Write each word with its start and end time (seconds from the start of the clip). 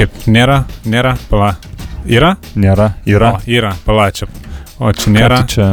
Kaip, 0.00 0.14
nėra, 0.32 0.62
nėra, 0.88 1.10
pala. 1.28 1.50
Yra? 2.08 2.30
Nėra, 2.56 2.94
yra. 3.04 3.34
O, 3.36 3.40
yra, 3.52 3.74
pala 3.84 4.06
čia. 4.16 4.30
O 4.80 4.88
čia 4.96 5.10
nėra. 5.12 5.42
Čia, 5.44 5.66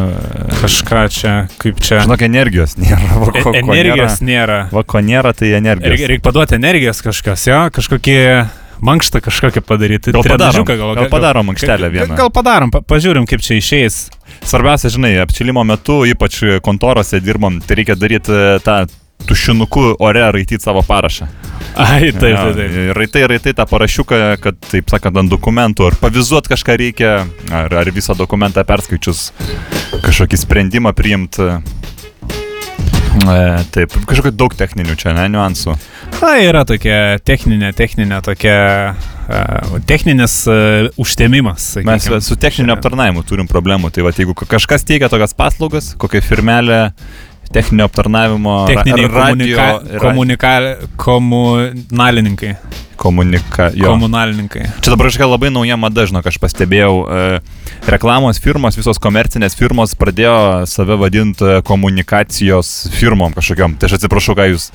Kažką 0.59 1.03
čia, 1.15 1.35
kaip 1.61 1.79
čia. 1.79 2.01
žinok, 2.03 2.25
energijos 2.27 2.73
nėra. 2.75 3.07
Va, 3.21 3.29
E- 3.31 3.43
ko, 3.45 3.53
ko 3.55 3.71
energijos 3.71 4.17
Nėra. 4.19 4.27
nėra. 4.27 4.57
Va, 4.75 4.83
ko 4.83 4.99
nėra, 4.99 5.31
tai 5.31 5.53
energijos. 5.55 5.93
Reikia 5.93 6.09
reik 6.11 6.25
paduoti 6.25 6.57
energijos 6.59 6.99
kažkas, 7.05 7.47
jo, 7.47 7.61
kažkokį 7.71 8.17
mankštą 8.83 9.21
kažkokią 9.23 9.63
padaryti. 9.63 10.11
Gal 10.11 10.27
padarom, 10.27 10.67
Trenažiuką 10.67 10.95
gal 10.99 11.09
padarom 11.15 11.47
mankštelę 11.53 11.87
vieną. 11.95 12.07
Gal, 12.11 12.17
gal 12.25 12.31
padarom, 12.35 12.75
pa, 12.75 12.83
pažiūrim, 12.83 13.23
kaip 13.31 13.39
čia 13.39 13.55
išeis. 13.61 14.09
Svarbiausia, 14.43 14.91
žinai, 14.91 15.15
apčilimo 15.23 15.63
metu, 15.63 16.01
ypač 16.03 16.43
kontorose 16.67 17.23
dirbom, 17.23 17.61
tai 17.63 17.79
reikia 17.79 17.95
daryti 17.95 18.35
e, 18.35 18.59
tą 18.59 18.83
tušinuku 19.25 19.95
ore 20.03 20.27
raityti 20.35 20.59
savo 20.61 20.83
parašą. 20.83 21.31
Ai, 21.77 22.11
taip, 22.11 22.19
taip, 22.19 22.55
taip. 22.57 22.77
Raitai, 22.97 23.23
raitai 23.29 23.53
tą 23.57 23.65
parašiuką, 23.69 24.21
kad, 24.41 24.57
taip 24.71 24.89
sakant, 24.89 25.19
ant 25.21 25.31
dokumentų, 25.31 25.91
ar 25.91 25.97
pavizuot 26.01 26.49
kažką 26.49 26.77
reikia, 26.81 27.11
ar, 27.53 27.75
ar 27.83 27.91
visą 27.93 28.15
dokumentą 28.17 28.63
perskaičius 28.67 29.27
kažkokį 30.05 30.41
sprendimą 30.41 30.93
priimti. 30.97 31.51
E, 33.17 33.37
taip, 33.73 33.93
kažkokių 34.09 34.33
daug 34.37 34.53
techninių 34.57 34.97
čia, 34.99 35.13
ne, 35.17 35.27
niuansų. 35.33 35.77
Na, 36.21 36.33
yra 36.41 36.63
tokia 36.67 37.17
techninė, 37.25 37.71
techninė, 37.77 38.19
tokia 38.25 38.57
uh, 38.93 39.77
techninis 39.89 40.39
uh, 40.49 40.89
užtemimas. 41.01 41.69
Mes 41.81 42.05
sakykim. 42.07 42.23
su 42.25 42.37
techniniu 42.41 42.73
aptarnavimu 42.77 43.25
turim 43.27 43.49
problemų. 43.49 43.91
Tai 43.93 44.05
va, 44.07 44.13
jeigu 44.15 44.37
ka- 44.37 44.47
kažkas 44.57 44.85
teikia 44.87 45.09
tokias 45.13 45.35
paslaugas, 45.37 45.91
kokia 45.99 46.23
firmelė 46.25 46.81
techninio 47.51 47.85
aptarnavimo 47.85 48.65
Techniniai 48.67 49.07
radio, 49.07 49.57
komunika, 49.57 49.99
komunika, 49.99 50.77
komunalininkai. 50.97 52.55
Komunika, 52.97 53.69
jo. 53.77 53.91
Komunalininkai. 53.93 54.65
Čia 54.81 54.91
dabar 54.93 55.07
kažkokia 55.09 55.29
labai 55.31 55.51
nauja 55.53 55.77
mada, 55.79 56.05
žinok, 56.09 56.25
aš 56.27 56.37
pastebėjau, 56.41 56.93
e, 57.07 57.39
reklamos 57.93 58.41
firmos, 58.43 58.75
visos 58.79 58.99
komercinės 59.01 59.55
firmos 59.57 59.93
pradėjo 59.99 60.65
save 60.67 60.97
vadinti 60.99 61.45
e, 61.45 61.61
komunikacijos 61.67 62.89
firmom 62.97 63.33
kažkokiam. 63.37 63.75
Tai 63.79 63.87
aš 63.89 63.97
atsiprašau, 63.99 64.35
ką 64.37 64.47
jūs 64.51 64.69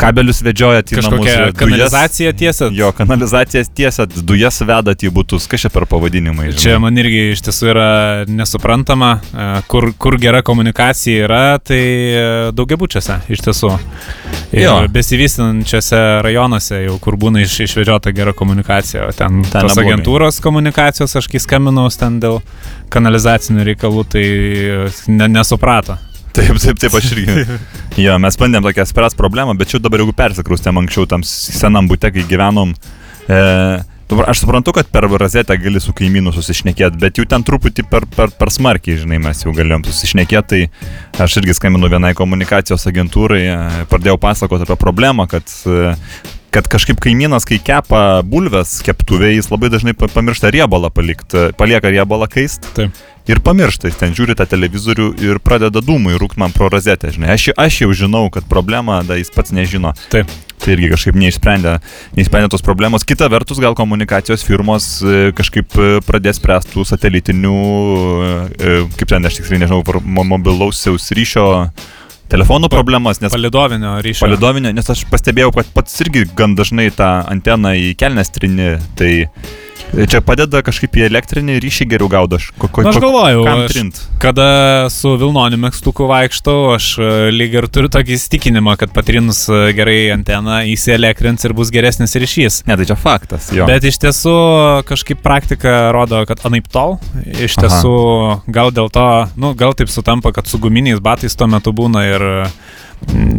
kabelius 0.00 0.42
vedžiojat 0.46 0.92
į 0.92 0.98
namus, 0.98 1.06
Kažkokia 1.06 1.34
e, 1.34 1.38
dujas- 1.52 1.58
kanalizacija 1.60 2.32
tiesa. 2.32 2.70
Jo, 2.72 2.92
kanalizacijas 2.96 3.70
tiesat, 3.76 4.16
dujas 4.26 4.60
vedat 4.66 5.04
į 5.06 5.12
būtus, 5.14 5.46
kas 5.50 5.66
čia 5.66 5.70
per 5.74 5.86
pavadinimai. 5.90 6.50
žinai? 6.52 6.62
Čia 6.64 6.78
man 6.82 6.96
irgi 6.98 7.22
iš 7.36 7.44
tiesų 7.46 7.70
yra 7.74 7.88
nesuprantama, 8.28 9.12
e, 9.32 9.48
kur, 9.68 9.92
kur 9.98 10.18
gera 10.22 10.42
komunikacija 10.46 11.26
yra, 11.28 11.42
tai 11.58 11.80
e, 11.82 12.24
daugiabučiuose 12.56 13.20
iš 13.28 13.44
tiesų. 13.46 13.74
Ir 14.56 14.62
Jo. 14.62 14.74
besivystančiose 14.92 15.98
rajonuose, 16.24 16.78
jau 16.86 16.98
kur 17.02 17.16
būna 17.20 17.42
iš, 17.44 17.58
išvedžiota 17.66 18.12
gera 18.16 18.32
komunikacija, 18.36 19.06
o 19.10 19.14
ten, 19.14 19.42
Ten 19.50 19.66
tos 19.66 19.78
agentūros 19.82 20.40
komunikacijos, 20.44 21.16
aš 21.20 21.30
kai 21.32 21.42
skambinau 21.42 21.88
ten 21.92 22.20
dėl 22.22 22.40
kanalizacinių 22.94 23.66
reikalų, 23.72 24.04
tai 24.16 24.26
e, 24.26 24.82
ne, 25.12 25.30
nesuprato. 25.38 25.98
Taip, 26.36 26.58
taip, 26.60 26.78
taip, 26.80 26.94
aš 26.94 27.12
irgi. 27.14 27.44
Jo, 28.06 28.18
mes 28.20 28.36
bandėm 28.36 28.64
tokią 28.66 28.84
spręs 28.90 29.16
problemą, 29.16 29.54
bet 29.56 29.72
čia 29.72 29.80
dabar 29.80 30.02
jeigu 30.02 30.12
persikrūstėm 30.16 30.82
anksčiau 30.82 31.08
tam 31.08 31.24
senam 31.24 31.88
būte, 31.88 32.10
kai 32.12 32.26
gyvenom. 32.28 32.74
E, 33.24 33.38
aš 34.26 34.42
suprantu, 34.42 34.74
kad 34.76 34.90
per 34.92 35.08
razetę 35.08 35.56
gali 35.58 35.80
su 35.80 35.94
kaimynu 35.96 36.34
susišnekėti, 36.36 37.00
bet 37.00 37.18
jau 37.18 37.24
ten 37.28 37.44
truputį 37.46 37.86
per, 37.90 38.04
per, 38.12 38.34
per 38.36 38.52
smarkiai, 38.52 38.98
žinai, 39.00 39.18
mes 39.22 39.40
jau 39.46 39.54
galėjom 39.56 39.86
susišnekėti. 39.88 40.60
Tai 41.16 41.24
aš 41.24 41.38
irgi 41.40 41.56
skambinu 41.56 41.88
vienai 41.88 42.12
komunikacijos 42.18 42.84
agentūrai, 42.92 43.42
e, 43.48 43.86
pradėjau 43.88 44.18
pasakoti 44.20 44.68
apie 44.68 44.76
problemą, 44.80 45.24
kad 45.32 45.48
e, 45.64 45.96
kad 46.54 46.68
kažkaip 46.70 47.00
kaimynas, 47.02 47.46
kai 47.48 47.58
kepa 47.62 48.22
bulves 48.26 48.78
keptuvėje, 48.86 49.40
jis 49.40 49.50
labai 49.52 49.70
dažnai 49.72 49.94
pa- 49.98 50.08
pamiršta 50.12 50.50
riebalą 50.54 50.90
palikti, 50.94 51.50
palieka 51.58 51.92
riebalą 51.92 52.28
kaist 52.32 52.68
Taip. 52.76 52.96
ir 53.28 53.42
pamiršta, 53.44 53.90
jis 53.90 54.00
ten 54.00 54.14
žiūri 54.16 54.36
tą 54.38 54.46
televizorių 54.48 55.10
ir 55.26 55.40
pradeda 55.44 55.82
dūmų 55.84 56.16
įrūkti 56.16 56.40
man 56.40 56.54
pro 56.56 56.70
rozetę, 56.72 57.10
žinai. 57.14 57.34
Aš, 57.34 57.50
aš 57.56 57.82
jau 57.84 57.90
žinau, 57.92 58.26
kad 58.32 58.46
problema, 58.48 59.02
da 59.06 59.18
jis 59.20 59.32
pats 59.34 59.54
nežino. 59.56 59.94
Taip. 60.12 60.30
Tai 60.56 60.72
irgi 60.72 60.88
kažkaip 60.88 61.18
neišsprendė, 61.20 61.74
neišsprendė 62.16 62.48
tos 62.50 62.64
problemos. 62.64 63.04
Kita 63.06 63.28
vertus, 63.30 63.60
gal 63.60 63.76
komunikacijos 63.76 64.42
firmos 64.46 64.86
e, 65.04 65.30
kažkaip 65.36 65.76
e, 65.76 65.90
pradės 66.06 66.40
spręstų 66.40 66.86
satelitinių, 66.88 67.58
e, 68.56 68.78
kaip 68.96 69.12
ten, 69.12 69.28
aš 69.28 69.42
tiksliai 69.42 69.60
nežinau, 69.62 69.82
mobilaus 70.24 70.80
ryšio 71.12 71.46
telefonų 72.32 72.70
problemas, 72.72 73.20
nes 73.22 73.32
Palidovinio 73.34 73.96
ryšio. 74.04 74.24
palidovinio, 74.26 74.72
nes 74.74 74.90
aš 74.92 75.04
pastebėjau, 75.10 75.52
kad 75.56 75.70
pats 75.74 76.00
irgi 76.04 76.26
gan 76.38 76.56
dažnai 76.58 76.88
tą 76.94 77.10
anteną 77.30 77.74
į 77.78 77.94
kelnes 78.00 78.32
trini, 78.34 78.74
tai 78.98 79.12
čia 80.10 80.20
padeda 80.24 80.62
kažkaip 80.66 80.96
į 80.98 81.06
elektrinį 81.08 81.58
ryšį 81.62 81.86
geriau 81.90 82.08
gaudo. 82.12 82.38
Aš, 82.40 82.50
ko, 82.58 82.68
ko, 82.68 82.84
Na, 82.86 82.90
aš 82.92 82.98
ko- 82.98 83.04
galvojau, 83.06 83.44
aš-? 83.66 84.02
Kada 84.22 84.46
su 84.92 85.14
Vilnoniu 85.20 85.58
mėgstuku 85.60 86.08
vaikštau, 86.10 86.58
aš 86.74 86.88
e, 86.98 87.10
lyg 87.34 87.56
ir 87.58 87.68
turiu 87.72 87.90
tokį 87.92 88.16
įstikinimą, 88.16 88.76
kad 88.80 88.92
patrinus 88.96 89.44
e, 89.48 89.72
gerai 89.76 89.98
anteną 90.14 90.62
įsielektrins 90.72 91.46
ir 91.46 91.54
bus 91.56 91.72
geresnis 91.74 92.16
ryšys. 92.16 92.62
Ne, 92.68 92.78
tai 92.78 92.88
čia 92.88 92.98
faktas, 93.00 93.50
jo. 93.54 93.68
Bet 93.68 93.86
iš 93.88 94.00
tiesų 94.02 94.36
kažkaip 94.88 95.22
praktika 95.24 95.92
rodo, 95.96 96.22
kad 96.28 96.44
anaip 96.48 96.68
tol. 96.72 96.98
Iš 97.26 97.58
Aha. 97.58 97.66
tiesų 97.66 97.96
gal 98.52 98.72
dėl 98.74 98.90
to, 98.92 99.08
nu, 99.40 99.54
gal 99.58 99.76
taip 99.78 99.92
sutampa, 99.92 100.32
kad 100.36 100.48
su 100.50 100.60
guminiais 100.62 101.02
batais 101.04 101.36
tuo 101.36 101.48
metu 101.50 101.74
būna 101.76 102.06
ir 102.08 102.26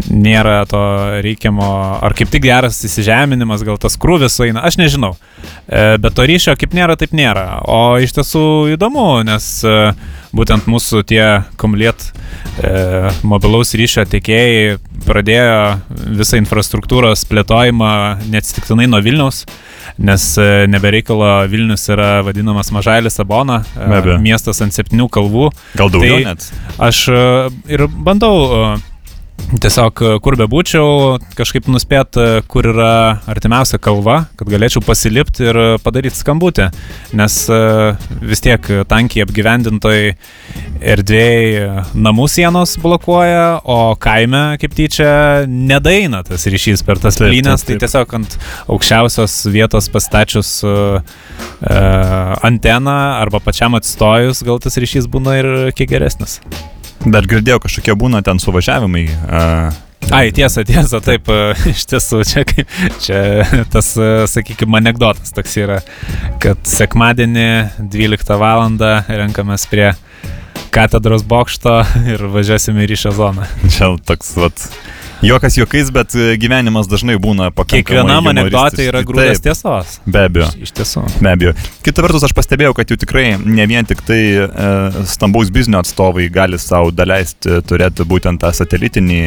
nėra 0.07 0.61
to 0.69 0.79
reikiamo, 1.25 1.67
ar 2.03 2.13
kaip 2.17 2.29
tik 2.31 2.45
geras 2.45 2.79
įsižeminimas, 2.87 3.63
gal 3.67 3.79
tas 3.81 3.97
krūvis 3.99 4.37
sueina, 4.37 4.63
aš 4.67 4.77
nežinau. 4.79 5.15
E, 5.67 5.97
Bet 6.01 6.15
to 6.17 6.25
ryšio 6.29 6.55
kaip 6.59 6.75
nėra, 6.77 6.95
taip 6.99 7.13
nėra. 7.17 7.63
O 7.67 7.97
iš 8.01 8.13
tiesų 8.17 8.43
įdomu, 8.75 9.07
nes 9.27 9.47
e, 9.67 9.77
būtent 10.37 10.67
mūsų 10.69 11.03
tie 11.09 11.25
komliet 11.59 12.09
e, 12.61 13.09
mobilaus 13.27 13.73
ryšio 13.77 14.05
tiekėjai 14.11 14.77
pradėjo 15.07 15.57
visą 16.19 16.39
infrastruktūros 16.41 17.23
plėtojimą 17.29 17.91
neatsitiktinai 18.31 18.87
nuo 18.91 18.99
Vilniaus, 19.03 19.43
nes 19.97 20.25
e, 20.41 20.49
nebereikalo 20.71 21.31
Vilnius 21.51 21.87
yra 21.93 22.21
vadinamas 22.27 22.71
Mažailis 22.75 23.17
Sabona, 23.19 23.61
e, 23.77 24.17
miestas 24.23 24.61
ant 24.65 24.75
septynių 24.75 25.09
kalvų. 25.13 25.49
Gal 25.79 25.91
daugiau 25.93 26.21
tai- 26.21 26.29
net? 26.31 26.51
Aš 26.89 27.07
e, 27.09 27.23
ir 27.73 27.87
bandau 27.87 28.35
e, 28.47 28.77
tiesiog, 29.61 30.01
e, 30.01 30.17
kur 30.23 30.35
bebūčiau, 30.39 31.17
kažkaip 31.37 31.69
nuspėt, 31.71 32.17
e, 32.19 32.41
kur 32.51 32.67
yra 32.73 33.21
artimiausia 33.29 33.79
kalva, 33.79 34.25
kad 34.39 34.49
galėčiau 34.51 34.83
pasilipti 34.85 35.47
ir 35.47 35.59
e, 35.61 35.65
padaryti 35.83 36.19
skambutį. 36.19 36.67
Nes 37.17 37.37
vis 38.27 38.43
tiek 38.43 38.67
tankiai 38.89 39.23
apgyvendintoj 39.23 39.99
erdvėjai 40.93 41.85
namų 41.95 42.27
sienos 42.31 42.75
blokuoja, 42.83 43.61
o 43.63 43.95
kaime, 44.01 44.43
kaip 44.61 44.75
tyčia, 44.77 45.09
nedaina 45.47 46.23
tas 46.27 46.45
ryšys 46.51 46.83
per 46.87 47.01
tas 47.01 47.19
taip, 47.19 47.33
tai 47.67 47.79
tiesiog 47.81 48.15
ant 48.19 48.37
aukščiausios 48.67 49.39
vietos 49.53 49.89
pastačius 49.93 50.51
uh, 50.67 50.99
anteną 52.45 52.97
arba 53.23 53.41
pačiam 53.43 53.77
atstojus, 53.79 54.43
gal 54.47 54.61
tas 54.63 54.77
ryšys 54.77 55.09
būna 55.11 55.39
ir 55.41 55.53
kiek 55.77 55.95
geresnis. 55.95 56.41
Dar 57.07 57.27
girdėjau, 57.29 57.61
kažkokie 57.63 57.95
būna 57.95 58.19
ten 58.25 58.39
suvažiavimai. 58.43 59.05
Uh, 59.27 59.83
Ai, 60.13 60.29
tiesa, 60.31 60.63
tiesa, 60.67 60.99
taip, 61.03 61.27
iš 61.73 61.85
tiesų, 61.91 62.21
čia, 62.27 62.43
kaip- 62.47 62.75
čia 63.03 63.63
tas, 63.73 63.89
sakykime, 64.31 64.77
anegdotas 64.79 65.33
toks 65.35 65.55
yra, 65.59 65.81
kad 66.43 66.61
sekmadienį 66.67 67.47
12 67.91 68.37
val. 68.39 68.67
renkamės 69.07 69.67
prie 69.71 69.89
katedros 70.71 71.23
bokšto 71.27 71.79
ir 72.07 72.23
važiuosime 72.31 72.85
į 72.85 72.91
ryšio 72.93 73.11
zoną. 73.17 73.47
čia 73.73 73.91
toks, 74.07 74.35
vat. 74.39 74.67
Jokas 75.25 75.57
juokais, 75.57 75.89
bet 75.93 76.13
e, 76.13 76.35
gyvenimas 76.37 76.89
dažnai 76.91 77.15
būna 77.21 77.49
pakankamai. 77.49 77.79
Kiekvienam 77.81 78.29
anegdotė 78.33 78.89
yra 78.91 79.01
grūdas 79.07 79.41
tiesos. 79.41 79.95
Be 80.05 80.27
abejo. 80.27 80.51
Iš 80.61 80.75
tiesų. 80.77 81.05
Be 81.23 81.31
abejo. 81.31 81.55
Kita 81.87 82.03
vertus, 82.05 82.27
aš 82.27 82.35
pastebėjau, 82.37 82.75
kad 82.77 82.91
jau 82.91 82.99
tikrai 82.99 83.31
ne 83.39 83.65
vien 83.71 83.87
tik 83.87 84.03
tai 84.05 84.19
e, 84.43 84.47
stambaus 85.09 85.49
biznio 85.53 85.79
atstovai 85.81 86.27
gali 86.33 86.59
savo 86.61 86.91
daleisti 86.91 87.63
turėti 87.65 88.05
būtent 88.07 88.43
tą 88.43 88.51
satelitinį 88.53 89.23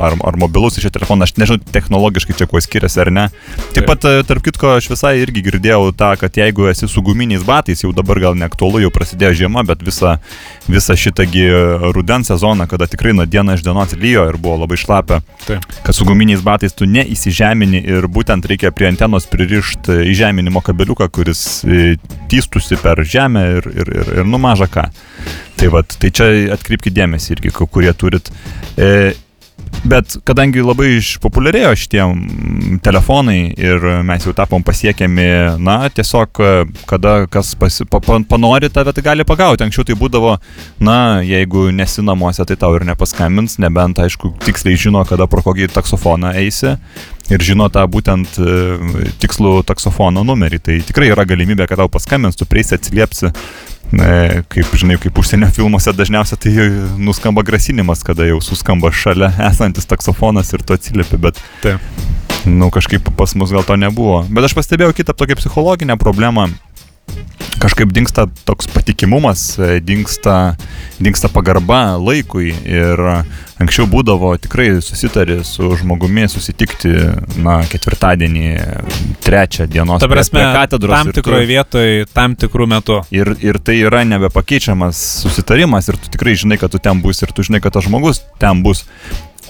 ar, 0.00 0.16
ar 0.16 0.40
mobilus 0.40 0.80
iš 0.80 0.88
telefoną. 0.90 1.28
Aš 1.28 1.36
nežinau 1.38 1.60
technologiškai 1.76 2.40
čia 2.40 2.50
kuo 2.50 2.62
skiriasi 2.64 3.04
ar 3.04 3.12
ne. 3.14 3.28
Taip 3.76 3.82
Taip. 3.82 3.98
pat, 3.98 4.04
e, 4.06 4.22
tarp 4.22 4.42
kitko, 4.46 4.76
aš 4.78 4.86
visai 4.92 5.16
irgi 5.18 5.42
girdėjau 5.42 5.90
tą, 5.98 6.12
kad 6.20 6.36
jeigu 6.38 6.68
esi 6.70 6.86
su 6.90 7.02
guminiais 7.02 7.42
batais, 7.46 7.82
jau 7.82 7.90
dabar 7.94 8.20
gal 8.22 8.36
neaktualu, 8.38 8.84
jau 8.84 8.92
prasidėjo 8.94 9.34
žiema, 9.42 9.64
bet 9.66 9.82
visą, 9.82 10.16
visą 10.68 10.94
šitągi 10.96 11.46
rudens 11.94 12.28
sezoną, 12.30 12.66
kada 12.70 12.86
tikrai 12.86 13.12
nuo 13.16 13.26
dieną 13.26 13.54
iš 13.58 13.64
dienos 13.66 13.94
lyjo 13.98 14.28
ir 14.30 14.36
buvo 14.38 14.60
labai 14.62 14.76
šlapia, 14.78 15.20
Taip. 15.46 15.64
kad 15.82 15.94
su 15.94 16.04
guminiais 16.06 16.42
batais 16.44 16.72
tu 16.76 16.86
neįsižemini 16.86 17.82
ir 17.82 18.06
būtent 18.06 18.46
reikia 18.46 18.70
prie 18.70 18.88
antenos 18.92 19.26
pririšti 19.30 19.98
įžeminimo 20.12 20.62
kabeliuką, 20.62 21.08
kuris 21.10 21.42
e, 21.64 21.96
tystusi 22.30 22.78
per 22.82 23.02
žemę 23.04 23.42
ir, 23.58 23.68
ir, 23.74 23.92
ir, 24.02 24.12
ir 24.22 24.28
numaža 24.28 24.68
ką. 24.70 24.86
Tai, 25.58 25.68
vat, 25.74 25.94
tai 26.00 26.10
čia 26.14 26.30
atkreipkite 26.54 26.94
dėmesį 26.96 27.36
irgi, 27.36 27.52
ku- 27.54 27.66
kurie 27.70 27.92
turit. 27.94 28.30
E, 28.78 29.12
Bet 29.82 30.14
kadangi 30.22 30.62
labai 30.62 30.92
išpopuliarėjo 31.00 31.72
šitie 31.74 32.04
telefonai 32.86 33.38
ir 33.58 33.82
mes 34.06 34.22
jau 34.22 34.34
tapom 34.36 34.62
pasiekiami, 34.62 35.24
na, 35.58 35.76
tiesiog, 35.90 36.38
e, 36.38 36.52
kada 36.86 37.14
kas 37.30 37.50
pasi, 37.58 37.86
pa, 37.90 37.98
pa, 38.04 38.20
panori 38.30 38.70
tave, 38.70 38.94
tai 38.94 39.02
gali 39.08 39.26
pagauti. 39.26 39.66
Anksčiau 39.66 39.88
tai 39.88 39.96
būdavo, 39.98 40.36
na, 40.86 40.96
jeigu 41.26 41.66
nesi 41.74 42.04
namuose, 42.06 42.46
tai 42.46 42.58
tau 42.60 42.78
ir 42.78 42.86
nepaskambins, 42.86 43.58
nebent, 43.62 43.98
aišku, 44.04 44.36
tiksliai 44.46 44.78
žino, 44.78 45.02
kada 45.08 45.26
pro 45.26 45.42
kokį 45.42 45.72
taksofoną 45.74 46.30
eisi 46.38 46.76
ir 47.32 47.42
žino 47.42 47.66
tą 47.72 47.82
būtent 47.90 48.38
e, 48.38 49.10
tikslų 49.22 49.64
taksofono 49.66 50.22
numerį. 50.26 50.62
Tai 50.62 50.78
tikrai 50.92 51.10
yra 51.10 51.26
galimybė, 51.26 51.66
kad 51.66 51.82
tau 51.82 51.90
paskambins, 51.90 52.38
tu 52.38 52.46
prieisi 52.46 52.78
atsiliepsi 52.78 53.34
kaip, 53.92 54.72
žinai, 54.78 54.96
kaip 55.02 55.18
užsienio 55.20 55.50
filmuose 55.52 55.92
dažniausiai 55.96 56.40
tai 56.40 56.66
nuskamba 57.00 57.44
grasinimas, 57.46 58.04
kada 58.06 58.26
jau 58.28 58.40
suskamba 58.44 58.92
šalia 58.92 59.32
esantis 59.50 59.88
taksofonas 59.90 60.52
ir 60.56 60.64
tu 60.66 60.76
atsiliepi, 60.76 61.20
bet... 61.20 61.40
Taip. 61.64 61.80
Nu, 62.42 62.72
kažkaip 62.74 63.06
pas 63.14 63.36
mus 63.38 63.52
gal 63.54 63.62
to 63.62 63.76
nebuvo. 63.78 64.24
Bet 64.26 64.48
aš 64.48 64.56
pastebėjau 64.58 64.96
kitą 64.98 65.14
tokią 65.14 65.36
psichologinę 65.38 65.94
problemą 66.00 66.48
kažkaip 67.62 67.92
dinksta 67.94 68.26
toks 68.46 68.66
patikimumas, 68.72 69.44
e, 69.58 69.78
dinksta, 69.84 70.54
dinksta 71.02 71.30
pagarba 71.32 71.96
laikui 72.00 72.50
ir 72.50 73.02
anksčiau 73.62 73.86
būdavo 73.90 74.32
tikrai 74.42 74.68
susitari 74.82 75.38
su 75.46 75.70
žmogumi 75.78 76.26
susitikti, 76.30 76.92
na, 77.44 77.60
ketvirtadienį, 77.70 78.46
trečią 79.22 79.68
dienos. 79.70 80.02
Ta 80.02 80.10
prasme, 80.10 80.42
katedros. 80.56 80.96
Tam 80.96 81.12
tikroje 81.14 81.48
vietoje, 81.50 82.06
tam 82.12 82.36
tikrų 82.38 82.68
metų. 82.74 83.02
Ir, 83.14 83.34
ir 83.44 83.60
tai 83.62 83.78
yra 83.84 84.02
nebepakeičiamas 84.08 85.02
susitarimas 85.22 85.92
ir 85.92 86.00
tu 86.02 86.10
tikrai 86.16 86.34
žinai, 86.38 86.58
kad 86.60 86.74
tu 86.74 86.82
ten 86.82 87.02
bus 87.04 87.22
ir 87.22 87.34
tu 87.34 87.46
žinai, 87.46 87.62
kad 87.62 87.76
tas 87.76 87.86
žmogus 87.86 88.24
ten 88.42 88.64
bus. 88.66 88.86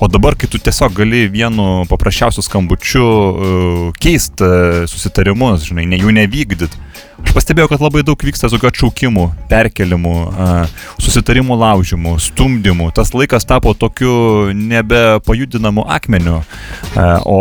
O 0.02 0.08
dabar, 0.10 0.34
kai 0.34 0.48
tu 0.50 0.58
tiesiog 0.58 0.96
gali 0.98 1.28
vienu 1.30 1.84
paprasčiausiu 1.86 2.42
skambučiu 2.42 3.04
uh, 3.06 3.84
keisti 4.02 4.42
uh, 4.42 4.80
susitarimus, 4.90 5.62
žinai, 5.68 5.84
ne, 5.86 6.00
jų 6.02 6.10
nevykdyti 6.16 6.80
Aš 7.22 7.36
pastebėjau, 7.36 7.68
kad 7.70 7.82
labai 7.82 8.02
daug 8.04 8.18
vyksta 8.18 8.48
tokių 8.50 8.68
atšaukimų, 8.68 9.24
perkelimų, 9.50 10.14
susitarimų 11.00 11.56
laužimų, 11.60 12.16
stumdymų. 12.20 12.88
Tas 12.96 13.12
laikas 13.14 13.46
tapo 13.48 13.72
tokiu 13.78 14.50
nebepajudinamu 14.56 15.84
akmeniu, 15.96 16.40
o, 17.24 17.38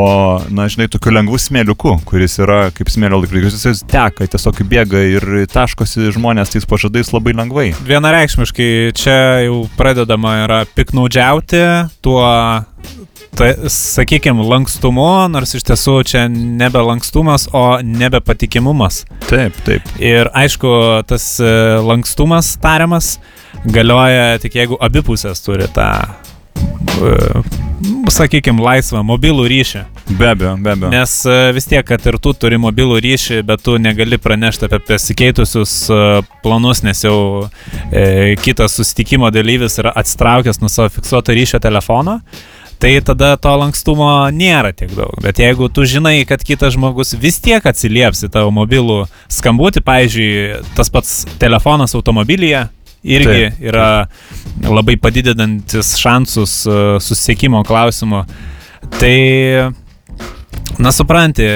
na, 0.54 0.68
žinai, 0.72 0.88
tokiu 0.92 1.16
lengvu 1.16 1.40
smėliuku, 1.42 1.96
kuris 2.08 2.38
yra 2.40 2.60
kaip 2.76 2.92
smėlio 2.94 3.24
laikrodis. 3.24 3.58
Jis 3.66 3.84
teka, 3.90 4.28
tiesiog 4.32 4.62
bėga 4.72 5.02
ir 5.18 5.28
taškosi 5.52 6.14
žmonės 6.16 6.54
tais 6.54 6.68
pažadais 6.70 7.12
labai 7.12 7.36
lengvai. 7.42 7.68
Vienareikšmiškai 7.88 8.72
čia 8.98 9.18
jau 9.48 9.64
pradedama 9.80 10.38
yra 10.46 10.62
piknaudžiauti 10.78 11.66
tuo 12.06 12.22
ta, 13.38 13.50
sakykime, 13.72 14.44
lankstumu, 14.48 15.08
nors 15.32 15.56
iš 15.58 15.66
tiesų 15.70 15.96
čia 16.08 16.26
nebe 16.32 16.82
lankstumas, 16.86 17.48
o 17.54 17.66
nebe 17.86 18.22
patikimumas. 18.26 19.04
Taip, 19.30 19.58
taip. 19.68 19.88
Ir 20.02 20.32
aišku, 20.36 20.74
tas 21.10 21.34
e, 21.44 21.54
lankstumas 21.86 22.56
tariamas 22.62 23.16
galioja 23.66 24.40
tik 24.42 24.56
jeigu 24.62 24.80
abipusės 24.82 25.44
turi 25.46 25.70
tą 25.76 25.90
e, 27.02 27.61
sakykime, 28.14 28.62
laisvą 28.64 29.02
mobilų 29.08 29.48
ryšį. 29.52 29.84
Be 30.20 30.32
abejo, 30.32 30.56
be 30.62 30.74
abejo. 30.76 30.92
Nes 30.94 31.16
e, 31.26 31.38
vis 31.56 31.68
tiek, 31.72 31.86
kad 31.88 32.06
ir 32.10 32.20
tu 32.22 32.34
turi 32.38 32.60
mobilų 32.62 33.00
ryšį, 33.04 33.42
bet 33.48 33.64
tu 33.66 33.78
negali 33.82 34.20
pranešti 34.22 34.68
apie 34.68 34.82
pasikeitusius 34.92 35.76
planus, 36.44 36.84
nes 36.88 37.04
jau 37.06 37.18
e, 37.92 38.36
kitas 38.42 38.78
susitikimo 38.80 39.32
dalyvis 39.34 39.80
yra 39.82 39.94
atstraukęs 40.04 40.62
nuo 40.62 40.72
savo 40.72 40.92
fiksuoto 40.94 41.38
ryšio 41.38 41.62
telefono 41.64 42.20
tai 42.82 42.98
tada 43.06 43.36
to 43.38 43.52
lankstumo 43.62 44.08
nėra 44.34 44.72
tiek 44.74 44.90
daug. 44.98 45.14
Bet 45.22 45.38
jeigu 45.38 45.68
tu 45.70 45.86
žinai, 45.86 46.24
kad 46.26 46.42
kitas 46.42 46.74
žmogus 46.74 47.14
vis 47.22 47.38
tiek 47.44 47.62
atsilieps 47.62 48.24
į 48.26 48.32
tavo 48.34 48.50
mobilų 48.56 49.04
skambutį, 49.30 49.84
pavyzdžiui, 49.86 50.32
tas 50.78 50.90
pats 50.90 51.12
telefonas 51.42 51.94
automobilyje, 51.98 52.66
irgi 53.04 53.50
taip, 53.50 53.62
yra 53.72 53.88
labai 54.68 54.98
padidinantis 55.02 55.96
šansus 56.02 56.62
e, 56.66 56.76
susisiekimo 57.02 57.64
klausimu. 57.68 58.24
Tai, 59.00 59.16
na 60.82 60.92
supranti, 60.94 61.48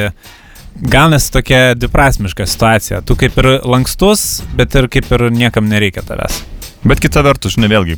gaunasi 0.75 1.31
tokia 1.31 1.75
dviprasmiška 1.77 2.47
situacija. 2.49 3.01
Tu 3.05 3.17
kaip 3.19 3.37
ir 3.41 3.51
lankstus, 3.65 4.43
bet 4.57 4.75
ir 4.75 4.89
kaip 4.91 5.11
ir 5.17 5.29
niekam 5.33 5.69
nereikia 5.69 6.05
tavęs. 6.05 6.43
Bet 6.85 7.01
kita 7.01 7.23
vertus, 7.25 7.55
žinai, 7.55 7.69
vėlgi, 7.71 7.97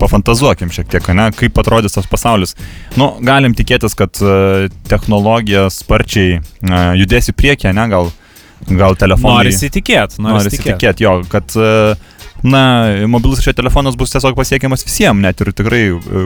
pafantazuokim 0.00 0.72
šiek 0.74 0.90
tiek, 0.92 1.08
ne, 1.16 1.30
kaip 1.36 1.56
atrodys 1.62 1.96
tas 1.96 2.08
pasaulis. 2.10 2.52
Nu, 3.00 3.14
galim 3.24 3.54
tikėtis, 3.56 3.96
kad 3.96 4.20
uh, 4.24 4.66
technologija 4.90 5.70
sparčiai 5.72 6.36
uh, 6.40 6.92
judės 6.98 7.30
į 7.32 7.36
priekį, 7.38 7.72
ne, 7.76 7.86
gal, 7.92 8.10
gal 8.68 8.98
telefonai. 9.00 9.46
Nori 9.46 9.54
įsitikėti, 9.54 10.20
nori 10.26 10.52
įsitikėti, 10.52 11.06
jo, 11.06 11.16
kad 11.32 11.56
uh, 11.56 12.12
Na, 12.44 12.62
mobilus 13.08 13.40
šio 13.44 13.54
telefonas 13.56 13.96
bus 13.98 14.12
tiesiog 14.12 14.36
pasiekiamas 14.36 14.84
visiems, 14.86 15.22
net 15.22 15.40
ir 15.40 15.52
tikrai 15.56 15.84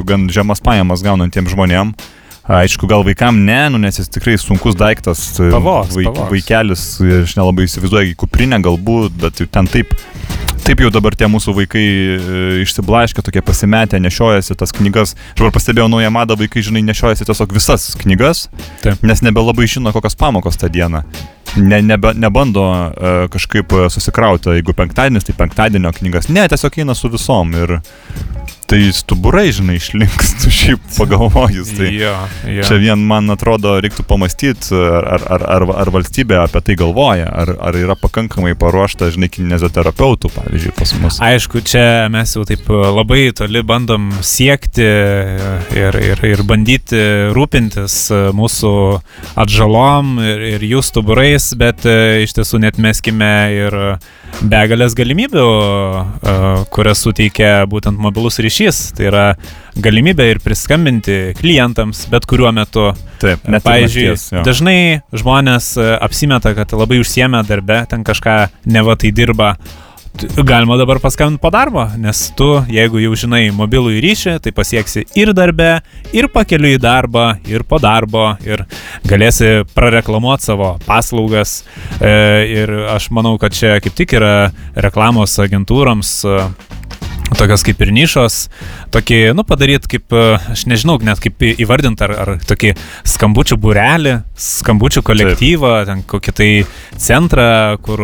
gan 0.08 0.26
žemas 0.32 0.62
pajamas 0.64 1.04
gaunantiems 1.06 1.54
žmonėms. 1.54 2.08
Aišku, 2.50 2.88
gal 2.90 3.04
vaikam 3.06 3.36
ne, 3.46 3.60
nu, 3.70 3.78
nes 3.78 4.00
jis 4.00 4.08
tikrai 4.10 4.34
sunkus 4.40 4.74
daiktas. 4.74 5.20
Pavos, 5.38 5.92
vaik, 5.94 6.08
pavos. 6.08 6.30
Vaikelis, 6.32 6.84
aš 7.20 7.36
nelabai 7.38 7.68
įsivaizduoju, 7.68 8.16
kuprinę 8.18 8.58
galbūt, 8.64 9.14
bet 9.22 9.44
ten 9.54 9.70
taip 9.70 9.94
Taip 10.70 10.84
jau 10.84 10.90
dabar 10.94 11.16
tie 11.18 11.26
mūsų 11.26 11.50
vaikai 11.50 11.80
e, 11.82 12.18
išsiblaškę, 12.62 13.24
tokie 13.26 13.40
pasimetę, 13.42 13.98
nešiojasi 13.98 14.54
tas 14.54 14.70
knygas. 14.70 15.16
Aš 15.32 15.40
dabar 15.40 15.50
pastebėjau 15.56 15.88
naują 15.90 16.12
madą, 16.14 16.36
vaikai, 16.38 16.62
žinai, 16.62 16.84
nešiojasi 16.86 17.26
tiesiog 17.26 17.54
visas 17.56 17.88
knygas, 17.98 18.44
Taip. 18.84 19.02
nes 19.02 19.24
nebelabai 19.26 19.66
žino, 19.66 19.90
kokios 19.90 20.14
pamokos 20.14 20.60
tą 20.62 20.70
dieną. 20.70 21.02
Ne, 21.58 21.80
nebe, 21.82 22.14
nebando 22.14 22.62
uh, 22.62 23.26
kažkaip 23.34 23.74
susikrauti, 23.90 24.52
jeigu 24.60 24.76
penktadienis, 24.78 25.26
tai 25.26 25.34
penktadienio 25.42 25.90
knygas. 25.98 26.30
Ne, 26.30 26.46
tiesiog 26.54 26.78
eina 26.84 26.94
su 26.94 27.10
visom 27.10 27.50
ir 27.58 27.80
tai 28.70 28.92
stuburai, 28.94 29.50
žinai, 29.52 29.80
išlinks, 29.80 30.34
tu 30.44 30.50
šiaip 30.60 30.82
pagalvojus. 30.94 31.72
Tai 31.74 31.88
ja, 31.90 32.14
ja. 32.46 32.62
Čia 32.66 32.78
vien, 32.78 33.02
man 33.06 33.32
atrodo, 33.34 33.74
reiktų 33.82 34.04
pamastyti, 34.06 34.70
ar, 34.78 35.24
ar, 35.26 35.44
ar, 35.56 35.66
ar 35.82 35.90
valstybė 35.90 36.38
apie 36.44 36.62
tai 36.68 36.76
galvoja, 36.78 37.26
ar, 37.26 37.50
ar 37.58 37.78
yra 37.80 37.96
pakankamai 37.98 38.54
paruošta, 38.58 39.10
žinai, 39.14 39.30
kinezoterapeutų, 39.34 40.30
pavyzdžiui, 40.36 40.74
pas 40.78 40.94
mus. 41.02 41.18
Aišku, 41.30 41.64
čia 41.66 42.06
mes 42.12 42.36
jau 42.36 42.46
taip 42.46 42.70
labai 42.70 43.30
toli 43.36 43.64
bandom 43.66 44.10
siekti 44.22 44.86
ir, 44.86 46.00
ir, 46.12 46.24
ir 46.30 46.44
bandyti 46.46 47.02
rūpintis 47.34 47.98
mūsų 48.36 48.72
atžalom 49.40 50.14
ir, 50.22 50.46
ir 50.54 50.66
jų 50.70 50.84
stuburais, 50.86 51.50
bet 51.58 51.86
e, 51.88 52.22
iš 52.24 52.38
tiesų 52.38 52.62
net 52.62 52.78
meskime 52.82 53.34
ir 53.56 53.78
begalės 54.40 54.94
galimybių, 54.98 55.44
e, 55.44 56.34
kurias 56.74 57.02
suteikia 57.04 57.66
būtent 57.70 58.00
mobilus 58.00 58.40
ryšys. 58.42 58.80
Tai 58.96 59.08
yra 59.10 59.26
galimybė 59.80 60.30
ir 60.32 60.40
priskambinti 60.44 61.18
klientams 61.38 62.06
bet 62.12 62.26
kuriuo 62.30 62.52
metu. 62.56 62.90
Taip, 63.20 63.44
net 63.52 63.64
Pavyzdžiui, 63.66 64.06
nakties, 64.08 64.30
dažnai 64.46 64.78
žmonės 65.12 65.74
e, 65.76 65.86
apsimeta, 66.00 66.54
kad 66.56 66.72
labai 66.76 67.02
užsiemė 67.02 67.44
darbe, 67.48 67.82
ten 67.90 68.06
kažką 68.06 68.38
neva 68.72 68.96
tai 69.00 69.12
dirba 69.12 69.54
galima 70.44 70.76
dabar 70.76 70.98
paskambinti 71.00 71.40
po 71.40 71.50
darbo, 71.50 71.84
nes 71.96 72.30
tu, 72.36 72.48
jeigu 72.68 73.00
jau 73.00 73.14
žinai 73.16 73.42
mobilų 73.56 73.94
ryšį, 74.04 74.36
tai 74.44 74.52
pasieksi 74.52 75.04
ir 75.18 75.32
darbe, 75.36 75.80
ir 76.16 76.28
pakeliu 76.32 76.74
į 76.74 76.80
darbą, 76.82 77.26
ir 77.48 77.64
po 77.68 77.78
darbo, 77.80 78.26
ir 78.44 78.64
galėsi 79.08 79.64
prareklamuoti 79.74 80.50
savo 80.50 80.74
paslaugas. 80.86 81.60
E, 82.00 82.12
ir 82.52 82.74
aš 82.92 83.10
manau, 83.14 83.36
kad 83.40 83.54
čia 83.56 83.78
kaip 83.82 83.96
tik 83.96 84.16
yra 84.18 84.50
reklamos 84.76 85.38
agentūroms 85.40 86.12
tokios 87.38 87.64
kaip 87.66 87.82
ir 87.84 87.92
nišos, 87.94 88.38
tokį, 88.94 89.20
nu, 89.36 89.44
padaryti 89.46 89.90
kaip, 89.96 90.06
e, 90.14 90.38
aš 90.54 90.66
nežinau, 90.70 90.98
net 91.06 91.22
kaip 91.22 91.42
įvardinti, 91.50 92.06
ar, 92.06 92.14
ar 92.24 92.32
tokį 92.48 92.74
skambučių 93.14 93.58
burelį, 93.60 94.16
skambučių 94.40 95.04
kolektyvą, 95.06 95.74
Taip. 95.80 95.90
ten 95.90 96.04
kokį 96.10 96.36
tai 96.40 96.50
centrą, 97.00 97.50
kur 97.84 98.02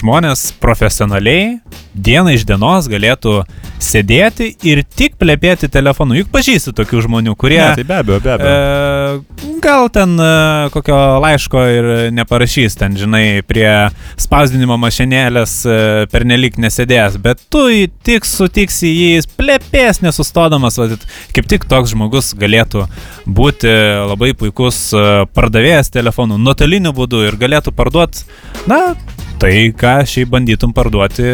žmonės 0.00 0.50
profesionaliai 0.60 1.60
dieną 1.94 2.34
iš 2.36 2.44
dienos 2.46 2.86
galėtų 2.90 3.40
sėdėti 3.82 4.50
ir 4.66 4.82
tik 4.84 5.16
plepėti 5.20 5.70
telefonu. 5.72 6.16
Juk 6.18 6.30
pažįsti 6.32 6.72
tokių 6.76 7.04
žmonių, 7.06 7.34
kurie... 7.38 7.58
Ne, 7.60 7.80
tai 7.80 7.86
be 7.88 7.96
abejo, 7.96 8.20
be 8.22 8.32
abejo. 8.34 8.52
E, 8.52 9.54
gal 9.64 9.88
ten 9.92 10.14
e, 10.20 10.30
kokio 10.74 10.98
laiško 11.24 11.64
ir 11.74 11.90
neparašys, 12.14 12.76
ten, 12.80 12.96
žinai, 13.00 13.40
prie 13.46 13.68
spausdinimo 14.20 14.78
mašinėlės 14.80 15.56
e, 15.64 15.78
pernelik 16.12 16.60
nesėdės, 16.62 17.18
bet 17.22 17.42
tu 17.52 17.66
tik 18.06 18.28
sutiksi 18.50 18.90
jį, 18.90 19.22
plepės 19.38 20.00
nesustodamas, 20.02 20.78
va, 20.78 20.88
kaip 21.34 21.46
tik 21.46 21.66
toks 21.70 21.92
žmogus 21.94 22.32
galėtų 22.34 22.86
būti 23.26 23.70
labai 24.10 24.32
puikus 24.34 24.90
e, 24.92 25.04
pardavėjas 25.34 25.92
telefonų 25.94 26.38
nuotoliniu 26.42 26.92
būdu 26.92 27.22
ir 27.28 27.38
galėtų 27.38 27.72
parduoti, 27.76 28.26
na, 28.66 28.96
tai, 29.40 29.72
ką 29.76 29.92
šiaip 30.08 30.28
bandytum 30.34 30.72
parduoti 30.76 31.24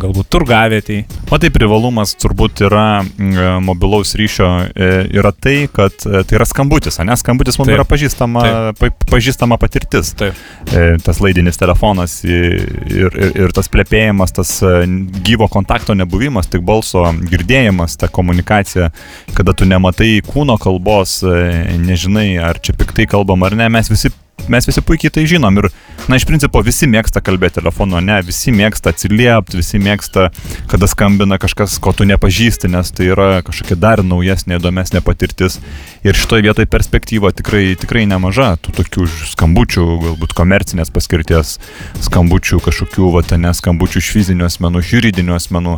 galbūt 0.00 0.28
turgavietį. 0.32 0.98
O 1.32 1.38
tai 1.40 1.48
privalumas 1.52 2.12
turbūt 2.20 2.60
yra 2.66 3.00
mm, 3.00 3.64
mobilaus 3.64 4.12
ryšio, 4.18 4.48
e, 4.68 4.88
yra 5.16 5.32
tai, 5.32 5.56
kad 5.72 5.96
e, 6.04 6.22
tai 6.28 6.38
yra 6.38 6.46
skambutis, 6.48 7.00
ne? 7.04 7.16
Skambutis 7.16 7.56
mums 7.56 7.70
Taip. 7.70 7.78
yra 7.78 7.86
pažįstama, 7.88 8.44
pa, 8.78 8.90
pažįstama 9.08 9.58
patirtis. 9.60 10.12
Taip. 10.18 10.36
E, 10.72 10.86
Tas 11.08 11.22
laidinis 11.24 11.56
telefonas 11.56 12.18
ir, 12.26 12.66
ir, 12.92 13.18
ir 13.46 13.52
tas 13.56 13.70
plėpėjimas, 13.72 14.34
tas 14.36 14.52
e, 14.60 14.84
gyvo 15.24 15.48
kontakto 15.52 15.96
nebuvimas, 15.96 16.50
tik 16.52 16.66
balso 16.68 17.06
girdėjimas, 17.32 17.96
ta 18.00 18.10
komunikacija, 18.12 18.90
kada 19.36 19.56
tu 19.56 19.68
nematai 19.68 20.18
kūno 20.26 20.58
kalbos, 20.60 21.20
e, 21.24 21.78
nežinai, 21.80 22.30
ar 22.44 22.60
čia 22.60 22.76
piktai 22.76 23.08
kalbam 23.08 23.46
ar 23.48 23.56
ne, 23.56 23.70
mes 23.72 23.88
visi 23.92 24.12
Mes 24.48 24.64
visi 24.64 24.80
puikiai 24.80 25.12
tai 25.12 25.24
žinom 25.28 25.58
ir, 25.60 25.66
na, 26.08 26.16
iš 26.16 26.24
principo 26.28 26.62
visi 26.64 26.86
mėgsta 26.88 27.20
kalbėti 27.24 27.58
telefonu, 27.58 27.98
ne, 28.00 28.16
visi 28.24 28.52
mėgsta 28.54 28.94
atsiliepti, 28.94 29.58
visi 29.60 29.80
mėgsta, 29.82 30.28
kada 30.70 30.88
skambina 30.88 31.36
kažkas, 31.42 31.74
ko 31.84 31.92
tu 31.92 32.06
nepažįsti, 32.08 32.70
nes 32.72 32.92
tai 32.96 33.10
yra 33.12 33.42
kažkokia 33.44 33.76
dar 33.76 34.02
naujesnė, 34.06 34.56
įdomesnė 34.56 35.02
patirtis. 35.04 35.58
Ir 36.06 36.16
šitoje 36.16 36.46
vietoje 36.46 36.70
perspektyva 36.70 37.34
tikrai, 37.36 37.74
tikrai 37.80 38.06
nemaža, 38.08 38.54
tų 38.62 38.76
tokių 38.78 39.08
skambučių, 39.34 39.86
galbūt 40.06 40.36
komercinės 40.38 40.94
paskirties 40.94 41.58
skambučių, 42.06 42.62
kažkokių, 42.64 43.10
va, 43.18 43.24
ten, 43.26 43.44
skambučių 43.44 44.00
iš 44.00 44.12
fizinių 44.16 44.48
asmenų, 44.48 44.84
iš 44.84 44.94
juridinių 44.96 45.36
asmenų. 45.36 45.76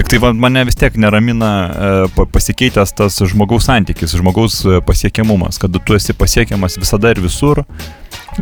Tik 0.00 0.08
tai 0.08 0.30
mane 0.32 0.62
vis 0.64 0.78
tiek 0.80 0.94
neramina 0.96 1.48
e, 1.68 1.88
pa- 2.16 2.24
pasikeitęs 2.32 2.94
tas 2.96 3.18
žmogaus 3.28 3.66
santykis, 3.68 4.14
žmogaus 4.16 4.54
e, 4.64 4.78
pasiekiamumas, 4.80 5.58
kad 5.60 5.76
tu 5.84 5.96
esi 5.98 6.14
pasiekiamas 6.16 6.78
visada 6.80 7.10
ir 7.12 7.20
visur. 7.20 7.60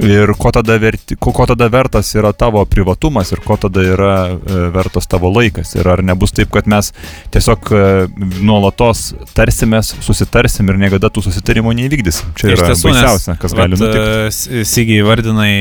Ir 0.05 0.31
ko 0.39 0.53
tada, 0.55 0.77
verti, 0.79 1.17
ko, 1.19 1.33
ko 1.35 1.47
tada 1.49 1.67
vertas 1.73 2.11
yra 2.15 2.31
tavo 2.37 2.63
privatumas 2.69 3.33
ir 3.35 3.41
ko 3.45 3.57
tada 3.61 3.83
yra 3.83 4.13
e, 4.31 4.59
vertas 4.75 5.09
tavo 5.11 5.31
laikas. 5.35 5.75
Ir 5.79 5.89
ar 5.91 6.03
nebus 6.07 6.35
taip, 6.37 6.53
kad 6.55 6.69
mes 6.71 6.93
tiesiog 7.35 7.71
e, 7.73 7.83
nuolatos 8.45 9.13
tarsimės, 9.35 9.95
susitarsim 10.05 10.71
ir 10.71 10.79
niekada 10.85 11.11
tų 11.11 11.25
susitarimų 11.27 11.75
neįvykdysim. 11.81 12.35
Čia 12.39 12.53
yra 12.55 12.69
baisiausia, 12.71 13.37
kas 13.43 13.57
gali 13.59 13.75
e, 13.75 13.81
nutikti. 13.83 14.65
Sygiai 14.69 15.03
vardinai 15.07 15.53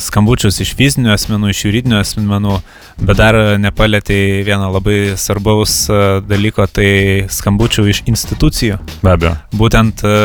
skambučius 0.00 0.62
iš 0.64 0.72
fizinių 0.78 1.12
asmenų, 1.16 1.52
iš 1.52 1.64
juridinių 1.66 2.00
asmenų, 2.00 2.58
bet 3.02 3.20
dar 3.20 3.38
nepalėtai 3.60 4.20
vieną 4.46 4.70
labai 4.72 4.98
svarbaus 5.20 5.76
e, 5.90 6.00
dalyko, 6.28 6.66
tai 6.70 7.28
skambučių 7.32 7.86
iš 7.92 8.02
institucijų. 8.08 8.80
Be 9.02 9.14
abejo. 9.14 9.36
Būtent 9.58 10.04
e, 10.06 10.16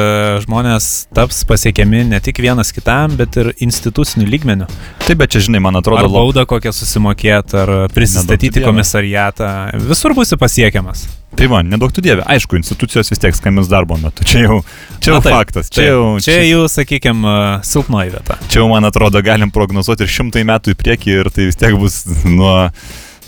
žmonės 0.45 1.07
taps 1.15 1.43
pasiekiami 1.49 2.05
ne 2.13 2.23
tik 2.23 2.39
vienas 2.43 2.71
kitam, 2.75 3.17
bet 3.19 3.35
ir 3.39 3.51
institucinių 3.63 4.27
lygmenių. 4.29 4.67
Taip, 5.05 5.17
bet 5.21 5.33
čia, 5.33 5.41
žinai, 5.47 5.61
man 5.63 5.79
atrodo, 5.79 6.05
Ar 6.05 6.11
baudą 6.11 6.43
kokią 6.49 6.73
susimokėti, 6.75 7.57
ar 7.61 7.71
prisistatyti 7.93 8.63
komisariatą. 8.65 9.49
Visur 9.87 10.15
būsi 10.17 10.37
pasiekiamas. 10.39 11.07
Tai 11.37 11.49
va, 11.51 11.61
nedaug 11.65 11.91
tu 11.93 12.01
dievė. 12.01 12.23
Aišku, 12.33 12.57
institucijos 12.59 13.11
vis 13.11 13.21
tiek 13.21 13.35
skambins 13.37 13.69
darbo 13.71 13.97
metu. 14.01 14.25
Čia 14.27 14.45
jau, 14.45 14.61
čia 15.01 15.11
jau 15.11 15.17
Na 15.17 15.25
taip, 15.25 15.35
faktas. 15.35 15.71
Čia 15.73 15.81
taip. 15.81 15.89
jau, 15.89 16.05
čia 16.23 16.37
jau 16.47 16.63
sakykime, 16.71 17.35
silpnoji 17.67 18.13
vieta. 18.15 18.39
Čia 18.47 18.61
jau, 18.61 18.69
man 18.71 18.87
atrodo, 18.89 19.21
galim 19.25 19.51
prognozuoti 19.53 20.07
ir 20.07 20.13
šimtai 20.13 20.45
metų 20.47 20.73
į 20.73 20.79
priekį 20.79 21.19
ir 21.19 21.31
tai 21.35 21.49
vis 21.49 21.59
tiek 21.59 21.75
bus 21.77 21.99
nuo, 22.25 22.55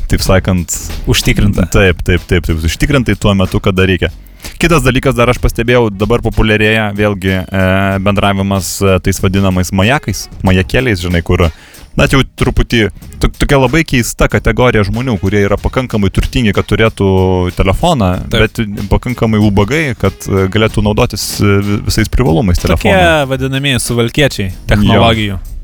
taip 0.09 0.25
sakant, 0.25 0.73
Užtikrinta. 1.09 1.67
Taip, 1.73 2.01
taip, 2.05 2.25
taip, 2.29 2.47
taip, 2.47 2.65
užtikrintai 2.65 3.17
tuo 3.19 3.35
metu, 3.37 3.61
kada 3.63 3.85
reikia. 3.89 4.13
Kitas 4.57 4.81
dalykas, 4.83 5.15
dar 5.15 5.29
aš 5.31 5.37
pastebėjau, 5.43 5.89
dabar 5.93 6.21
populiarėja 6.25 6.89
vėlgi 6.97 7.35
e, 7.35 7.65
bendravimas 8.03 8.77
e, 8.81 8.95
tais 9.05 9.19
vadinamais 9.23 9.71
majakais, 9.75 10.25
majakėliais, 10.43 10.99
žinai, 11.03 11.21
kur, 11.23 11.45
na, 11.95 12.07
jau 12.11 12.21
truputį, 12.39 12.89
to, 13.21 13.29
tokia 13.39 13.59
labai 13.61 13.83
keista 13.87 14.27
kategorija 14.31 14.83
žmonių, 14.87 15.17
kurie 15.21 15.43
yra 15.47 15.57
pakankamai 15.59 16.09
turtingi, 16.15 16.51
kad 16.55 16.67
turėtų 16.71 17.09
telefoną, 17.55 18.11
Taip. 18.31 18.47
bet 18.47 18.89
pakankamai 18.91 19.39
ubagai, 19.43 19.83
kad 19.99 20.27
e, 20.27 20.47
galėtų 20.51 20.83
naudotis 20.87 21.29
e, 21.43 21.55
vi- 21.63 21.79
visais 21.87 22.09
privalumais 22.11 22.59
Tokie 22.59 22.89
telefono. 22.91 23.29
vadinamieji 23.31 23.79
suvalkiečiai 23.85 24.51
technologijų. 24.67 25.39
Tai 25.39 25.58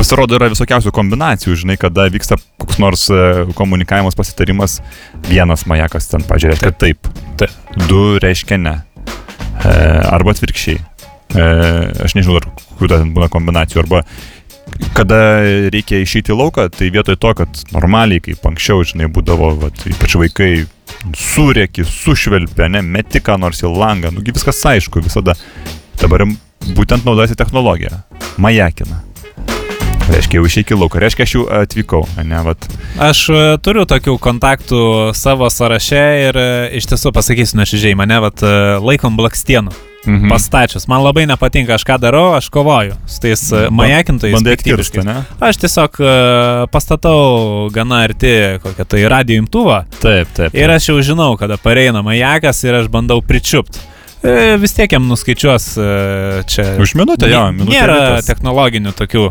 pasirodo 0.00 0.38
yra 0.38 0.48
visokiausių 0.52 0.92
kombinacijų, 0.96 1.56
žinai, 1.60 1.76
kada 1.80 2.06
vyksta 2.12 2.38
koks 2.60 2.78
nors 2.80 3.06
e, 3.12 3.46
komunikavimas, 3.58 4.16
pasitarimas, 4.16 4.78
vienas 5.28 5.66
majakas 5.68 6.08
ten 6.12 6.24
pažiūrėt, 6.26 6.62
kad 6.64 6.78
taip, 6.80 7.10
Taip. 7.40 7.52
du 7.88 8.16
reiškia 8.22 8.60
ne. 8.60 8.78
E, 9.60 9.72
arba 10.08 10.32
atvirkščiai. 10.32 10.78
E, 10.80 11.48
aš 12.06 12.16
nežinau, 12.16 12.38
ar 12.40 12.48
kur 12.78 12.90
ten 12.90 13.12
būna 13.16 13.28
kombinacijų, 13.32 13.84
arba 13.84 14.04
kada 14.96 15.18
reikia 15.74 16.00
išeiti 16.00 16.32
į 16.32 16.38
lauką, 16.38 16.68
tai 16.72 16.88
vietoj 16.94 17.18
to, 17.20 17.34
kad 17.42 17.62
normaliai, 17.74 18.22
kaip 18.24 18.46
anksčiau, 18.48 18.86
žinai, 18.86 19.10
būdavo, 19.12 19.52
vat, 19.66 19.84
ypač 19.90 20.16
vaikai, 20.22 20.50
surėki, 21.18 21.84
sušvelpia, 21.84 22.70
ne, 22.72 22.84
meti 22.96 23.20
ką 23.24 23.36
nors 23.42 23.60
į 23.66 23.74
langą, 23.74 24.14
nugi 24.14 24.32
viskas 24.36 24.62
aišku, 24.72 25.04
visada. 25.04 25.36
Dabar 26.00 26.24
būtent 26.72 27.04
naudojasi 27.04 27.36
technologija. 27.36 28.04
Majakina. 28.40 29.02
Reiškia, 30.10 30.40
jau 30.40 30.48
išeik 30.48 30.72
į 30.74 30.78
lauką, 30.80 30.98
reiškia, 31.04 31.26
aš 31.26 31.32
jau 31.36 31.42
atvykau, 31.60 32.00
ne, 32.26 32.40
vat. 32.42 32.64
Aš 33.02 33.20
e, 33.30 33.42
turiu 33.62 33.84
tokių 33.86 34.16
kontaktų 34.22 34.80
savo 35.14 35.46
sąraše 35.52 36.02
ir 36.24 36.38
e, 36.40 36.48
iš 36.80 36.88
tiesų 36.90 37.12
pasakysiu 37.14 37.60
nuoširdžiai, 37.60 37.94
mane 37.98 38.18
vat, 38.24 38.42
e, 38.42 38.56
laikom 38.82 39.18
blakstienų. 39.20 39.76
Mhm. 40.00 40.30
Pastačius. 40.32 40.86
Man 40.88 41.02
labai 41.04 41.26
nepatinka, 41.28 41.76
aš 41.76 41.84
ką 41.84 41.98
darau, 42.00 42.30
aš 42.32 42.48
kovoju 42.50 42.96
su 43.04 43.20
tais 43.20 43.42
majakintojais. 43.68 44.32
Bandai 44.32 44.54
atkirsti, 44.56 45.04
ne? 45.04 45.18
Aš 45.44 45.60
tiesiog 45.60 46.00
pastatau 46.72 47.68
gana 47.74 48.00
arti 48.08 48.32
kokią 48.64 48.88
tai 48.88 49.04
radio 49.12 49.42
imtuvą 49.44 49.82
Taip, 50.00 50.32
taip. 50.38 50.56
ir 50.56 50.72
aš 50.72 50.88
jau 50.88 50.96
žinau, 51.04 51.34
kada 51.36 51.60
pareina 51.60 52.00
majakas 52.02 52.64
ir 52.64 52.80
aš 52.80 52.88
bandau 52.88 53.20
pričiupti. 53.20 53.84
Vis 54.60 54.72
tiek 54.76 54.92
jam 54.92 55.04
nuskaičiuos 55.08 55.68
čia. 56.48 56.64
Už 56.80 56.96
minutę, 56.96 57.28
jo, 57.28 57.44
minutė 57.56 57.76
Nėra 57.76 58.00
technologinių 58.24 58.96
tokių 58.96 59.28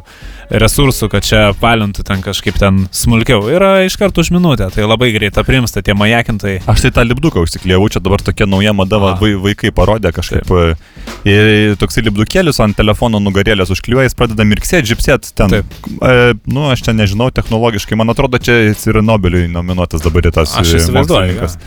resursų, 0.50 1.10
kad 1.14 1.26
čia 1.26 1.42
palintų 1.60 2.04
ten 2.08 2.24
kažkaip 2.26 2.58
ten 2.60 2.82
smulkiau. 2.96 3.44
Yra 3.54 3.84
iš 3.86 3.98
karto 4.02 4.24
už 4.24 4.32
minutę, 4.34 4.70
tai 4.74 4.86
labai 4.88 5.12
greit 5.14 5.38
aprimsta 5.38 5.84
tie 5.86 5.94
majakintai. 5.98 6.60
Aš 6.70 6.88
tai 6.88 6.92
tą 6.96 7.06
lipduką 7.06 7.44
užsiklievau, 7.46 7.90
čia 7.94 8.02
dabar 8.02 8.24
tokia 8.26 8.48
nauja 8.50 8.74
mada, 8.74 8.98
va, 9.02 9.14
vaikai 9.20 9.72
parodė 9.76 10.14
kažkaip. 10.16 10.50
e, 10.50 10.74
Ir 11.30 11.76
toksai 11.80 12.06
lipdukėlis 12.06 12.62
ant 12.64 12.78
telefono 12.78 13.20
nugarėlės 13.22 13.74
užkliuoja, 13.76 14.08
jis 14.08 14.18
pradeda 14.18 14.46
mirksėti, 14.48 14.90
žipsėti 14.94 15.34
ten. 15.38 15.52
Taip. 15.52 15.80
E, 16.00 16.34
nu, 16.50 16.70
aš 16.72 16.86
čia 16.88 16.96
nežinau 16.96 17.30
technologiškai, 17.36 17.98
man 18.00 18.14
atrodo, 18.14 18.40
čia 18.42 18.56
jis 18.70 18.88
yra 18.90 19.04
Nobeliui 19.06 19.50
nominuotas 19.52 20.06
dabar 20.06 20.30
tas 20.34 20.56
e, 20.58 20.80
mokslininkas. 20.96 21.58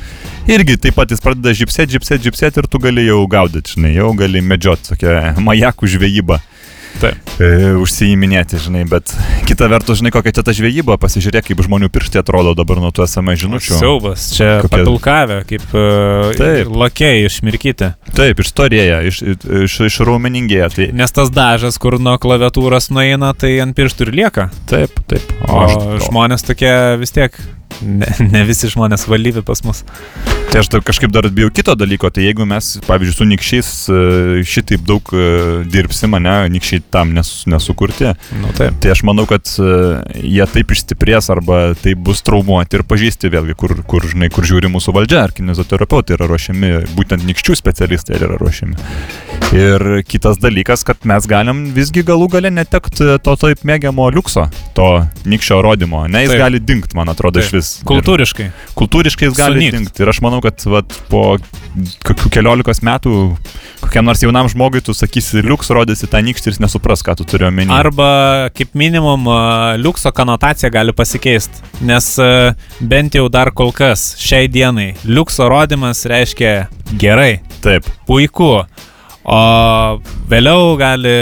Irgi 0.50 0.78
taip 0.82 0.96
pat 0.98 1.12
jis 1.12 1.22
pradeda 1.22 1.52
žipsėti, 1.54 1.98
žipsėti, 1.98 2.26
žipsėti 2.30 2.62
ir 2.62 2.70
tu 2.70 2.80
gali 2.82 3.04
jau 3.06 3.20
gaudyti, 3.30 3.76
žinai, 3.76 3.92
jau 3.94 4.10
gali 4.18 4.42
medžioti 4.42 4.90
tokią 4.90 5.36
majakų 5.44 5.92
žvejybą. 5.96 6.40
Taip. 7.02 7.32
E, 7.42 7.73
užsiiminėti, 7.82 8.59
žinai, 8.62 8.85
bet 8.87 9.11
kita 9.49 9.66
vertus, 9.73 9.99
žinai, 9.99 10.12
kokia 10.14 10.32
čia 10.37 10.44
ta 10.47 10.54
žvejyba, 10.54 10.94
pasižiūrėk, 11.02 11.49
kaip 11.50 11.62
žmonių 11.66 11.88
pirštai 11.92 12.21
atrodo 12.23 12.52
dabar 12.59 12.78
nuo 12.82 12.92
tų 12.94 13.02
esame 13.09 13.35
žinučių. 13.38 13.78
Siaubas, 13.80 14.28
čia 14.37 14.61
Kokie- 14.62 14.71
papilkavę, 14.76 15.38
kaip 15.50 15.64
uh, 15.75 16.30
Taip. 16.38 16.71
lakiai 16.71 17.25
išmirkyti. 17.26 17.90
Taip, 18.14 18.42
ištorėja, 18.44 19.00
iš, 19.11 19.23
iš, 19.66 19.78
iš 19.88 19.99
raumeningėja. 20.06 20.71
Tai, 20.76 20.88
Nes 21.02 21.11
tas 21.16 21.32
dažas, 21.35 21.80
kur 21.82 21.99
nuo 21.99 22.14
klaviatūros 22.23 22.90
nueina, 22.94 23.32
tai 23.35 23.56
ant 23.64 23.75
pirštų 23.76 24.06
ir 24.09 24.14
lieka. 24.23 24.49
taip, 24.71 24.94
taip. 25.11 25.26
O 25.49 25.64
aš, 25.66 26.06
žmonės 26.06 26.47
tokie 26.47 26.71
vis 27.02 27.11
tiek, 27.14 27.35
ne, 27.80 28.08
ne 28.32 28.42
visi 28.48 28.68
žmonės 28.72 29.06
valyvi 29.10 29.42
pas 29.46 29.62
mus. 29.64 29.82
tai 30.52 30.60
aš 30.60 30.68
dar 30.72 30.82
kažkaip 30.84 31.12
dar 31.14 31.28
bijau 31.32 31.50
kito 31.54 31.74
dalyko, 31.78 32.10
tai 32.12 32.26
jeigu 32.26 32.44
mes, 32.48 32.74
pavyzdžiui, 32.86 33.16
su 33.16 33.26
nikščiais 33.30 33.70
e, 33.88 34.00
šitaip 34.44 34.84
daug 34.88 35.12
e, 35.16 35.26
dirbsim, 35.72 36.16
ne, 36.20 36.34
nikščiai 36.52 36.82
tam 36.92 37.14
nes, 37.16 37.30
nesukurti, 37.48 38.12
Nu, 38.42 38.50
taip. 38.56 38.76
tai 38.82 38.92
aš 38.92 39.02
manau, 39.08 39.24
kad 39.30 39.48
e, 39.62 39.70
jie 40.20 40.44
taip 40.52 40.74
išstiprės 40.76 41.30
arba 41.32 41.62
taip 41.80 42.02
bus 42.04 42.20
traumuoti 42.26 42.78
ir 42.80 42.84
pažįsti 42.88 43.30
vėlgi, 43.32 43.56
kur, 43.58 43.74
kur, 43.88 44.04
žinai, 44.12 44.28
kur 44.32 44.44
žiūri 44.48 44.70
mūsų 44.72 44.94
valdžia, 44.96 45.22
ar 45.28 45.32
kinezoterapeutai 45.36 46.18
yra 46.18 46.28
ruošiami, 46.30 46.72
būtent 46.98 47.24
nikščių 47.28 47.56
specialistai 47.62 48.18
yra 48.20 48.36
ruošiami. 48.40 48.76
Ir 49.56 49.82
kitas 50.08 50.38
dalykas, 50.40 50.84
kad 50.88 51.02
mes 51.08 51.26
galim 51.28 51.64
visgi 51.76 52.04
galų 52.08 52.28
gale 52.36 52.50
netekti 52.52 53.18
to 53.24 53.34
taip 53.40 53.64
mėgiamo 53.68 54.06
liukso, 54.14 54.46
to 54.76 54.86
nikščio 55.28 55.58
rodymo, 55.64 56.04
ne, 56.08 56.22
jis 56.24 56.32
Taip. 56.32 56.40
gali 56.44 56.60
dingti, 56.60 56.96
man 56.96 57.12
atrodo, 57.12 57.40
Taip. 57.40 57.48
iš 57.48 57.56
vis. 57.58 57.62
Ir- 57.81 57.88
Kultūriškai. 57.90 58.47
kultūriškai 58.78 59.28
jis 59.28 59.37
gali 59.38 59.71
dingti. 59.71 60.02
Ir 60.02 60.11
aš 60.12 60.21
manau, 60.25 60.40
kad 60.45 60.62
vat, 60.69 60.92
po 61.11 61.37
kokių 62.04 62.31
keliolikos 62.35 62.83
metų 62.85 63.12
kokiam 63.83 64.04
nors 64.07 64.21
jaunam 64.23 64.49
žmogui 64.52 64.83
tu 64.85 64.92
sakysi, 64.95 65.40
liuks 65.42 65.71
rodysi 65.75 66.07
tą 66.11 66.21
nykštį 66.23 66.47
ir 66.50 66.54
jis 66.54 66.61
nesupras, 66.62 67.02
ką 67.02 67.16
tu 67.19 67.25
turi 67.28 67.47
omeny. 67.49 67.71
Arba 67.73 68.50
kaip 68.54 68.75
minimum 68.78 69.26
liukso 69.83 70.12
konotacija 70.14 70.71
gali 70.75 70.92
pasikeisti. 70.92 71.62
Nes 71.83 72.12
bent 72.81 73.14
jau 73.19 73.28
dar 73.33 73.50
kol 73.50 73.73
kas 73.73 74.12
šiai 74.23 74.49
dienai 74.52 74.92
liukso 75.09 75.49
rodymas 75.50 76.04
reiškia 76.07 76.69
gerai, 77.00 77.40
Taip, 77.62 77.87
puiku. 78.07 78.64
O 79.23 79.38
vėliau 80.31 80.73
gali 80.81 81.12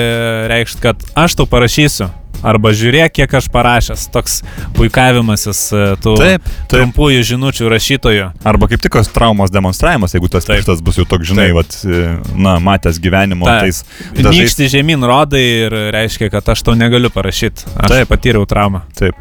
reikšti, 0.48 0.80
kad 0.80 1.02
aš 1.20 1.34
tau 1.36 1.44
parašysiu 1.50 2.08
arba 2.46 2.72
žiūrėk, 2.76 3.12
kiek 3.20 3.34
aš 3.40 3.48
parašęs. 3.52 4.06
Toks 4.14 4.40
puikavimasis 4.76 5.62
e, 5.72 5.82
tų 6.02 6.14
Taip, 6.20 6.46
taip. 6.46 6.62
trumpųjų 6.72 7.26
žinučių 7.32 7.70
rašytojų. 7.74 8.30
Arba 8.46 8.70
kaip 8.70 8.84
tik 8.84 8.96
tos 8.98 9.10
traumos 9.12 9.52
demonstravimas, 9.54 10.14
jeigu 10.16 10.30
tas 10.32 10.48
pirštas 10.48 10.82
bus 10.84 11.00
jau 11.00 11.06
toks, 11.08 11.28
žinai, 11.32 11.50
vat, 11.56 11.76
e, 11.84 12.16
na, 12.36 12.58
matęs 12.62 13.00
gyvenimo, 13.02 13.48
Taip. 13.48 13.68
tais 13.68 13.84
dažais. 14.16 14.40
Nykšti 14.40 14.70
žemyn 14.78 15.04
rodai 15.06 15.44
ir 15.66 15.78
reiškia, 15.96 16.30
kad 16.32 16.54
aš 16.54 16.64
tau 16.66 16.78
negaliu 16.78 17.12
parašyti. 17.12 17.70
Aš 17.76 17.94
Taip. 17.94 18.10
patyriau 18.12 18.48
traumą. 18.48 18.84
Taip. 18.98 19.18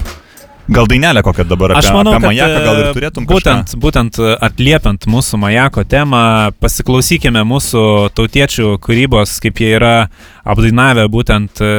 Gal 0.69 0.89
dainelė 0.89 1.23
kokią 1.25 1.45
dabar 1.49 1.73
apie, 1.73 1.81
Aš 1.81 1.93
manau, 1.95 2.13
apie 2.13 2.27
kad 2.27 2.29
majaką 2.29 2.59
gal 2.65 2.79
ir 2.79 2.87
e, 2.87 2.93
turėtum 2.97 3.27
būtent, 3.29 3.73
būtent 3.81 4.19
e, 4.21 4.33
atliepiant 4.47 5.07
mūsų 5.09 5.39
majako 5.41 5.83
temą, 5.89 6.21
pasiklausykime 6.61 7.41
mūsų 7.49 7.83
tautiečių 8.17 8.75
kūrybos, 8.83 9.37
kaip 9.43 9.61
jie 9.63 9.71
yra 9.79 9.93
apdainavę 10.45 11.07
būtent 11.09 11.63
e, 11.63 11.71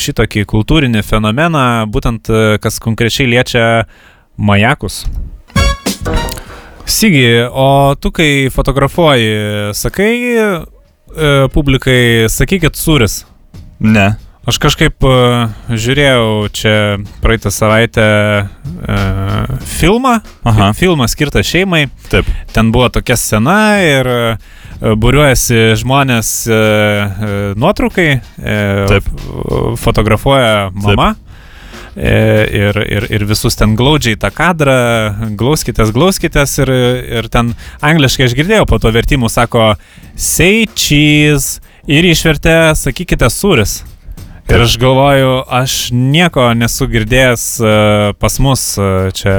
šitokį 0.00 0.46
kultūrinį 0.48 1.04
fenomeną, 1.04 1.66
būtent 1.92 2.32
kas 2.62 2.80
konkrečiai 2.82 3.28
liečia 3.28 3.66
majakus. 4.40 5.02
Sigi, 6.88 7.26
o 7.48 7.94
tu 8.00 8.10
kai 8.14 8.48
fotografuoji, 8.52 9.74
sakai 9.76 10.12
e, 10.36 10.48
publikai, 11.52 12.30
sakykit 12.32 12.80
suris. 12.80 13.22
kažką. 13.22 13.92
Ne. 13.92 14.16
Aš 14.42 14.56
kažkaip 14.58 15.04
uh, 15.06 15.52
žiūrėjau 15.70 16.48
čia 16.50 16.74
praeitą 17.22 17.52
savaitę 17.54 18.06
uh, 18.42 19.52
filmą, 19.62 20.16
Aha. 20.42 20.72
filmą 20.74 21.06
skirtą 21.06 21.44
šeimai. 21.46 21.84
Taip. 22.10 22.26
Ten 22.50 22.72
buvo 22.74 22.88
tokia 22.90 23.14
scena 23.14 23.78
ir 23.86 24.10
uh, 24.10 24.50
būriuojasi 24.98 25.76
žmonės 25.84 26.32
uh, 26.50 27.22
nuotraukai, 27.54 28.08
uh, 28.18 28.90
Taip. 28.90 29.12
fotografuoja 29.78 30.72
mama. 30.74 31.12
E, 31.94 32.48
Ir, 32.48 32.78
ir, 32.88 33.04
ir 33.12 33.22
visus 33.28 33.52
ten 33.52 33.74
glaudžiai 33.76 34.16
tą 34.16 34.30
kadrą, 34.32 34.76
glauskitės, 35.36 35.90
glauskitės 35.92 36.54
ir, 36.64 36.72
ir 37.20 37.28
ten 37.28 37.52
angliškai 37.84 38.30
aš 38.30 38.36
girdėjau 38.38 38.64
po 38.70 38.78
to 38.80 38.88
vertimų, 38.96 39.28
sako, 39.28 39.74
say 40.16 40.64
cheese 40.72 41.60
ir 41.84 42.08
išvertė, 42.08 42.72
sakykite, 42.80 43.28
suris. 44.46 44.56
Ir 44.56 44.62
aš 44.62 44.78
galvoju, 44.78 45.32
aš 45.48 45.74
nieko 45.92 46.54
nesu 46.54 46.86
girdėjęs 46.90 47.44
e, 47.60 47.72
pas 48.18 48.38
mus 48.42 48.78
e, 48.78 49.10
čia 49.16 49.34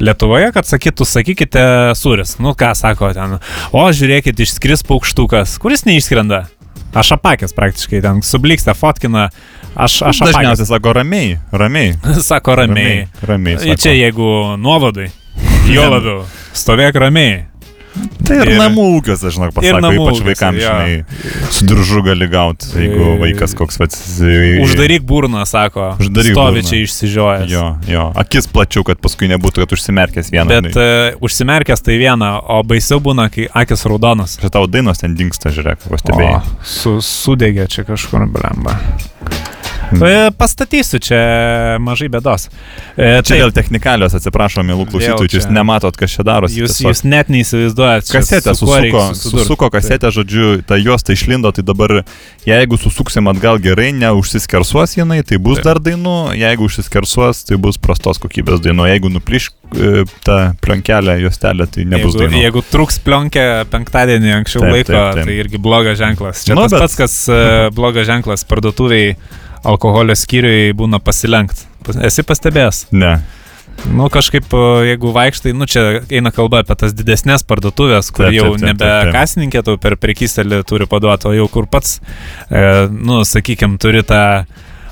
Lietuvoje, 0.00 0.52
kad 0.54 0.66
sakytų, 0.68 1.04
sakykite, 1.04 1.64
suris. 1.98 2.38
Nu 2.38 2.54
ką 2.54 2.74
sako 2.74 3.12
ten, 3.14 3.38
o 3.72 3.84
žiūrėkit, 3.90 4.40
išskris 4.40 4.84
paukštukas, 4.86 5.58
kuris 5.62 5.84
neišskrenda. 5.88 6.46
Aš 6.94 7.16
apakęs 7.16 7.54
praktiškai 7.56 8.00
ten, 8.04 8.22
subliksta, 8.22 8.74
fotkina, 8.78 9.28
aš, 9.74 10.02
aš 10.06 10.22
apakęs. 10.22 10.36
Dažniausiai 10.36 10.70
sako 10.70 10.92
ramiai, 10.94 11.38
ramiai. 11.50 11.96
Sako 12.30 12.54
ramiai. 12.62 13.08
Ramiai. 13.22 13.58
Ir 13.58 13.74
sako. 13.74 13.80
Čia 13.82 13.96
jeigu 13.98 14.30
nuovadai, 14.62 15.10
jo 15.74 15.88
labiau, 15.90 16.22
stovėk 16.54 17.02
ramiai. 17.02 17.42
Tai 18.24 18.36
ir, 18.40 18.48
ir- 18.54 18.58
namų 18.58 18.84
žinau, 19.04 19.48
ir 19.50 19.54
pasako, 19.54 19.90
ypač 19.94 20.20
vaikams, 20.26 20.60
jo. 20.62 20.70
žinai, 20.72 21.50
su 21.54 21.66
diržu 21.68 22.00
gali 22.06 22.26
gauti, 22.32 22.70
jeigu 22.74 23.04
E, 23.04 23.18
vaikas 23.20 23.54
koks 23.54 23.78
pats. 23.78 23.98
Uždaryk 24.64 25.04
burną, 25.06 25.44
sako. 25.46 25.92
Uždaryk 26.02 26.32
Stovi 26.34 26.62
burną. 26.62 26.70
čia 26.70 26.80
išsižiojęs. 26.86 27.52
Jo, 27.52 27.64
jo. 27.88 28.06
Akis 28.18 28.48
plačiau, 28.50 28.82
kad 28.88 28.98
paskui 29.04 29.28
nebūtų, 29.30 29.62
kad 29.64 29.76
užsimerkęs 29.76 30.32
vieną. 30.34 30.48
Bet 30.50 30.78
uh, 30.80 31.20
užsimerkęs 31.24 31.84
tai 31.84 31.98
viena, 32.00 32.38
o 32.40 32.62
baisiau 32.66 32.98
būna, 33.04 33.28
kai 33.34 33.46
akis 33.52 33.84
raudonas. 33.86 34.38
Čia 34.42 34.50
tavo 34.56 34.66
dainos 34.66 34.98
ten 35.04 35.14
dinksta, 35.18 35.52
žiūrėk, 35.54 35.86
pastebėjai. 35.92 36.40
Su, 36.64 36.96
sudegė 37.04 37.68
čia 37.70 37.86
kažkur 37.86 38.26
blemba. 38.26 38.78
Hmm. 39.90 40.02
E, 40.02 40.30
Pastatysiu 40.38 40.98
čia 41.02 41.18
mažai 41.82 42.08
bėdos. 42.12 42.48
E, 42.96 43.20
Čia 43.26 43.38
dėl 43.42 43.52
technikalios, 43.54 44.14
atsiprašau, 44.16 44.64
mėlų 44.66 44.86
klausytojų, 44.90 45.28
jūs 45.38 45.48
nematot, 45.52 45.96
kas 45.98 46.14
čia 46.16 46.24
darosi. 46.26 46.60
Jūs, 46.62 46.78
tiesiog. 46.78 46.88
jūs 46.90 47.02
net 47.08 47.30
neįsivaizduojat. 47.32 48.06
čia 48.08 48.16
Kasetę 48.20 48.54
su 48.56 48.66
susuko, 48.68 49.02
susuko 49.18 49.68
kasetę, 49.74 50.10
žodžiu, 50.14 50.62
ta 50.66 50.78
juosta 50.80 51.12
išlindo, 51.16 51.52
tai 51.54 51.64
dabar 51.66 52.02
jeigu 52.48 52.78
susuksim 52.80 53.28
atgal 53.30 53.60
gerai, 53.62 53.90
neužsiskersuos 53.96 54.96
jinai, 54.98 55.20
tai 55.26 55.38
bus 55.42 55.60
Taip. 55.60 55.68
dar 55.68 55.82
dainų, 55.84 56.16
jeigu 56.40 56.68
užsiskersuos, 56.68 57.44
tai 57.48 57.60
bus 57.60 57.78
prastos 57.78 58.20
kokybės 58.22 58.62
dainų, 58.64 58.88
jeigu 58.92 59.12
nupliš 59.14 59.50
e, 59.74 60.04
tą 60.26 60.38
plankelę, 60.64 61.18
juostelę, 61.24 61.66
tai 61.70 61.84
nebus 61.84 62.16
dainų. 62.18 62.42
jeigu 62.46 62.64
truks 62.72 62.98
plionkę 63.04 63.46
penktadienį 63.72 64.34
anksčiau 64.40 64.64
Taip, 64.64 64.72
laiko, 64.78 64.92
taip, 64.92 65.14
taip. 65.20 65.30
tai 65.30 65.38
irgi 65.44 65.60
blogas 65.62 65.98
ženklas. 66.00 66.44
Čia 66.48 66.54
Nu, 66.56 66.66
tas 66.66 66.72
bet- 66.76 66.84
pats, 66.86 66.96
kas 66.96 67.16
blogas 67.74 68.06
ženklas 68.08 68.44
parduotuviai 68.48 69.16
alkoholio 69.64 70.14
skyriui 70.18 70.72
būna 70.76 71.00
pasilenkt. 71.02 71.64
Pas- 71.84 71.96
Esi 72.10 72.22
pastebėjęs? 72.26 72.86
Ne. 72.92 73.16
Nu, 73.90 74.06
kažkaip, 74.12 74.46
e, 74.54 74.66
jeigu 74.92 75.10
vaikštai, 75.12 75.52
nu, 75.56 75.66
čia 75.66 76.02
eina 76.08 76.30
kalba 76.32 76.60
apie 76.62 76.76
tas 76.78 76.92
didesnės 76.94 77.42
parduotuvės, 77.48 78.12
kur 78.14 78.28
Taip, 78.28 78.36
jau 78.36 78.44
taip, 78.52 78.60
taip, 78.60 78.68
nebe 78.70 78.84
taip, 78.84 79.08
taip. 79.08 79.14
kasininkė 79.16 79.62
tau 79.66 79.76
per 79.82 79.96
prekystelį 80.00 80.60
turi 80.68 80.86
paduoti, 80.86 81.26
o 81.28 81.32
jau 81.34 81.48
kur 81.50 81.66
pats, 81.66 81.98
e, 82.50 82.62
nu, 82.94 83.18
sakykime, 83.26 83.76
turi 83.82 84.04
tą 84.06 84.22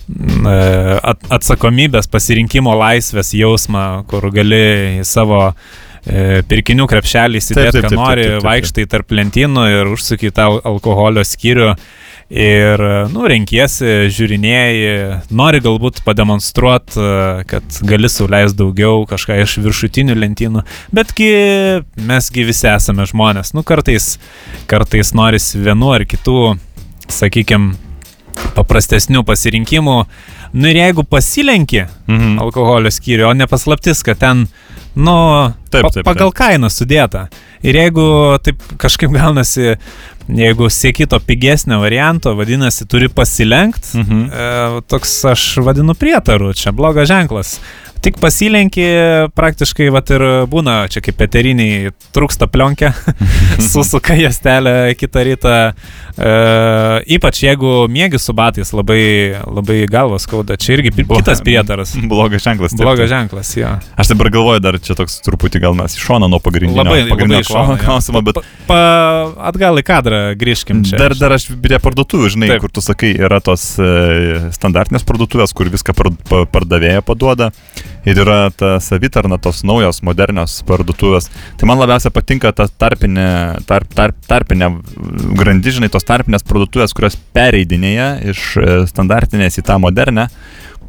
mm, 0.09 0.51
e, 0.51 0.99
at- 1.13 1.31
atsakomybės, 1.39 2.11
pasirinkimo 2.11 2.75
laisvės 2.83 3.33
jausmą, 3.39 4.05
kur 4.11 4.27
gali 4.35 4.61
į 4.99 5.07
savo 5.07 5.45
e, 6.05 6.43
pirkinių 6.51 6.89
krepšelį 6.91 7.39
įsidėti, 7.39 7.85
ką 7.87 7.95
nori, 7.95 8.29
vaikštai 8.43 8.89
tarp 8.91 9.15
lentynų 9.15 9.69
ir 9.79 9.93
užsuki 9.95 10.33
tą 10.35 10.51
al- 10.51 10.63
alkoholio 10.75 11.23
skyrių. 11.23 11.77
Ir, 12.33 12.81
nu, 13.13 13.27
renkiesi, 13.29 14.09
žiūrinėjai, 14.09 15.19
nori 15.37 15.59
galbūt 15.61 15.99
pademonstruoti, 16.07 16.97
kad 17.51 17.77
gali 17.85 18.09
sauliais 18.09 18.55
daugiau 18.57 19.03
kažką 19.11 19.37
iš 19.43 19.59
viršutinių 19.61 20.17
lentynų, 20.17 20.63
betgi 20.97 21.29
mesgi 22.01 22.47
visi 22.49 22.71
esame 22.73 23.05
žmonės. 23.11 23.53
Nu, 23.53 23.61
kartais, 23.69 24.15
kartais 24.71 25.13
norisi 25.13 25.61
vienu 25.61 25.93
ar 25.93 26.07
kitų, 26.09 26.55
sakykime, 27.13 27.75
paprastesnių 28.57 29.27
pasirinkimų. 29.29 29.99
Nu 30.53 30.69
ir 30.69 30.77
jeigu 30.77 31.03
pasilenki 31.09 31.87
Mhm. 32.09 32.39
alkoholio 32.43 32.91
skyrių, 32.93 33.31
o 33.31 33.33
ne 33.35 33.47
paslaptis, 33.47 34.03
kad 34.05 34.19
ten, 34.19 34.47
nu, 34.95 35.15
Taip, 35.71 35.87
taip, 35.95 36.05
pagal 36.05 36.33
kainą 36.33 36.69
sudėta. 36.69 37.29
Ir 37.63 37.75
jeigu 37.75 38.39
taip 38.43 38.59
kažkaip 38.77 39.11
gaunasi, 39.15 39.77
jeigu 40.29 40.69
sieki 40.69 41.07
to 41.09 41.19
pigesnio 41.21 41.79
varianto, 41.81 42.35
vadinasi, 42.37 42.85
turi 42.87 43.09
pasilenkti, 43.09 43.97
Mhm. 43.99 44.25
e, 44.33 44.81
toks 44.89 45.25
aš 45.25 45.57
vadinu 45.65 45.95
prietaru, 45.95 46.53
čia 46.55 46.73
blogas 46.73 47.09
ženklas. 47.09 47.59
Tik 48.03 48.17
pasilenki, 48.19 48.83
praktiškai, 49.39 49.87
vat 49.95 50.09
ir 50.11 50.23
būna, 50.51 50.89
čia 50.91 50.99
kaip 51.05 51.21
eteriniai, 51.23 51.93
trūksta 52.11 52.49
plionkę, 52.51 52.89
susuka 53.71 54.17
jastelę 54.19 54.73
kitą 54.99 55.23
rytą. 55.29 55.53
E, 56.19 56.33
ypač 57.15 57.45
jeigu 57.45 57.87
mėgi 57.87 58.19
su 58.19 58.35
batais, 58.35 58.73
labai, 58.75 59.39
labai 59.47 59.85
galvas 59.91 60.27
skauda. 60.27 60.59
Čia 60.59 60.81
irgi 60.81 60.91
kitas 60.99 61.45
prietaras. 61.47 61.95
Blogas 62.11 62.43
ženklas. 62.43 62.75
taip, 62.75 62.83
Blogas 62.83 63.13
ženklas, 63.13 63.53
jo. 63.61 63.71
Aš 63.95 64.11
dabar 64.11 64.33
galvoju, 64.35 64.65
dar 64.67 64.81
čia 64.83 64.99
toks 64.99 65.21
truputį 65.23 65.63
gal 65.63 65.79
mes 65.79 65.95
iš 65.95 66.03
šono 66.03 66.27
nuo 66.33 66.43
pagrindinio, 66.43 66.83
Labai, 66.83 67.05
pagrindinio 67.07 67.39
labai 67.39 67.47
iš 67.47 67.55
šono, 67.55 67.79
klausimo, 67.85 68.25
bet 68.27 68.43
Pa, 68.43 68.45
pa, 68.67 68.83
atgal 69.53 69.79
į 69.79 69.87
kadrą 69.87 70.21
grįžkim 70.43 70.83
čia. 70.91 70.99
Dar, 70.99 71.15
dar 71.19 71.37
aš 71.39 71.53
prie 71.63 71.79
parduotuvių, 71.83 72.35
žinai, 72.35 72.51
Taip. 72.57 72.67
kur 72.67 72.75
tu 72.75 72.83
sakai, 72.83 73.15
yra 73.15 73.39
tos 73.45 73.77
e, 73.79 74.51
standartinės 74.59 75.07
parduotuvės, 75.07 75.55
kur 75.55 75.71
viską 75.71 75.95
par, 75.95 76.11
pa, 76.27 76.45
pardavėja 76.51 77.07
paduoda. 77.07 77.53
Ir 78.09 78.19
yra 78.19 78.51
ta 78.51 78.77
savitarna, 78.83 79.39
tos 79.39 79.61
naujos, 79.67 80.01
modernios 80.03 80.57
parduotuvės. 80.67 81.29
Tai 81.59 81.69
man 81.71 81.79
labiausiai 81.79 82.15
patinka 82.15 82.51
ta 82.57 82.67
tarpinė, 82.67 83.27
tarp, 83.69 83.93
tarp, 83.95 84.19
tarpinė 84.27 84.73
grandižinai, 85.39 85.91
tos 85.93 86.07
tarpinės 86.09 86.43
parduotuvės, 86.49 86.95
kurios 86.99 87.19
pereidinėja 87.37 88.09
iš 88.33 88.49
e, 88.59 88.67
standartinės 88.91 89.61
į 89.63 89.67
tą 89.71 89.79
modernę 89.83 90.27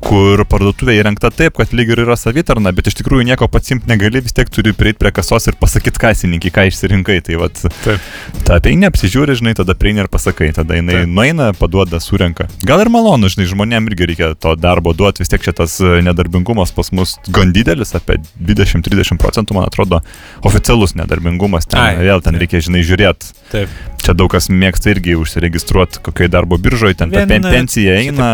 kur 0.04 0.44
parduotuvė 0.50 0.96
įrengta 1.00 1.30
taip, 1.34 1.56
kad 1.60 1.74
lyg 1.76 1.94
ir 1.94 2.04
yra 2.04 2.16
savitarna, 2.20 2.74
bet 2.76 2.90
iš 2.90 2.98
tikrųjų 3.00 3.26
nieko 3.30 3.48
pats 3.52 3.74
imti 3.74 3.90
negali, 3.90 4.22
vis 4.24 4.36
tiek 4.36 4.50
turi 4.54 4.74
prieiti 4.76 5.00
prie 5.02 5.12
kasos 5.16 5.48
ir 5.50 5.58
pasakyti 5.60 6.02
kasininkai, 6.02 6.52
ką 6.54 6.66
išsirinkai. 6.70 7.20
Tai 7.24 7.40
vat, 7.42 7.62
Taip. 7.86 8.08
Ta 8.48 8.58
apeini, 8.60 8.88
apsižiūri, 8.90 9.38
žinai, 9.40 9.56
tada 9.58 9.76
prieini 9.80 10.04
ir 10.04 10.10
pasakai, 10.12 10.52
tada 10.56 10.78
jinai 10.78 11.02
Taip. 11.02 11.14
nueina, 11.14 11.50
paduoda, 11.58 12.02
surenka. 12.04 12.50
Gal 12.68 12.84
ir 12.84 12.92
malonu, 12.94 13.32
žinai, 13.32 13.48
žmonėm 13.50 13.88
irgi 13.92 14.10
reikia 14.12 14.32
to 14.40 14.56
darbo 14.60 14.96
duoti, 14.98 15.24
vis 15.24 15.32
tiek 15.32 15.46
šitas 15.46 15.80
e, 15.84 15.96
nedarbingumas 16.06 16.74
pas 16.76 16.92
mus 16.96 17.16
gan 17.34 17.54
didelis, 17.56 17.96
apie 17.98 18.20
20-30 18.44 19.22
procentų, 19.22 19.58
man 19.58 19.70
atrodo, 19.70 20.04
oficialus 20.44 20.98
nedarbingumas. 21.00 21.70
Ten, 21.72 21.82
Ai, 21.84 21.96
vėl 22.04 22.24
ten 22.26 22.36
taip. 22.36 22.46
reikia, 22.46 22.64
žinai, 22.68 22.84
žiūrėti. 22.88 23.34
Taip. 23.54 23.82
Čia 24.04 24.18
daug 24.20 24.32
kas 24.34 24.50
mėgsta 24.52 24.92
irgi 24.92 25.16
užsiregistruoti 25.16 26.04
kokiai 26.04 26.28
darbo 26.32 26.60
biržoje, 26.60 26.98
ten 27.00 27.14
ta 27.14 27.24
Vien, 27.24 27.40
e, 27.40 27.54
pensija 27.56 27.96
Čia 27.96 28.12
eina. 28.12 28.32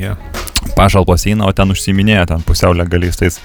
jo. 0.00 0.16
Pašalpos 0.76 1.26
eina, 1.30 1.46
o 1.48 1.54
ten 1.56 1.72
užsiminėja 1.72 2.26
ten 2.32 2.44
pusiau 2.46 2.74
legaliais 2.76 3.18
tais 3.18 3.38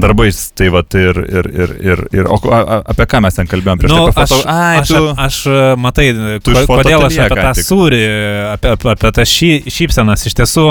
darbais. 0.00 0.38
Tai 0.56 0.68
va 0.74 0.82
ir, 0.94 1.18
ir, 1.24 1.48
ir, 1.50 1.72
ir, 1.92 2.02
ir 2.20 2.28
o 2.30 2.38
a, 2.52 2.80
apie 2.92 3.06
ką 3.10 3.22
mes 3.24 3.36
ten 3.36 3.48
kalbėjom 3.50 3.80
prieš 3.80 3.92
Nu, 3.92 4.04
tai? 4.04 4.12
Apie 4.12 4.22
aš, 4.22 4.32
foto... 4.32 4.52
Ai, 4.52 4.76
aš, 4.82 4.92
tu... 4.92 5.08
aš, 5.26 5.40
e, 5.50 5.64
matai, 5.80 6.06
Tu 6.44 6.54
kodėl 6.68 7.06
aš 7.08 7.18
apie 7.26 7.40
tą 7.40 7.52
tik. 7.58 7.68
sūrį, 7.68 8.02
apie, 8.54 8.74
apie, 8.76 8.92
apie 8.94 9.12
tą 9.18 9.26
šy, 9.32 9.50
šypsenas 9.72 10.26
iš 10.30 10.38
tiesų 10.40 10.66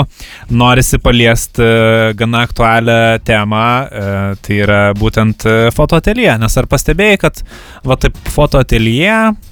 norisi 0.62 1.00
paliesti 1.02 1.64
e, 1.66 2.10
gana 2.18 2.44
aktualią 2.48 2.98
temą, 3.26 3.66
e, 3.84 4.16
tai 4.46 4.58
yra 4.64 4.80
būtent 4.98 5.46
e, 5.46 5.58
fotoateljė. 5.76 6.36
Nes 6.40 6.58
ar 6.60 6.70
pastebėjai, 6.70 7.20
kad 7.26 7.44
va 7.86 7.98
taip 8.00 8.18
fotoateljė 8.34 9.14
e, 9.18 9.49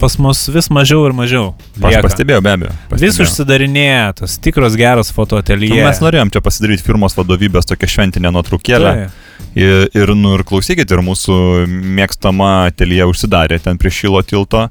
pas 0.00 0.16
mus 0.18 0.40
vis 0.50 0.68
mažiau 0.74 1.04
ir 1.06 1.14
mažiau. 1.14 1.52
Aš 1.78 1.84
lieka. 1.84 2.02
pastebėjau, 2.08 2.42
be 2.42 2.54
abejo. 2.54 2.72
Vis 2.72 2.88
pastebėjau. 2.90 3.26
užsidarinėja 3.28 4.08
tos 4.20 4.38
tikros 4.42 4.78
geros 4.78 5.12
Nu, 5.12 5.16
fotoateljė. 5.18 5.84
Mes 5.86 6.00
norėjom 6.02 6.32
čia 6.34 6.42
pasidaryti 6.44 6.86
firmos 6.86 7.14
vadovybės 7.18 7.68
tokią 7.70 7.90
šventinę 7.94 8.34
nuotraukėlę. 8.34 8.94
Ir, 9.54 9.86
ir, 9.94 10.10
nu, 10.18 10.32
ir 10.34 10.42
klausykit, 10.42 10.90
ir 10.90 11.02
mūsų 11.06 11.34
mėgstama 11.70 12.70
telija 12.74 13.06
užsidarė 13.06 13.60
ten 13.62 13.78
prie 13.78 13.92
Šilo 13.94 14.22
tilto. 14.26 14.68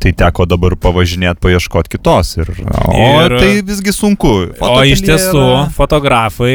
Tai 0.00 0.10
teko 0.16 0.46
dabar 0.48 0.74
pavažinėti, 0.80 1.40
paieškoti 1.44 1.92
kitos. 1.92 2.30
Ir, 2.40 2.48
o 2.64 2.94
Ir- 3.24 3.34
tai 3.36 3.50
visgi 3.64 3.92
sunku. 3.92 4.32
O 4.64 4.72
iš 4.84 5.02
tiesų, 5.04 5.42
yra- 5.44 5.66
fotografai, 5.76 6.54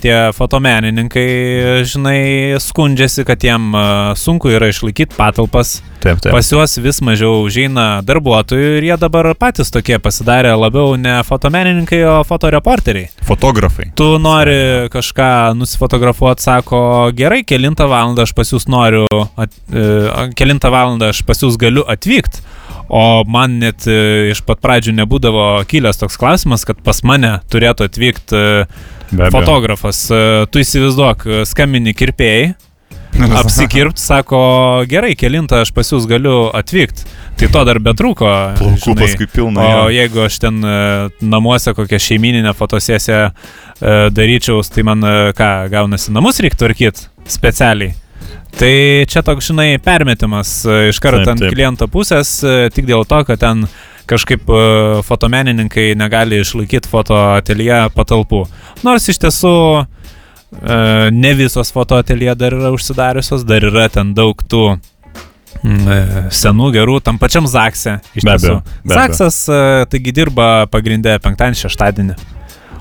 tie 0.00 0.16
fotomenininkai, 0.36 1.84
žinai, 1.88 2.56
skundžiasi, 2.60 3.24
kad 3.28 3.44
jiem 3.44 3.68
e, 3.76 3.84
sunku 4.16 4.48
yra 4.52 4.68
išlaikyti 4.72 5.16
patalpas. 5.16 5.82
Taip, 6.04 6.20
taip. 6.20 6.34
Pas 6.36 6.48
juos 6.52 6.76
vis 6.84 6.98
mažiau 7.04 7.38
užeina 7.46 8.02
darbuotojų 8.04 8.74
ir 8.78 8.86
jie 8.90 8.96
dabar 9.00 9.30
patys 9.40 9.70
tokie 9.72 9.96
pasidarė 10.04 10.52
labiau 10.60 10.98
ne 11.00 11.14
fotomenininkai, 11.24 12.02
o 12.04 12.18
fotoreporteriai. 12.28 13.08
Fotografai. 13.24 13.86
Tu 13.96 14.08
nori 14.20 14.58
kažką 14.92 15.30
nusifotografuoti, 15.56 16.44
sako, 16.44 16.73
gerai, 17.16 17.42
kilintą 17.46 17.88
valandą 17.90 18.24
aš 18.26 18.34
pas 18.36 18.50
jūs 18.52 18.68
noriu, 18.70 19.06
at, 19.40 19.54
e, 19.72 19.86
kilintą 20.38 20.72
valandą 20.74 21.12
aš 21.12 21.22
pas 21.26 21.42
jūs 21.44 21.58
galiu 21.60 21.86
atvykti. 21.88 22.44
O 22.88 23.24
man 23.24 23.58
net 23.62 23.86
e, 23.88 24.32
iš 24.34 24.42
pat 24.44 24.60
pradžių 24.60 24.92
nebūdavo 24.98 25.46
kilęs 25.70 26.02
toks 26.02 26.18
klausimas, 26.20 26.66
kad 26.68 26.82
pas 26.84 27.00
mane 27.06 27.38
turėtų 27.52 27.88
atvykti 27.88 28.36
e, 28.36 29.30
fotografas. 29.32 30.04
E, 30.12 30.44
Tu 30.52 30.60
įsivaizduok, 30.64 31.24
e, 31.24 31.42
skambini 31.48 31.94
kirpėjai, 31.96 32.52
apsikirpt, 33.40 33.98
sako, 34.00 34.38
gerai, 34.90 35.14
kilintą 35.18 35.62
aš 35.64 35.72
pas 35.74 35.90
jūs 35.92 36.06
galiu 36.10 36.48
atvykti. 36.54 37.06
Tai 37.38 37.48
to 37.50 37.62
dar 37.66 37.80
betrūko. 37.82 38.30
Plaukų 38.58 38.94
paskui 38.98 39.26
pilna. 39.30 39.64
O 39.64 39.70
jo. 39.86 39.94
jeigu 39.96 40.24
aš 40.26 40.38
ten 40.44 40.60
e, 40.62 40.74
namuose 41.24 41.74
kokią 41.74 41.98
šeimininę 42.02 42.54
fotosesiją 42.54 43.30
daryčiau, 44.14 44.62
tai 44.72 44.84
man 44.86 45.04
e, 45.04 45.16
ką, 45.36 45.50
gaunasi 45.72 46.14
namus 46.14 46.40
reikia 46.40 46.62
tvarkyti 46.62 47.08
specialiai. 47.28 47.94
Tai 48.54 48.74
čia 49.10 49.22
toks, 49.26 49.48
žinai, 49.50 49.74
permetimas 49.82 50.60
e, 50.62 50.88
iš 50.92 51.00
karto 51.02 51.32
ant 51.32 51.42
kliento 51.50 51.88
pusės, 51.90 52.36
e, 52.46 52.70
tik 52.74 52.86
dėl 52.86 53.02
to, 53.08 53.18
kad 53.26 53.40
ten 53.42 53.66
kažkaip 54.10 54.46
e, 54.46 54.62
fotomenininkai 55.06 55.92
negali 55.98 56.38
išlaikyti 56.42 56.90
fotoateljė 56.90 57.88
patalpų. 57.96 58.44
Nors 58.86 59.08
iš 59.10 59.18
tiesų 59.24 59.54
e, 59.82 59.84
ne 61.10 61.34
visos 61.38 61.74
fotoateljė 61.74 62.36
dar 62.38 62.56
yra 62.56 62.70
užsidariusios, 62.74 63.46
dar 63.48 63.66
yra 63.66 63.88
ten 63.92 64.14
daug 64.14 64.38
tų 64.38 64.62
mm, 65.64 65.82
e, 65.82 65.98
senų 66.30 66.70
gerų, 66.78 67.00
tam 67.04 67.18
pačiam 67.18 67.50
Zakse. 67.50 67.98
Iš 68.14 68.22
Be 68.22 68.36
tiesų. 68.36 68.54
abejo, 68.54 68.62
be 68.62 68.94
abejo. 68.94 69.00
Zaksas, 69.00 69.42
e, 69.48 69.60
taigi 69.90 70.14
dirba 70.14 70.52
pagrindę 70.70 71.18
penktadienį, 71.24 71.62
šeštadienį. 71.64 72.18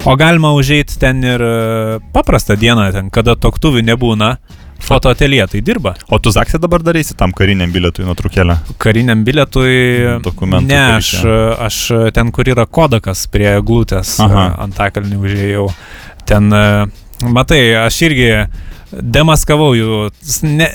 O 0.05 0.15
galima 0.19 0.51
užeiti 0.57 0.97
ten 0.99 1.23
ir 1.23 1.41
e, 1.41 1.99
paprastą 2.13 2.57
dieną, 2.59 2.89
ten, 2.91 3.09
kada 3.13 3.37
toktuvių 3.39 3.85
nebūna. 3.87 4.35
Fotoateljė 4.83 5.45
tai 5.47 5.61
dirba. 5.63 5.93
O 6.11 6.17
tu 6.19 6.33
Zaksė 6.35 6.59
dabar 6.59 6.83
darysi 6.83 7.15
tam 7.15 7.31
kariniam 7.31 7.71
bilietui 7.71 8.03
nuotraukėlę? 8.03 8.57
Kariniam 8.83 9.21
bilietui. 9.23 10.19
Dokumentų 10.25 10.67
Ne, 10.67 10.81
aš, 10.97 11.13
aš 11.63 11.77
ten, 12.15 12.33
kur 12.35 12.51
yra 12.51 12.65
kodakas 12.67 13.23
prie 13.31 13.53
glūtės 13.63 14.17
Aha. 14.25 14.49
ant 14.65 14.75
takalnių 14.75 15.21
užėjau. 15.23 15.69
Ten, 16.27 16.51
e, 16.51 17.23
matai, 17.31 17.61
aš 17.85 18.01
irgi 18.09 18.27
demaskavau 19.01 19.73
jų, 19.77 19.99
ne, 20.45 20.67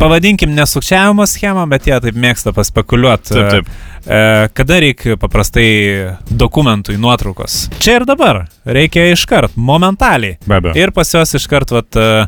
pavadinkim 0.00 0.52
nesukčiavimo 0.56 1.26
schemą, 1.28 1.64
bet 1.70 1.88
jie 1.88 1.98
taip 2.04 2.18
mėgsta 2.18 2.52
paspekuliuoti. 2.56 3.34
Taip, 3.34 3.50
taip. 3.52 3.70
E, 4.02 4.48
kada 4.56 4.80
reikia 4.82 5.16
paprastai 5.20 5.68
dokumentui 6.28 6.98
nuotraukos? 7.00 7.68
Čia 7.82 8.00
ir 8.00 8.08
dabar. 8.08 8.44
Reikia 8.66 9.08
iškart, 9.12 9.54
momentaliai. 9.56 10.38
Be 10.46 10.58
abejo. 10.58 10.74
Ir 10.82 10.92
pas 10.96 11.14
juos 11.14 11.36
iškart, 11.38 11.74
vat, 11.74 11.96
e, 11.96 12.26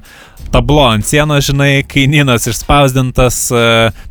tablo 0.55 0.85
ant 0.87 1.07
sienos, 1.07 1.49
žinai, 1.49 1.83
kainynas 1.91 2.47
išspausdintas, 2.51 3.41
e, 3.51 3.65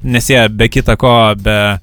nes 0.04 0.30
jie 0.30 0.42
be 0.52 0.68
kita 0.72 0.98
ko, 1.00 1.14
be 1.40 1.58
e, 1.72 1.78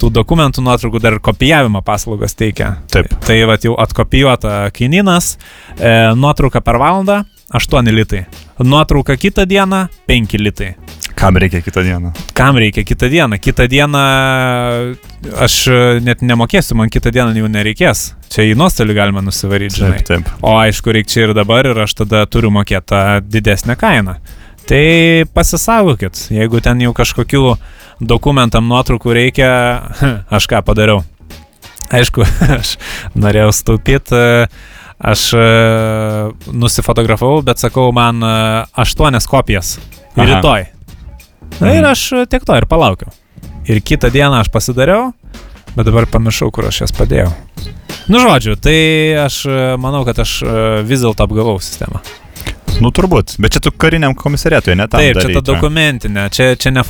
tų 0.00 0.12
dokumentų 0.20 0.64
nuotraukų 0.66 1.00
dar 1.02 1.16
kopijavimo 1.24 1.82
paslaugas 1.86 2.36
teikia. 2.36 2.74
Taip. 2.92 3.08
Tai 3.24 3.38
vat 3.48 3.64
jau 3.64 3.78
atkopijuota 3.80 4.62
kainynas, 4.76 5.34
e, 5.78 5.96
nuotrauka 6.20 6.60
per 6.64 6.80
valandą 6.82 7.22
8 7.56 7.92
litai. 7.94 8.26
Nuotrauka 8.64 9.16
kitą 9.16 9.46
dieną 9.46 9.86
5 10.06 10.32
litai. 10.32 10.74
Kam 11.14 11.36
reikia 11.36 11.62
kitą 11.62 11.82
dieną? 11.82 12.12
Kam 12.34 12.56
reikia 12.56 12.84
kitą 12.84 13.08
dieną? 13.08 13.38
Kitą 13.38 13.66
dieną 13.68 13.98
aš 15.40 15.68
net 16.00 16.22
nemokėsiu, 16.22 16.74
man 16.76 16.90
kitą 16.92 17.10
dieną 17.12 17.32
jau 17.36 17.48
nereikės. 17.48 18.02
Čia 18.28 18.44
į 18.50 18.54
nuostolį 18.60 18.96
galima 18.96 19.22
nusivaryti, 19.24 19.80
žinai. 19.80 20.02
Taip, 20.04 20.24
taip. 20.24 20.44
O 20.44 20.54
aišku, 20.60 20.92
reikia 20.92 21.12
čia 21.12 21.22
ir 21.26 21.34
dabar 21.36 21.68
ir 21.68 21.80
aš 21.84 21.94
tada 22.02 22.26
turiu 22.28 22.52
mokėti 22.52 22.92
tą 22.92 23.02
didesnę 23.24 23.76
kainą. 23.80 24.18
Tai 24.68 24.84
pasisaugokit, 25.34 26.26
jeigu 26.30 26.60
ten 26.60 26.84
jau 26.84 26.92
kažkokių 26.96 27.44
dokumentam 28.00 28.68
nuotraukų 28.68 29.16
reikia, 29.16 29.48
aš 30.36 30.48
ką 30.52 30.60
padariau. 30.68 31.00
Aišku, 31.90 32.28
aš 32.60 32.76
norėjau 33.16 33.54
staupyti, 33.56 34.20
aš 35.00 35.32
e, 35.34 35.44
nusifotografavau, 36.52 37.40
bet 37.46 37.58
sakau, 37.62 37.88
man 37.92 38.22
e, 38.22 38.32
aštuonias 38.84 39.26
kopijas. 39.30 39.78
Aha. 40.16 40.26
Rytoj. 40.26 40.66
Na 41.60 41.72
ir 41.74 41.82
Mhm. 41.82 41.90
aš 41.90 42.12
e, 42.12 42.26
tiek 42.26 42.44
to 42.44 42.56
ir 42.56 42.66
palaukiau. 42.70 43.12
Ir 43.70 43.80
kitą 43.80 44.10
dieną 44.10 44.40
aš 44.40 44.48
pasidariau, 44.52 45.12
bet 45.76 45.86
dabar 45.86 46.06
pamiršau, 46.06 46.50
kur 46.50 46.66
aš 46.68 46.80
jas 46.86 46.92
padėjau. 46.96 47.30
Nu, 48.10 48.18
žodžiu, 48.18 48.56
tai 48.58 49.14
aš 49.24 49.44
manau, 49.78 50.02
kad 50.04 50.18
aš 50.18 50.40
vis 50.88 51.04
dėlto 51.04 51.22
apgavau 51.22 51.60
sistemą. 51.62 52.00
Nu 52.80 52.88
turbūt. 52.96 53.34
Bet 53.42 53.52
čia 53.52 53.60
tu 53.60 53.70
kariniam 53.76 54.14
komisariatui, 54.16 54.72
ne 54.78 54.86
tam. 54.88 55.02
Taip, 55.02 55.18
čia 55.18 55.26
darei 55.26 55.36
ta 55.36 55.42
dokumentinė, 55.44 56.22
čia, 56.32 56.46
čia 56.56 56.72
ne 56.72 56.80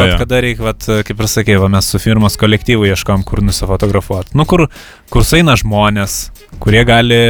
vat, 0.00 0.08
jo. 0.10 0.16
kada 0.24 0.40
reikia, 0.42 0.64
vat, 0.66 0.88
kaip 1.06 1.20
ir 1.22 1.28
sakė, 1.30 1.58
va, 1.62 1.68
mes 1.70 1.86
su 1.94 2.00
firmos 2.02 2.36
kolektyvu 2.40 2.88
ieškom, 2.90 3.22
kur 3.28 3.44
nusifotografuoti. 3.46 4.34
Nu, 4.34 4.46
kur, 4.50 4.66
kur 5.12 5.26
sueina 5.26 5.54
žmonės, 5.60 6.16
kurie 6.62 6.84
gali 6.86 7.20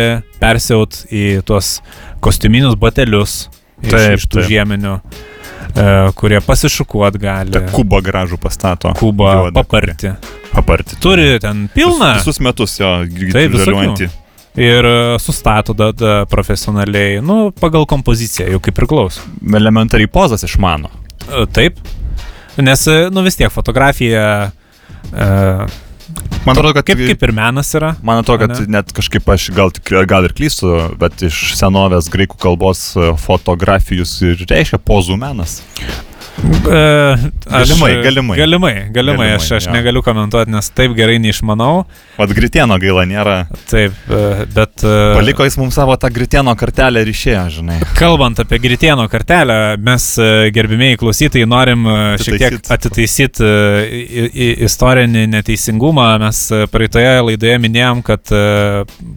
persiaut 0.41 1.05
į 1.13 1.43
tuos 1.47 1.79
kostiuminius 2.25 2.77
batelius 2.81 3.45
iš, 3.83 3.91
Taip, 3.93 4.17
iš 4.19 4.27
tų 4.29 4.41
taip. 4.41 4.49
žieminių, 4.51 4.95
e, 5.75 5.87
kurie 6.19 6.41
pasišukuot 6.45 7.19
gali. 7.21 7.55
Ta 7.55 7.65
kubą 7.75 8.01
gražų 8.05 8.39
pastato. 8.41 8.93
Kubą 8.99 9.31
Juodą, 9.39 9.63
paparti. 9.63 10.13
Paparti. 10.55 10.99
Turi 11.03 11.39
ten 11.43 11.67
pilną. 11.75 12.15
Visus 12.21 12.41
metus 12.45 12.79
jo 12.81 12.93
galiuojantį. 13.09 14.11
Ir 14.55 14.87
e, 14.87 14.97
sustato 15.19 15.75
tada 15.75 16.21
profesionaliai, 16.31 17.19
nu, 17.27 17.49
pagal 17.59 17.89
kompoziciją, 17.91 18.53
jau 18.55 18.61
kaip 18.63 18.77
priklauso. 18.79 19.25
Elementariai 19.43 20.11
pozas 20.11 20.47
išmano. 20.47 20.93
E, 21.27 21.47
Taip. 21.51 21.81
Nes, 22.63 22.85
nu, 23.11 23.25
vis 23.27 23.35
tiek 23.35 23.51
fotografija. 23.51 24.29
E, 25.11 25.27
Man 26.45 26.59
atrodo, 26.59 26.75
kad 26.77 26.85
kaip, 26.85 27.01
kaip 27.09 27.23
ir 27.25 27.33
menas 27.33 27.71
yra. 27.77 27.95
Man 28.05 28.21
atrodo, 28.21 28.45
kad 28.45 28.59
Ane? 28.59 28.67
net 28.77 28.91
kažkaip 28.93 29.29
aš 29.33 29.47
gal, 29.57 29.71
gal 30.09 30.27
ir 30.29 30.35
klystu, 30.37 30.75
bet 31.01 31.25
iš 31.25 31.55
senovės 31.57 32.11
graikų 32.13 32.37
kalbos 32.43 32.91
e, 33.01 33.15
fotografijus 33.23 34.19
ir 34.27 34.45
reiškia 34.51 34.81
pozų 34.85 35.17
menas. 35.21 35.63
E, 36.35 36.79
aš, 37.47 37.69
Galimai, 37.71 38.03
galimai. 38.03 38.37
Galimai, 38.39 38.73
galimai. 38.93 39.29
Aš, 39.37 39.51
aš 39.59 39.67
jo. 39.69 39.73
negaliu 39.77 40.03
komentuoti, 40.03 40.51
nes 40.51 40.67
taip 40.75 40.95
gerai 40.97 41.19
neišmanau. 41.23 41.85
Vat 42.19 42.33
gritieno 42.35 42.75
gaila 42.83 43.05
nėra. 43.09 43.37
Taip, 43.71 43.95
e, 44.11 44.23
bet. 44.55 44.83
e, 44.83 44.95
Paliko 45.15 45.47
jis 45.47 45.57
mums 45.61 45.77
savo 45.79 45.95
tą 46.01 46.11
gritieno 46.15 46.55
kartelę 46.59 47.05
ir 47.05 47.11
išėjo, 47.13 47.45
žinai. 47.59 47.79
Kalbant 47.99 48.41
apie 48.43 48.59
Gritieno 48.65 49.05
kartelę, 49.13 49.59
mes 49.79 50.09
gerbimieji 50.57 50.99
klausytojai 51.05 51.47
norim 51.49 51.87
e, 51.87 51.97
šiek 52.19 52.39
tiek 52.41 52.59
Atitaisyt. 52.59 53.41
atitaisyti 53.45 54.65
istorinį 54.67 55.27
neteisingumą. 55.37 56.09
Mes 56.25 56.43
praeitoje 56.73 57.15
laidoje 57.29 57.59
minėjom, 57.63 58.03
kad 58.07 58.35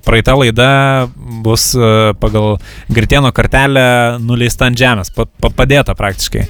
praeita 0.06 0.38
laida 0.38 0.69
bus 1.45 1.71
pagal 2.21 2.58
Gritieno 2.93 3.32
kartelę 3.36 3.88
nuleista 4.23 4.69
ant 4.69 4.77
žemės, 4.80 5.12
pa- 5.15 5.25
pa- 5.41 5.53
padėta 5.63 5.95
praktiškai. 5.97 6.45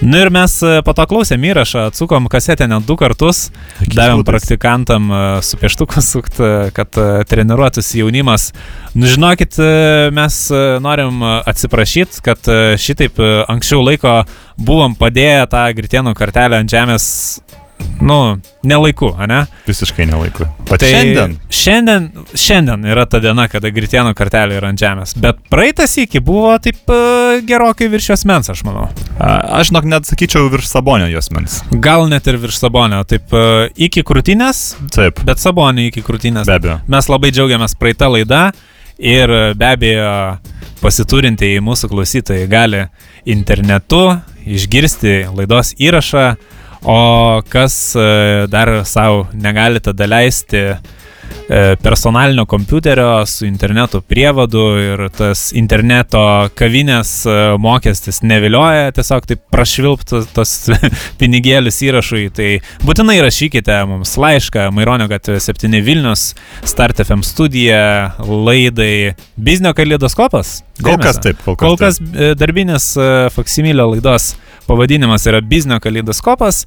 Nu 0.00 0.18
ir 0.18 0.30
mes 0.30 0.56
e, 0.62 0.78
po 0.84 0.92
to 0.96 1.04
klausėm 1.08 1.44
įrašą, 1.46 1.86
atsukom 1.90 2.26
kasetę 2.32 2.66
net 2.70 2.86
du 2.88 2.96
kartus, 2.98 3.48
Kokiais 3.78 3.94
davėm 3.96 4.20
būdais? 4.20 4.30
praktikantam 4.30 5.06
e, 5.08 5.20
su 5.46 5.58
pieštuku 5.60 6.02
sukt, 6.02 6.40
e, 6.42 6.70
kad 6.74 6.98
treniruotųsi 7.30 8.02
jaunimas. 8.02 8.50
Nu 8.94 9.10
žinokit, 9.10 9.58
mes 10.14 10.36
norim 10.82 11.22
atsiprašyti, 11.24 12.22
kad 12.26 12.50
šitaip 12.78 13.18
anksčiau 13.50 13.82
laiko 13.82 14.20
buvom 14.54 14.94
padėję 14.98 15.48
tą 15.50 15.64
gritienų 15.78 16.14
kartelę 16.18 16.62
ant 16.62 16.70
žemės, 16.70 17.06
nu, 18.04 18.18
nelaiku, 18.66 19.10
ne? 19.28 19.44
Visiškai 19.66 20.06
nelaiku. 20.10 20.46
Pat 20.68 20.80
Tai 20.82 20.88
šiandien. 20.90 21.36
Šiandien, 21.48 22.08
šiandien 22.34 22.84
yra 22.90 23.04
ta 23.08 23.20
diena, 23.22 23.46
kada 23.52 23.70
gritienų 23.72 24.14
kartelė 24.18 24.58
yra 24.58 24.70
ant 24.72 24.80
žemės. 24.80 25.14
Bet 25.20 25.40
praeitas 25.52 25.94
iki 26.02 26.20
buvo 26.24 26.52
taip 26.62 26.90
e, 26.92 26.98
gerokai 27.48 27.88
virš 27.92 28.10
jos 28.14 28.24
mens, 28.28 28.50
aš 28.52 28.64
manau. 28.66 28.88
A, 29.18 29.60
Aš 29.60 29.70
žinok, 29.72 29.88
net 29.92 30.08
sakyčiau 30.10 30.50
virš 30.52 30.68
sabonio 30.72 31.08
jos 31.12 31.30
mens. 31.34 31.60
Gal 31.70 32.08
net 32.10 32.26
ir 32.30 32.40
virš 32.42 32.58
sabonio. 32.64 33.02
Taip 33.08 33.32
e, 33.36 33.44
iki 33.88 34.02
krūtinės, 34.06 34.64
Taip, 34.94 35.22
bet 35.24 35.40
sabonio 35.42 35.86
iki 35.88 36.02
krūtinės. 36.04 36.46
be 36.50 36.58
abejo. 36.58 36.78
Mes 36.90 37.08
labai 37.12 37.30
džiaugiamės 37.34 37.76
praeitą 37.80 38.10
laidą 38.12 38.48
ir 38.98 39.30
be 39.58 39.66
abejo 39.74 40.10
pasiturintieji 40.82 41.62
mūsų 41.64 41.88
klausytojai 41.90 42.46
gali 42.50 42.82
internetu 43.24 44.02
išgirsti 44.44 45.14
laidos 45.34 45.72
įrašą, 45.80 46.34
o 46.84 47.42
kas 47.48 47.94
e, 47.96 48.46
dar 48.48 48.84
savo 48.84 49.26
negalite 49.32 49.92
daleisti 49.92 50.76
personalinio 51.82 52.46
kompiuterio 52.46 53.26
su 53.26 53.46
interneto 53.46 54.00
prievadu 54.00 54.62
ir 54.80 55.02
tas 55.12 55.50
interneto 55.52 56.22
kavinės 56.56 57.10
e, 57.28 57.34
mokestis 57.60 58.22
nevilioja, 58.24 58.92
tiesiog 58.96 59.26
taip 59.28 59.42
prašvilptų 59.52 60.22
tos 60.34 60.54
pinigėlius 61.20 61.82
įrašui, 61.84 62.28
tai 62.34 62.48
būtinai 62.86 63.18
rašykite 63.24 63.76
mums 63.90 64.16
laišką 64.20 64.70
Maironio 64.74 65.08
gatvė 65.10 65.40
7 65.44 65.82
Vilnius, 65.84 66.30
Start 66.64 67.02
FM 67.04 67.24
studija, 67.26 68.14
laidai 68.24 69.14
Biznio 69.36 69.74
kalidoskopas. 69.76 70.62
Kol 70.82 70.96
kas 70.98 71.20
taip, 71.22 71.38
kol 71.44 71.56
kas 71.56 71.68
Kol 71.68 71.78
kas 71.80 72.00
e, 72.00 72.32
darbinis 72.38 72.94
e, 72.96 73.10
faksimilio 73.34 73.90
laidos 73.92 74.32
pavadinimas 74.66 75.26
yra 75.26 75.40
Biznio 75.40 75.80
kalidoskopas 75.80 76.64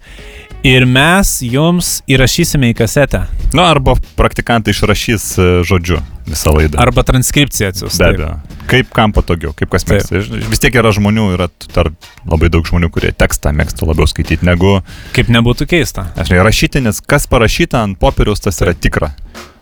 ir 0.66 0.86
mes 0.86 1.38
jums 1.46 2.02
įrašysime 2.10 2.72
į 2.72 2.78
kasetę. 2.78 3.24
Na, 3.56 3.70
arba 3.72 3.96
praktikantai 4.18 4.66
išrašys 4.71 5.25
e, 5.39 5.47
žodžiu 5.67 5.99
visą 6.27 6.53
laidą. 6.56 6.80
Arba 6.84 7.03
transkripciją 7.08 7.69
atsiųs. 7.71 7.97
Be 8.01 8.10
abejo. 8.12 8.30
Kaip 8.67 8.89
kam 8.95 9.13
patogiau, 9.15 9.53
kaip 9.56 9.71
kas 9.71 9.86
Taip. 9.88 10.03
mėgsta. 10.12 10.41
Vis 10.51 10.62
tiek 10.63 10.75
yra 10.75 10.91
žmonių, 10.95 11.30
yra 11.38 11.47
dar 11.73 11.89
labai 12.27 12.49
daug 12.53 12.67
žmonių, 12.67 12.89
kurie 12.91 13.13
tekstą 13.15 13.53
mėgsta 13.56 13.88
labiau 13.88 14.08
skaityti 14.10 14.45
negu, 14.47 14.82
Kaip 15.15 15.32
nebūtų 15.32 15.67
keista. 15.71 16.10
aš 16.19 16.32
žinai, 16.34 16.43
rašyti, 16.47 16.84
nes 16.84 16.99
kas 17.01 17.27
parašyta 17.32 17.84
ant 17.88 17.99
popieriaus, 17.99 18.43
tas 18.43 18.60
yra 18.65 18.75
tikra. 18.75 19.13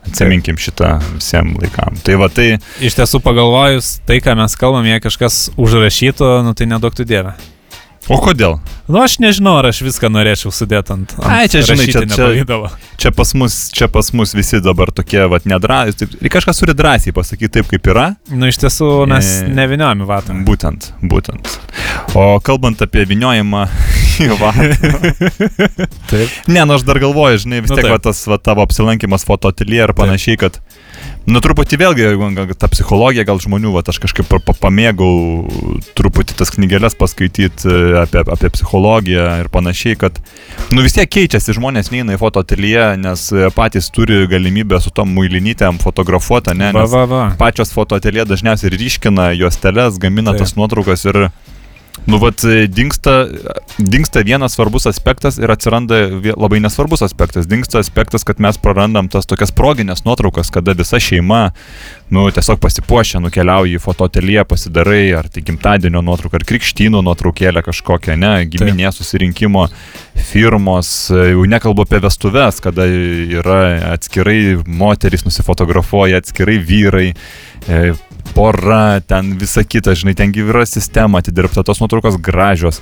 Atsiminkim 0.05 0.57
šitą 0.61 0.99
visiems 1.15 1.57
laikam. 1.63 1.95
Tai 2.05 2.15
va 2.21 2.27
tai, 2.29 2.59
Iš 2.85 2.93
tiesų 2.99 3.21
pagalvojus, 3.25 3.95
tai, 4.05 4.19
ką 4.21 4.35
mes 4.37 4.53
kalbam, 4.59 4.85
jei 4.85 5.01
kažkas 5.01 5.47
užrašytų, 5.57 6.27
nu 6.45 6.53
tai 6.53 6.67
nedaugtų 6.69 7.07
dievę. 7.09 7.33
O 8.09 8.17
kodėl? 8.21 8.59
Nu 8.91 8.99
aš 9.01 9.15
nežinau, 9.23 9.55
ar 9.59 9.69
aš 9.71 9.79
viską 9.85 10.09
norėčiau 10.13 10.51
sudėti 10.53 10.93
ant... 10.93 11.13
ant 11.17 11.25
Ai, 11.25 11.47
čia, 11.49 11.63
žinai, 11.65 11.87
čia- 11.89 12.03
čia-. 12.05 12.69
Čia 13.01 13.11
pas 13.11 13.31
mus, 13.37 13.55
čia 13.75 13.87
pas 13.91 14.11
mus 14.15 14.31
visi 14.37 14.59
dabar 14.63 14.91
tokie, 14.95 15.23
va, 15.31 15.39
nedrąsai. 15.43 16.07
Ir 16.21 16.29
kažkas 16.33 16.61
turi 16.61 16.75
drąsiai 16.77 17.13
pasakyti 17.17 17.57
taip, 17.57 17.67
kaip 17.73 17.89
yra. 17.91 18.05
Nu 18.31 18.47
iš 18.51 18.59
tiesų 18.61 18.91
mes 19.09 19.31
E, 19.43 19.49
neviniojame 19.57 20.05
vatą. 20.07 20.37
Būtent, 20.47 20.91
būtent. 21.01 21.49
O 22.15 22.37
kalbant 22.45 22.81
apie 22.85 23.03
viniojimą 23.09 23.65
į 24.25 24.29
vatą. 24.39 24.69
Taip. 26.09 26.29
Ne, 26.47 26.61
nu 26.65 26.77
aš 26.77 26.85
dar 26.87 26.99
galvoju, 27.03 27.41
žinai, 27.45 27.61
vis 27.65 27.73
Nu, 27.73 27.77
tiek 27.79 27.87
taip. 27.89 27.95
va, 27.97 27.99
tas 28.05 28.21
va, 28.29 28.37
tavo 28.39 28.63
apsilankimas 28.65 29.25
fotoatelie 29.27 29.81
ir 29.83 29.93
panašiai, 29.97 30.37
kad, 30.39 30.61
nu 31.25 31.41
truputį 31.41 31.77
vėlgi, 31.81 32.05
ta 32.59 32.67
psichologija, 32.71 33.25
gal 33.27 33.39
žmonių, 33.41 33.71
va, 33.73 33.81
aš 33.87 33.97
kažkaip 34.03 34.27
pa- 34.29 34.39
pa- 34.43 34.55
pamėgau 34.67 35.09
truputį 35.97 36.35
tas 36.37 36.51
knygelės 36.53 36.95
paskaityti 36.99 37.65
e, 37.71 37.79
apie, 38.03 38.21
apie 38.21 38.51
psichologiją 38.53 39.25
ir 39.41 39.49
panašiai, 39.53 39.97
kad, 39.99 40.19
nu 40.69 40.85
vis 40.85 40.93
tiek 40.97 41.09
keičiasi, 41.09 41.55
žmonės 41.57 41.89
neina 41.93 42.15
į 42.17 42.21
fotoatelie, 42.21 42.77
nes 43.01 43.25
e, 43.33 43.49
patys 43.55 43.89
turi 43.95 44.23
galimybę 44.31 44.79
su 44.83 44.93
tom 44.93 45.09
muilinytėm 45.17 45.81
fotografuoti, 45.81 46.53
ne? 46.57 46.71
Va, 46.75 46.85
Nes 46.85 46.93
va, 46.93 47.05
va. 47.09 47.23
pačios 47.39 47.73
fotoatelė 47.75 48.27
dažniausiai 48.29 48.73
ryškina 48.75 49.31
juosteles, 49.39 49.97
gamina 50.01 50.33
Taip. 50.35 50.45
tas 50.45 50.55
nuotraukas 50.59 51.05
ir, 51.09 51.27
nu, 52.05 52.17
vat, 52.21 52.41
dinksta, 52.67 53.27
dinksta 53.77 54.21
vienas 54.27 54.53
svarbus 54.53 54.85
aspektas 54.89 55.39
ir 55.41 55.51
atsiranda 55.51 55.97
labai 56.35 56.59
nesvarbus 56.63 57.01
aspektas. 57.05 57.47
Dinksta 57.47 57.79
aspektas, 57.79 58.23
kad 58.27 58.39
mes 58.43 58.59
prarandam 58.61 59.09
tas 59.11 59.27
tokias 59.29 59.53
proginės 59.55 60.03
nuotraukas, 60.05 60.51
kada 60.53 60.75
visa 60.77 60.99
šeima, 61.01 61.49
nu, 62.13 62.27
tiesiog 62.35 62.59
pasipuošia, 62.61 63.21
nukeliauji 63.23 63.79
į 63.79 63.81
fotoatelė, 63.81 64.43
pasidarai, 64.49 65.03
ar 65.17 65.29
tai 65.31 65.43
gimtadienio 65.47 66.03
nuotrauką, 66.05 66.41
ar 66.41 66.47
krikštynų 66.51 67.01
nuotraukėlę 67.05 67.63
kažkokią, 67.65 68.17
ne, 68.21 68.33
giminė 68.51 68.91
susirinkimo 68.93 69.67
firmos, 70.29 70.91
jau 71.09 71.45
nekalbu 71.49 71.85
apie 71.87 72.01
vestuves, 72.05 72.61
kada 72.63 72.85
yra 72.85 73.61
atskirai 73.95 74.57
moterys 74.67 75.25
nusifotografuoja, 75.25 76.21
atskirai 76.21 76.59
vyrai, 76.61 77.07
e, 77.67 77.81
pora, 78.33 78.99
ten 79.05 79.35
visa 79.39 79.63
kita, 79.63 79.95
žinai, 79.97 80.15
ten 80.17 80.33
yra 80.35 80.65
sistema 80.65 81.19
atidirbta, 81.21 81.63
tos 81.63 81.81
nuotraukos 81.83 82.17
gražios. 82.21 82.81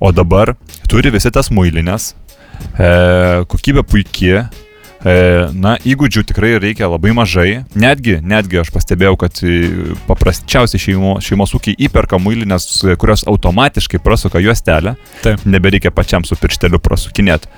O 0.00 0.12
dabar 0.12 0.54
turi 0.90 1.12
visi 1.14 1.30
tas 1.32 1.50
muilinės, 1.54 2.12
e, 2.76 2.88
kokybė 3.48 3.84
puikia, 3.86 4.48
e, 5.00 5.14
na, 5.54 5.76
įgūdžių 5.80 6.24
tikrai 6.28 6.50
reikia 6.60 6.90
labai 6.90 7.14
mažai. 7.16 7.64
Netgi, 7.78 8.18
netgi 8.20 8.60
aš 8.60 8.72
pastebėjau, 8.74 9.14
kad 9.22 9.40
e, 9.46 9.94
paprasčiausiai 10.08 10.82
šeimo, 10.82 11.14
šeimos 11.24 11.54
ūkiai 11.56 11.78
įperka 11.86 12.18
muilinės, 12.20 12.68
kurios 13.00 13.24
automatiškai 13.30 14.02
prasuka 14.04 14.42
juostelę, 14.42 14.96
Taip. 15.22 15.46
nebereikia 15.46 15.94
pačiam 15.94 16.26
su 16.26 16.36
piršteliu 16.40 16.82
prasukinėti. 16.82 17.48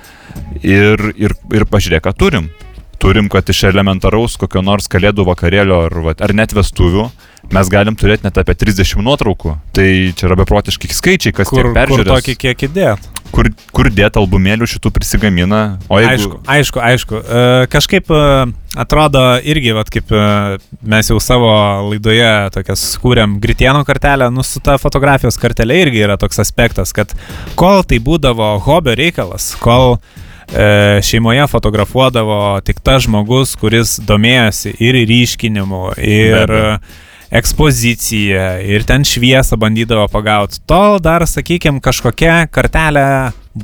Ir, 0.61 1.09
ir, 1.17 1.35
ir 1.55 1.67
pažiūrėk, 1.67 2.05
ką 2.07 2.15
turim. 2.17 2.51
Turim, 3.01 3.27
kad 3.29 3.49
iš 3.49 3.67
elementaraus 3.69 4.39
kokio 4.41 4.63
nors 4.65 4.87
kalėdų 4.89 5.25
vakarėlio 5.27 5.83
ar, 5.85 5.97
ar 6.17 6.33
net 6.33 6.55
vestuvių 6.57 7.09
mes 7.55 7.69
galim 7.71 7.95
turėti 7.97 8.27
net 8.27 8.37
apie 8.41 8.55
30 8.57 8.99
nuotraukų. 9.05 9.53
Tai 9.75 9.87
čia 10.17 10.27
yra 10.27 10.37
beprotiški 10.41 10.89
skaičiai, 10.91 11.35
kas 11.35 11.49
Kur, 11.49 11.61
tiek 11.61 11.69
kur 11.69 11.77
peržiūrės. 11.77 12.09
tokį 12.11 12.35
kiekį 12.43 12.69
dėt? 12.75 13.07
Kur, 13.31 13.49
kur 13.75 13.89
dėt 13.91 14.17
albumėlių 14.19 14.67
šitų 14.71 14.91
prisigamina. 14.95 15.61
O 15.91 15.99
jeigu... 15.99 16.13
Aišku, 16.15 16.39
aišku, 16.47 16.81
aišku. 16.89 17.21
E, 17.21 17.45
kažkaip 17.71 18.11
e, 18.11 18.21
atrodo 18.79 19.23
irgi, 19.47 19.73
vat, 19.75 19.91
kaip 19.93 20.11
e, 20.15 20.27
mes 20.87 21.11
jau 21.11 21.19
savo 21.23 21.49
laidoje 21.89 22.29
tokias 22.55 22.85
kūrėm 23.03 23.37
gritieno 23.43 23.83
kartelę, 23.87 24.29
nu 24.33 24.45
su 24.47 24.63
ta 24.63 24.77
fotografijos 24.81 25.39
kartelė 25.41 25.81
irgi 25.85 26.05
yra 26.07 26.19
toks 26.19 26.39
aspektas, 26.43 26.95
kad 26.95 27.11
kol 27.59 27.83
tai 27.87 27.99
būdavo 28.03 28.55
hobio 28.67 28.95
reikalas, 28.97 29.53
kol 29.63 29.99
šeimoje 31.03 31.43
fotografuodavo 31.51 32.37
tik 32.63 32.77
tas 32.79 33.01
žmogus, 33.03 33.57
kuris 33.59 33.97
domėjosi 34.07 34.71
ir 34.79 34.95
ryškinimu, 35.09 35.81
ir 35.99 36.31
Be 36.31 36.45
abejo. 36.45 37.03
Ekspoziciją, 37.31 38.45
ir 38.63 38.85
ten 38.87 39.05
šviesą 39.07 39.59
bandydavo 39.59 40.07
pagauti, 40.11 40.61
tol 40.69 41.01
dar, 41.03 41.25
sakykime, 41.27 41.81
kažkokia 41.83 42.45
kartelė 42.51 43.07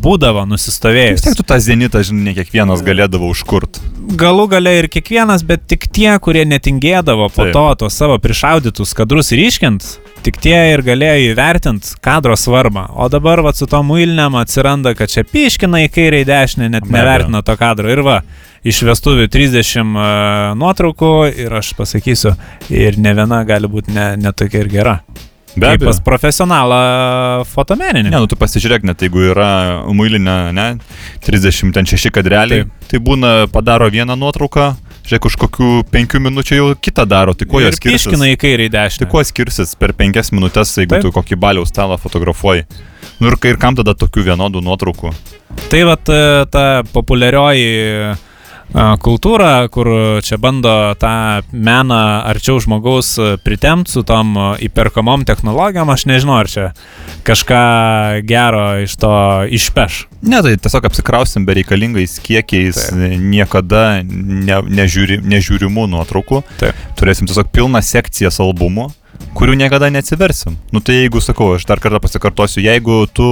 būdavo 0.01 0.43
Vis 0.43 0.51
nusistovėjusi. 0.53 1.23
tiek 1.27 1.37
tu 1.37 1.43
tą 1.43 1.59
zenitą, 1.61 2.01
žinai, 2.03 2.29
ne 2.29 2.33
kiekvienas 2.37 2.81
galėdavo 2.85 3.29
užkurt. 3.33 3.79
galų 4.19 4.47
gale 4.49 4.77
ir 4.79 4.87
kiekvienas, 4.91 5.43
bet 5.45 5.67
tik 5.67 5.87
tie, 5.87 6.11
kurie 6.19 6.45
netingėdavo 6.45 7.29
po 7.33 7.43
Taip. 7.43 7.53
to 7.53 7.65
tos 7.85 7.93
savo 7.97 8.17
prišaudytus 8.19 8.93
kadrus 8.93 9.31
ryškint, 9.31 9.85
tik 10.23 10.37
tie 10.43 10.73
ir 10.73 10.83
galėjo 10.83 11.33
įvertinti 11.33 11.95
kadro 12.03 12.35
svarbą. 12.39 12.87
O 12.95 13.09
dabar 13.09 13.41
va 13.43 13.53
su 13.53 13.67
tom 13.67 13.87
muiliniam 13.91 14.35
atsiranda, 14.39 14.95
kad 14.95 15.09
čia 15.11 15.23
piškina 15.23 15.85
į 15.87 15.91
kairę 15.93 16.23
į 16.23 16.29
dešinę, 16.29 16.69
net 16.69 16.87
Be 16.87 16.97
nevertina 16.97 17.41
to 17.43 17.55
kadro. 17.59 17.91
Ir 17.91 18.03
va, 18.05 18.21
iš 18.63 18.83
vestuvių 18.87 19.27
30 19.27 19.81
uh, 19.81 20.53
nuotraukų 20.59 21.13
ir 21.43 21.53
aš 21.59 21.73
pasakysiu, 21.79 22.35
ir 22.71 22.97
ne 22.97 23.13
viena 23.13 23.43
gali 23.47 23.67
būti 23.67 23.95
ne, 23.95 24.13
ne 24.17 24.31
tokia 24.31 24.63
ir 24.63 24.71
gera. 24.71 24.97
Be 25.55 25.67
abejo. 25.67 25.91
pas 25.91 25.99
profesionalą 26.01 27.43
fotomenininką. 27.45 28.09
Ne, 28.09 28.21
nu 28.23 28.27
tu 28.27 28.37
pasižiūrėk, 28.39 28.85
net 28.89 29.03
jeigu 29.05 29.27
yra 29.33 29.49
muilinė, 29.93 30.37
ne, 30.55 30.67
36 31.25 32.09
kadreliai, 32.13 32.65
Taip. 32.65 32.87
tai 32.89 33.01
būna 33.03 33.33
padaro 33.53 33.89
vieną 33.93 34.17
nuotrauką, 34.17 34.71
žiūrėk, 35.05 35.27
už 35.29 35.37
kokių 35.43 35.69
5 35.93 36.17
minučių 36.25 36.57
jau 36.57 36.71
kitą 36.73 37.05
daro, 37.05 37.37
tai 37.37 37.45
kuo 37.49 37.61
jos 37.61 37.77
skirsis? 37.77 38.07
piškina 38.07 38.31
į 38.33 38.39
kairę 38.41 38.67
į 38.69 38.73
dešinę. 38.73 39.05
Tai 39.05 39.11
kuo 39.13 39.23
skirsis 39.27 39.75
per 39.77 39.93
5 39.93 40.33
minutės, 40.33 40.73
jeigu 40.79 40.97
Taip. 40.97 41.05
tu 41.05 41.13
kokį 41.13 41.37
baliaus 41.37 41.69
stalą 41.69 41.99
fotografuoji? 42.01 42.65
Nu 43.21 43.29
ir, 43.29 43.37
ir 43.45 43.61
kam 43.61 43.77
tada 43.77 43.93
tokių 43.93 44.25
vienodų 44.31 44.63
nuotraukų? 44.65 45.13
Tai 45.69 45.81
vat 45.85 46.09
e, 46.09 46.21
ta 46.49 46.81
populiarioji 46.95 48.15
kultūrą, 48.73 49.69
kur 49.69 49.89
čia 50.25 50.39
bando 50.41 50.93
tą 50.97 51.41
meną 51.53 51.99
arčiau 52.25 52.57
žmogaus 52.63 53.15
pritemti 53.45 53.93
su 53.93 54.03
tom 54.07 54.33
įperkamom 54.65 55.25
technologijom, 55.29 55.91
aš 55.93 56.07
nežinau, 56.09 56.39
ar 56.41 56.49
čia 56.49 56.71
kažką 57.27 57.61
gero 58.25 58.65
iš 58.81 58.97
to 58.97 59.13
išpeš. 59.53 59.99
Ne, 60.23 60.41
tai 60.41 60.55
tiesiog 60.57 60.87
apsikrausim 60.89 61.45
bereikalingais 61.45 62.17
kiekiais, 62.23 62.89
Taip. 62.89 63.15
niekada 63.21 64.01
ne, 64.07 64.59
nežiūri, 64.81 65.19
nežiūrimų 65.21 65.87
nuotraukų. 65.93 66.41
Taip. 66.61 66.83
Turėsim 66.97 67.29
tiesiog 67.29 67.51
pilną 67.53 67.83
sekcijas 67.83 68.39
albumų, 68.43 68.89
kurių 69.37 69.55
niekada 69.59 69.89
neatsiversim. 69.93 70.57
Nu 70.73 70.81
tai 70.83 70.99
jeigu, 71.01 71.21
sakau, 71.23 71.53
aš 71.57 71.65
dar 71.69 71.81
kartą 71.83 72.01
pasikartosiu, 72.03 72.61
jeigu 72.63 73.03
tu 73.13 73.27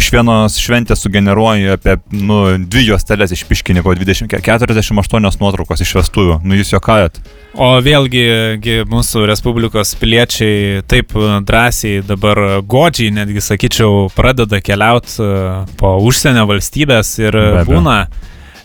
iš 0.00 0.10
vienos 0.14 0.58
šventės 0.60 1.04
sugeneruoji 1.04 1.74
apie, 1.76 1.96
nu, 2.14 2.40
dvi 2.58 2.88
juostelės 2.90 3.34
iš 3.36 3.44
piškiniko 3.48 3.94
20, 3.96 4.36
48 4.44 5.40
nuotraukos 5.40 5.84
iš 5.84 5.94
vestuvių, 6.00 6.40
nu 6.44 6.58
jūs 6.58 6.74
juokajat. 6.74 7.22
O 7.54 7.70
vėlgi 7.84 8.24
gi 8.62 8.76
mūsų 8.90 9.28
Respublikos 9.30 9.94
piliečiai 10.00 10.82
taip 10.90 11.14
drąsiai 11.46 12.02
dabar 12.06 12.40
godžiai, 12.66 13.14
netgi 13.14 13.44
sakyčiau, 13.44 14.08
pradeda 14.14 14.58
keliauti 14.64 15.30
po 15.78 15.96
užsienio 16.02 16.48
valstybės 16.50 17.16
ir 17.22 17.38
Be 17.38 17.50
abejo. 17.62 17.84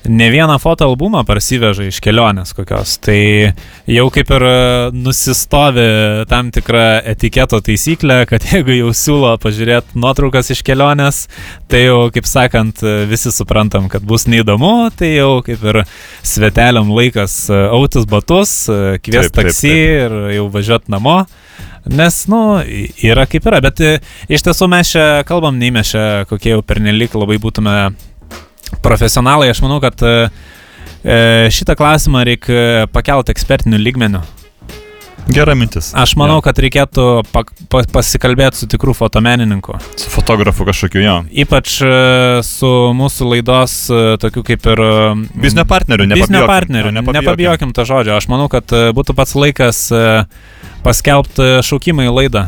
Ne 0.08 0.30
vieną 0.32 0.56
fotoalbumą 0.62 1.24
parsiveža 1.28 1.90
iš 1.90 2.00
kelionės 2.04 2.54
kokios. 2.58 2.96
Tai 3.04 3.20
jau 3.90 4.06
kaip 4.14 4.32
ir 4.38 4.46
nusistovi 4.96 5.88
tam 6.30 6.52
tikra 6.56 7.02
etiketo 7.12 7.60
taisyklė, 7.66 8.22
kad 8.30 8.46
jeigu 8.52 8.78
jau 8.78 8.94
siūlo 8.96 9.36
pažiūrėti 9.44 10.00
nuotraukas 10.00 10.54
iš 10.56 10.64
kelionės, 10.68 11.26
tai 11.72 11.86
jau, 11.88 12.08
kaip 12.14 12.30
sakant, 12.30 12.84
visi 13.10 13.34
suprantam, 13.36 13.90
kad 13.92 14.06
bus 14.08 14.28
neįdomu, 14.32 14.90
tai 14.96 15.16
jau 15.18 15.42
kaip 15.46 15.64
ir 15.72 15.84
sveteliam 16.24 16.92
laikas 16.96 17.42
autis 17.52 18.08
batus, 18.10 18.56
taip, 18.70 19.34
taksi 19.36 19.76
ir 19.76 20.20
jau 20.38 20.50
važiuoti 20.54 20.96
namo. 20.96 21.22
Nes, 21.90 22.26
nu, 22.28 22.60
yra 23.02 23.26
kaip 23.30 23.48
yra, 23.50 23.62
bet 23.64 23.80
e, 23.82 23.96
iš 24.30 24.44
tiesų 24.46 24.68
mes 24.70 24.92
čia 24.94 25.06
kalbam, 25.28 25.58
nei 25.58 25.72
mes 25.74 25.90
čia 25.94 26.26
kokie 26.30 26.52
jau 26.54 26.62
pernelik 26.66 27.16
labai 27.18 27.40
būtume 27.42 27.76
profesionalai. 28.86 29.50
Aš 29.54 29.62
manau, 29.66 29.80
kad 29.84 30.02
e, 30.06 30.16
e, 31.04 31.22
šitą 31.54 31.76
klausimą 31.80 32.26
reikia 32.28 32.88
pakelti 32.94 33.34
ekspertiniu 33.36 33.80
lygmeniu. 33.82 34.22
Gera 35.30 35.54
mintis. 35.54 35.92
Aš 35.94 36.16
manau, 36.18 36.40
kad 36.42 36.58
reikėtų 36.58 37.04
pa, 37.30 37.44
pa, 37.70 37.84
pasikalbėti 37.94 38.64
su 38.64 38.68
tikrų 38.72 38.96
fotomenininku. 38.98 39.76
Su 40.00 40.10
fotografu 40.10 40.66
kažkokiu 40.66 41.04
jo. 41.04 41.18
Ypač 41.44 41.76
e, 41.86 41.90
su 42.48 42.70
mūsų 42.98 43.28
laidos 43.36 43.76
e, 43.94 44.00
tokiu 44.24 44.42
kaip 44.48 44.66
ir... 44.72 44.82
e, 44.82 45.04
Biznio 45.44 45.68
partneriu, 45.70 46.08
Biznio 46.10 46.24
nepabijokim. 46.40 46.50
partneriu, 46.50 46.90
Jo, 46.90 46.96
nepabijokim. 46.98 47.28
nepabijokim 47.28 47.76
to 47.78 47.86
žodžio. 47.92 48.16
Aš 48.18 48.26
manau, 48.32 48.48
kad 48.50 48.74
e, 48.74 48.88
būtų 48.98 49.14
pats 49.20 49.36
laikas 49.38 49.84
e, 49.94 50.02
paskelbti 50.88 51.60
šaukimą 51.68 52.10
į 52.10 52.16
laidą, 52.16 52.48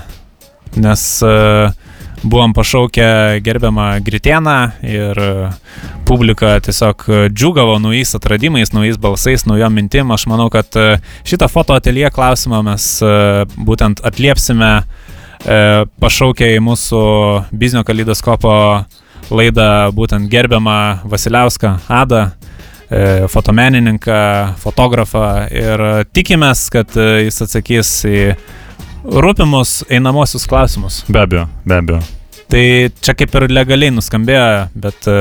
nes 0.81 1.05
e, 1.21 1.35
buvom 2.23 2.53
pašaukę 2.53 3.41
gerbiamą 3.41 3.99
Gritieną 4.01 4.69
ir 4.83 5.19
e, 5.19 5.49
publika 6.05 6.59
tiesiog 6.61 7.05
e, 7.09 7.29
džiugavo 7.29 7.79
naujais 7.79 8.15
atradimais, 8.15 8.73
naujais 8.73 8.97
balsais, 8.97 9.45
naujom 9.45 9.73
mintim. 9.73 10.11
Aš 10.11 10.27
manau, 10.29 10.49
kad 10.53 10.69
e, 10.77 10.99
šitą 11.25 11.49
fotoateljė 11.49 12.11
klausimą 12.13 12.61
mes 12.65 12.85
būtent 13.57 14.03
atliepsime 14.05 14.73
pašaukę 16.01 16.51
į 16.53 16.59
mūsų 16.61 17.01
biznio 17.57 17.81
kalydoskopo 17.81 18.53
laidą 19.33 19.89
būtent 19.97 20.29
gerbiamą 20.29 21.01
Vasiliauską 21.09 21.79
Adą 21.89 22.27
fotomenininką, 23.31 24.19
fotografą 24.61 25.47
ir 25.49 25.81
tikimės, 26.13 26.67
kad 26.69 26.93
jis 26.93 27.41
atsakys 27.47 27.93
į 28.05 28.19
rūpimus 29.03 29.83
einamosius 29.89 30.47
klausimus. 30.47 31.03
Be 31.09 31.21
abejo, 31.21 31.47
be 31.65 31.77
abejo. 31.77 32.20
Tai 32.51 32.63
čia 32.99 33.15
kaip 33.15 33.35
ir 33.39 33.47
legaliai 33.53 33.93
nuskambėjo, 33.95 34.47
bet 34.83 35.07
e, 35.07 35.19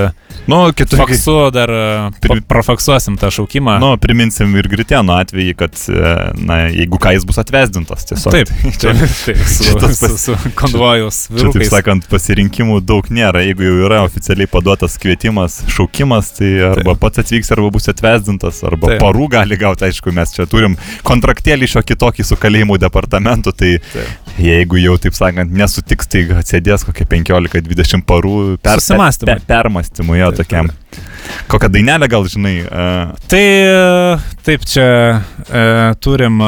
Nu, 0.51 0.59
kitų 0.75 0.99
faksu 0.99 1.35
dar 1.55 1.71
e, 1.71 1.83
Pri- 2.23 2.41
profaksuosim 2.49 3.15
tą 3.21 3.29
šaukimą. 3.35 3.77
Nu, 3.83 3.91
priminsim 4.03 4.51
ir 4.59 4.67
Gritėno 4.71 5.15
atvejį, 5.21 5.53
kad, 5.59 5.77
e, 5.93 6.15
na, 6.43 6.57
jeigu 6.73 6.99
ką 7.03 7.13
jis 7.15 7.27
bus 7.29 7.39
atvesdintas 7.43 8.07
tiesiog. 8.09 8.35
Taip, 8.35 8.51
čia, 8.81 8.95
taip, 8.99 9.15
taip, 9.27 9.43
su, 9.47 9.67
šitas 9.69 9.99
su, 10.01 10.09
pas- 10.09 10.25
su 10.25 10.55
konvojus 10.59 11.21
čia, 11.29 11.35
taip 11.37 11.45
vyrukais. 11.45 11.71
sakant, 11.75 12.09
pasirinkimų 12.11 12.81
daug 12.89 13.11
nėra. 13.15 13.45
Jeigu 13.47 13.69
jau 13.69 13.77
yra 13.87 14.03
oficialiai 14.09 14.51
paduotas 14.51 14.97
kvietimas, 15.03 15.61
šaukimas, 15.71 16.33
tai 16.41 16.51
arba 16.73 16.97
pats 16.99 17.23
atvyks, 17.23 17.53
arba 17.55 17.71
bus 17.77 17.87
atvesdintas, 17.93 18.63
arba 18.67 18.95
Taip. 18.95 19.05
parų 19.05 19.29
gali 19.37 19.61
gauti. 19.61 19.87
Aišku, 19.91 20.11
mes 20.17 20.35
čia 20.35 20.49
turim 20.51 20.75
kontraktėlį 21.07 21.71
šio 21.77 21.85
kitokį 21.87 22.27
su 22.27 22.39
kalėjimų 22.41 22.81
departamentu, 22.83 23.55
tai 23.55 23.77
Taip. 23.93 24.30
Jeigu 24.41 24.79
jau, 24.81 24.97
taip 25.01 25.15
sakant, 25.17 25.53
nesutiks, 25.53 26.09
tai 26.11 26.25
atsėdės 26.41 26.85
kokie 26.89 27.05
15-20 27.11 28.05
parų 28.09 28.35
per, 28.63 28.81
per, 29.27 29.41
permastymui 29.49 30.19
jo 30.21 30.31
tokiam. 30.39 30.71
Kokią 31.51 31.69
dainelę 31.73 32.09
gal 32.11 32.25
žinai? 32.31 32.57
Uh, 32.67 33.13
Tai 33.31 33.45
taip 34.47 34.65
čia 34.67 34.87
e, 35.47 35.65
turim. 36.03 36.41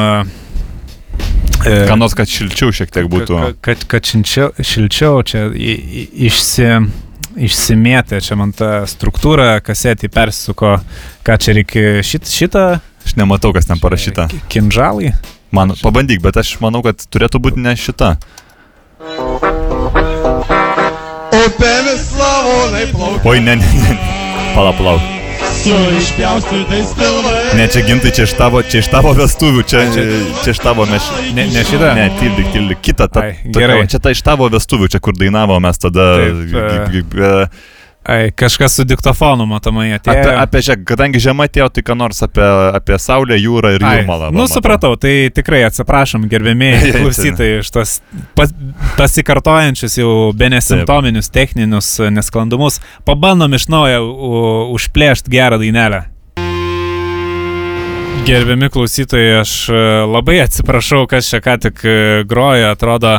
E, 1.63 1.87
ką 1.87 1.97
nors, 2.01 2.15
kad 2.19 2.27
šilčiau 2.31 2.73
šiek 2.75 2.91
tiek 2.95 3.07
būtų. 3.13 3.37
Ka- 3.39 3.55
Kad, 3.71 3.85
kad 3.91 4.09
šilčiau, 4.09 4.51
šilčiau 4.59 5.21
čia 5.29 5.45
į- 5.53 5.79
į- 6.03 6.07
išsi, 6.29 6.71
išsimėtė 7.47 8.19
čia 8.25 8.37
man 8.41 8.51
ta 8.57 8.83
struktūra, 8.91 9.61
kasetį 9.65 10.11
persisuko, 10.13 10.79
ką 11.27 11.37
čia 11.39 11.55
reikia 11.61 12.03
šit, 12.07 12.27
šitą. 12.29 12.65
Aš 13.07 13.15
nematau, 13.19 13.53
kas 13.55 13.67
ten 13.67 13.79
parašyta. 13.83 14.29
Ki- 14.31 14.43
Kinžalai. 14.57 15.13
Man, 15.53 15.75
pabandyk, 15.83 16.23
bet 16.25 16.37
aš 16.41 16.55
manau, 16.65 16.81
kad 16.85 16.97
turėtų 17.13 17.41
būti 17.45 17.61
ne 17.61 17.75
šita. 17.77 18.15
Upėmis 21.33 22.05
lavonai 22.19 22.85
plaukia 22.93 23.29
Oi, 23.33 23.41
ne, 23.45 23.57
ne, 23.61 23.73
ne. 23.83 23.97
Palauk, 24.55 24.77
palauk. 24.79 25.03
su 25.63 25.75
išpjaustytais 25.99 26.93
pilvais. 26.99 27.53
Ne, 27.59 27.67
čia 27.71 27.83
gintai, 27.87 28.11
čia 28.17 28.25
iš 28.29 28.33
tavo, 28.39 28.63
čia 28.67 28.81
iš 28.83 28.89
tavo 28.93 29.13
vestuvių, 29.17 29.63
čia, 29.69 29.85
čia, 29.95 30.07
čia 30.43 30.55
iš 30.57 30.61
tavo 30.65 30.87
mes. 30.91 31.05
Ne, 31.37 31.47
ne 31.53 31.65
šitą? 31.69 31.93
Ne, 31.99 32.09
tildik, 32.21 32.49
tildik, 32.55 32.81
kitą. 32.85 33.09
Ta, 33.13 33.27
Ai, 33.29 33.37
tokia 33.45 33.61
gerai. 33.61 33.77
va, 33.83 33.91
Čia 33.93 34.01
ta 34.03 34.13
iš 34.15 34.23
tavo 34.27 34.49
vestuvių, 34.53 34.89
čia 34.93 35.01
kur 35.05 35.17
dainavo 35.19 35.59
mes 35.63 35.79
tada. 35.83 36.09
Taip, 36.89 37.15
e. 37.15 37.33
Ai, 38.03 38.33
kažkas 38.35 38.75
su 38.75 38.85
diktofonu 38.85 39.45
matomai 39.47 39.93
atėjo. 39.95 40.15
Apie, 40.19 40.33
apie 40.43 40.63
žiūrėk, 40.67 40.81
kadangi 40.91 41.21
žiema 41.23 41.47
atėjo, 41.47 41.69
tai 41.71 41.85
ką 41.87 41.95
nors 42.01 42.25
apie, 42.27 42.47
apie 42.75 42.97
Saulę, 42.99 43.37
jūrą 43.39 43.77
ir 43.77 43.85
jūrmalą. 43.87 44.33
Nu, 44.35 44.49
supratau, 44.51 44.97
tai 44.99 45.31
tikrai 45.35 45.61
atsiprašom, 45.69 46.27
gerbėmiai 46.33 46.75
Ai, 46.81 46.89
ai, 46.89 46.95
klausytojai, 46.99 47.61
iš 47.63 47.71
tos 47.71 47.93
pas, 48.39 48.51
pasikartojančius 48.99 50.01
jau 50.01 50.15
be 50.35 50.51
nesimptominius 50.51 51.31
techninius 51.31 51.95
nesklandumus. 52.11 52.81
Pabandom 53.07 53.55
iš 53.55 53.69
naujo 53.71 54.03
užplėšti 54.75 55.31
gerą 55.31 55.63
dainelę. 55.63 56.09
Gerbiami 58.27 58.69
klausytojai, 58.71 59.41
aš 59.41 59.55
e, 59.71 59.79
labai 60.07 60.37
atsiprašau, 60.45 61.09
kas 61.11 61.27
čia 61.31 61.41
ką 61.43 61.57
tik 61.65 61.81
e, 61.83 61.95
grojo, 62.29 62.69
atrodo 62.71 63.17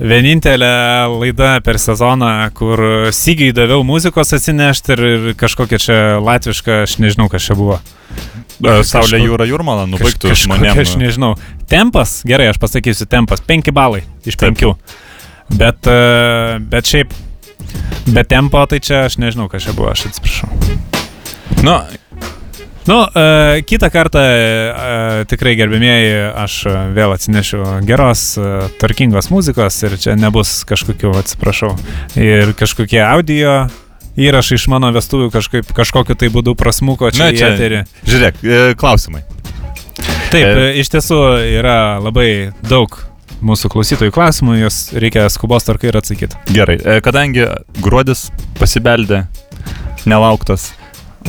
vienintelė 0.00 0.72
laida 1.12 1.56
per 1.64 1.78
sezoną, 1.80 2.30
kur 2.56 2.82
Sygiai 3.14 3.54
daviau 3.56 3.84
muzikos 3.86 4.32
atsinešti 4.36 4.94
ir, 4.94 5.02
ir 5.08 5.34
kažkokia 5.38 5.80
čia 5.82 5.98
latviška, 6.22 6.82
aš 6.86 6.98
nežinau, 7.02 7.28
kas 7.32 7.48
čia 7.48 7.58
buvo. 7.58 7.80
Saulė, 8.86 9.18
jūra, 9.24 9.46
jūrmalą, 9.48 9.88
nubaigtų 9.90 10.30
kažkokia, 10.30 10.44
žmonėms. 10.44 10.80
aš 10.84 10.94
nežinau. 11.00 11.32
Tempas, 11.70 12.20
gerai, 12.28 12.50
aš 12.52 12.60
pasakysiu, 12.62 13.08
tempas, 13.10 13.42
5 13.48 13.72
balai 13.74 14.04
iš 14.28 14.38
Taip. 14.38 14.60
5. 14.60 14.76
Bet, 15.58 15.88
e, 15.90 16.58
bet 16.70 16.88
šiaip, 16.88 17.16
be 18.12 18.24
tempo, 18.28 18.62
tai 18.70 18.78
čia 18.84 19.06
aš 19.08 19.18
nežinau, 19.22 19.48
kas 19.50 19.66
čia 19.66 19.74
buvo, 19.76 19.90
aš 19.92 20.06
atsiprašau. 20.12 20.48
Nu, 21.66 21.74
Nu, 22.86 22.96
uh, 22.98 23.08
kitą 23.66 23.86
kartą 23.94 24.18
uh, 24.18 25.22
tikrai 25.30 25.52
gerbėmieji, 25.54 26.14
aš 26.42 26.54
uh, 26.66 26.78
vėl 26.96 27.12
atsinešiu 27.14 27.60
geros, 27.86 28.24
uh, 28.42 28.64
tvarkingos 28.80 29.28
muzikos 29.30 29.76
ir 29.86 29.94
čia 30.02 30.16
nebus 30.18 30.64
kažkokių, 30.66 31.12
atsiprašau, 31.20 31.76
ir 32.18 32.50
kažkokie 32.58 32.98
audio 33.06 33.54
įrašai 34.18 34.58
iš 34.58 34.66
mano 34.72 34.90
vestuvių 34.96 35.30
kažkaip, 35.32 35.70
kažkokiu 35.78 36.18
tai 36.18 36.32
būdu 36.34 36.56
prasmuko 36.58 37.12
čia 37.14 37.28
Na, 37.28 37.30
į 37.30 37.38
čia- 37.38 37.52
eterį. 37.54 37.84
žiūrėk, 38.10 38.42
e, 38.42 38.58
klausimai. 38.82 39.22
Taip, 40.34 40.42
E. 40.42 40.50
e... 40.50 40.74
iš 40.82 40.90
tiesų 40.92 41.22
yra 41.62 41.78
labai 42.02 42.50
daug 42.66 42.98
mūsų 43.46 43.70
klausytojų 43.76 44.12
klausimų, 44.14 44.58
juos 44.58 44.82
reikia 44.98 45.28
skubos 45.30 45.64
tvarkai 45.70 45.92
ir 45.92 46.02
atsakyti. 46.02 46.42
Gerai, 46.50 46.80
e, 46.82 46.98
kadangi 47.04 47.46
gruodis 47.78 48.26
pasibeldė, 48.58 49.22
nelauktas, 50.04 50.72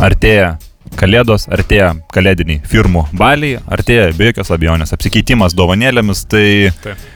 artėja 0.02 0.56
kalėdos, 1.00 1.48
artėja 1.52 1.94
kalėdiniai 2.14 2.62
firmų 2.70 3.08
baliai, 3.18 3.60
artėja 3.68 4.12
be 4.18 4.32
jokios 4.32 4.52
abejonės 4.56 4.94
apsikeitimas 4.96 5.56
dovanėlėmis, 5.58 6.26
tai 6.32 6.46
Taip. 6.84 7.10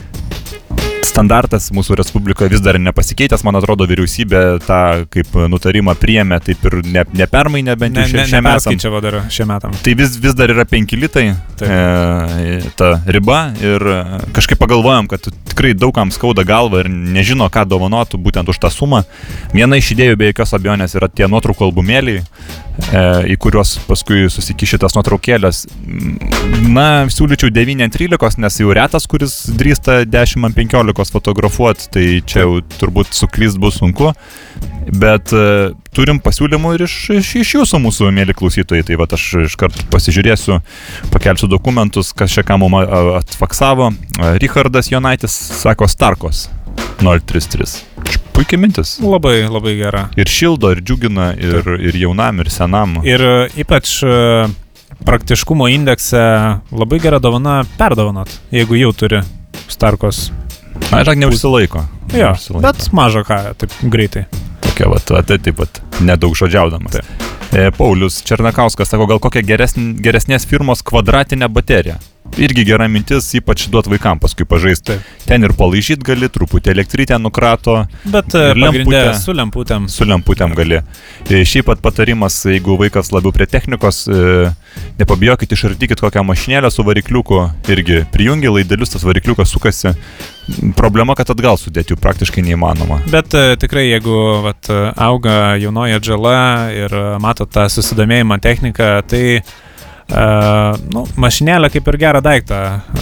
standartas 1.08 1.70
mūsų 1.74 1.96
Respublikoje 1.98 2.52
vis 2.52 2.62
dar 2.62 2.78
nepasikeitęs, 2.82 3.42
man 3.48 3.58
atrodo, 3.58 3.88
vyriausybė 3.90 4.42
tą 4.66 4.80
kaip 5.13 5.32
nutarimą 5.50 5.95
priėmė, 5.97 6.38
taip 6.45 6.66
ir 6.70 6.76
ne, 6.86 7.04
nepermainė 7.18 7.74
bent 7.80 7.95
Ne, 7.97 8.04
jau 8.06 8.12
ne, 8.20 8.26
šie- 8.26 8.34
šiem 8.36 8.43
metam. 8.45 9.30
šiem 9.34 9.49
metam. 9.49 9.78
Tai 9.86 9.93
vis, 9.97 10.18
vis 10.22 10.36
dar 10.38 10.51
yra 10.54 10.66
5 10.70 10.93
litai 10.99 11.26
e, 11.32 12.60
ta 12.78 12.91
riba 13.08 13.39
ir 13.64 13.82
e, 13.82 13.97
kažkaip 14.36 14.60
pagalvojom, 14.62 15.08
kad 15.10 15.26
tikrai 15.49 15.74
daugam 15.74 16.12
skauda 16.14 16.45
galva 16.45 16.84
ir 16.84 16.91
nežino, 16.91 17.47
ką 17.49 17.66
dovanotų 17.66 18.20
būtent 18.22 18.49
už 18.54 18.60
tą 18.62 18.70
sumą. 18.74 19.01
Viena 19.56 19.80
iš 19.80 19.93
idėjų 19.95 20.20
be 20.22 20.30
jokios 20.34 20.54
abejonės 20.54 20.93
yra 20.99 21.10
tie 21.10 21.26
nuotraukų 21.32 21.66
albumėliai, 21.72 22.22
į 23.28 23.36
kuriuos 23.41 23.75
paskui 23.88 24.28
susikišitas 24.32 24.95
nuotraukėlės. 24.97 25.65
Na, 26.69 27.07
siūlyčiau 27.11 27.51
9 27.53 27.84
ant 27.86 27.95
13, 27.97 28.39
nes 28.43 28.59
jau 28.61 28.73
retas, 28.75 29.07
kuris 29.09 29.39
drįsta 29.57 30.03
10 30.07 30.47
ant 30.47 30.57
15 30.57 31.15
fotografuoti, 31.15 31.89
tai 31.93 32.05
čia 32.25 32.45
jau 32.45 32.59
turbūt 32.78 33.15
suklyst 33.17 33.59
bus 33.61 33.80
sunku. 33.82 34.13
Bet 34.88 35.34
e, 35.36 35.73
turim 35.91 36.21
pasiūlymų 36.23 36.78
ir 36.78 36.86
iš, 36.86 36.95
iš, 37.17 37.32
iš 37.41 37.55
jūsų 37.57 37.82
mūsų 37.84 38.11
mėly 38.15 38.36
klausytojai. 38.38 38.86
Tai 38.88 38.99
va 39.01 39.09
aš 39.17 39.25
iškart 39.49 39.82
pasižiūrėsiu, 39.91 40.61
pakelsiu 41.11 41.51
dokumentus, 41.51 42.13
kas 42.15 42.32
čia 42.38 42.45
ką 42.47 42.59
mums 42.61 42.88
atfaksavo. 43.19 43.91
E, 43.91 44.32
Richardas 44.43 44.93
Jonaitis 44.93 45.36
sako 45.59 45.91
Starkos 45.91 46.47
033. 47.03 48.26
Puikiai 48.38 48.60
mintis. 48.62 49.00
Labai, 49.02 49.48
labai 49.50 49.72
gera. 49.80 50.04
Ir 50.14 50.30
šildo, 50.30 50.70
ir 50.76 50.84
džiugina, 50.86 51.32
ir, 51.42 51.66
ir 51.90 51.96
jaunam, 51.98 52.38
ir 52.44 52.52
senam. 52.54 53.00
Ir 53.02 53.24
e, 53.26 53.32
ypač 53.64 53.96
e, 54.06 54.12
praktiškumo 55.08 55.66
indekse 55.74 56.22
labai 56.70 57.00
gera 57.02 57.18
dovana 57.24 57.64
perdovanot, 57.80 58.30
jeigu 58.54 58.78
jau 58.78 58.92
turi 58.94 59.24
Starkos. 59.74 60.28
Na, 60.92 61.02
žinok, 61.02 61.18
neužsilaiko. 61.24 61.82
Jo, 62.14 62.30
Neužsilaiko. 62.36 62.62
bet 62.68 62.86
maža 62.94 63.24
ką, 63.26 63.40
taip 63.58 63.74
greitai. 63.90 64.28
Tokia, 64.62 64.92
va, 64.94 65.02
tai 65.02 65.40
taip 65.42 65.58
pat, 65.58 65.82
nedaug 66.06 66.38
žodžiaudamas. 66.38 67.02
E, 67.58 67.72
Paulius 67.74 68.20
Černakauskas 68.28 68.94
sako, 68.94 69.10
gal 69.10 69.24
kokią 69.24 69.42
geresn, 69.50 69.96
geresnės 70.04 70.46
firmos 70.46 70.86
kvadratinę 70.86 71.50
bateriją. 71.50 71.98
Irgi 72.38 72.63
gera 72.67 72.86
mintis, 72.91 73.32
ypač 73.39 73.63
duot 73.71 73.88
vaikam 73.89 74.19
paskui 74.21 74.45
pažaisti. 74.45 74.97
Ten 75.25 75.41
ir 75.47 75.53
palaižyti 75.57 76.05
gali, 76.05 76.28
truputį 76.30 76.69
elektrytę 76.75 77.17
nukrato, 77.17 77.80
Bet 78.05 78.36
e, 78.38 78.51
lemputė. 78.53 79.01
su 79.17 79.34
lemputėm. 79.34 79.88
su 79.89 80.05
lemputėm 80.05 80.53
gali. 80.57 80.82
E, 81.32 81.41
Šiaip 81.47 81.65
pat 81.71 81.82
patarimas, 81.82 82.38
jeigu 82.45 82.78
vaikas 82.78 83.09
labiau 83.15 83.34
prie 83.34 83.47
technikos, 83.49 84.03
e, 84.07 84.51
nepabijokit, 84.99 85.51
išardykit 85.57 86.03
kokią 86.03 86.21
mašinėlę 86.30 86.69
su 86.71 86.86
varikliuku, 86.86 87.39
irgi 87.73 88.03
prijungi 88.13 88.51
laidelius, 88.53 88.93
tas 88.93 89.07
varikliukas 89.07 89.49
sukasi. 89.55 89.95
Problema, 90.78 91.15
kad 91.17 91.32
atgal 91.34 91.57
sudėti 91.59 91.95
jų 91.95 91.99
praktiškai 91.99 92.43
neįmanoma. 92.45 93.01
Bet 93.11 93.34
tikrai, 93.59 93.88
jeigu 93.89 94.43
vat, 94.45 94.69
auga 94.95 95.55
jaunoji 95.59 95.97
atžala 95.97 96.38
ir 96.71 96.93
mato 97.19 97.49
tą 97.49 97.65
susidomėjimą 97.71 98.38
techniką, 98.45 98.93
tai 99.09 99.41
nu, 100.08 101.03
mašinėlę 101.20 101.70
kaip 101.74 101.88
ir 101.91 101.97
gerą 102.01 102.22
daiktą 102.24 102.62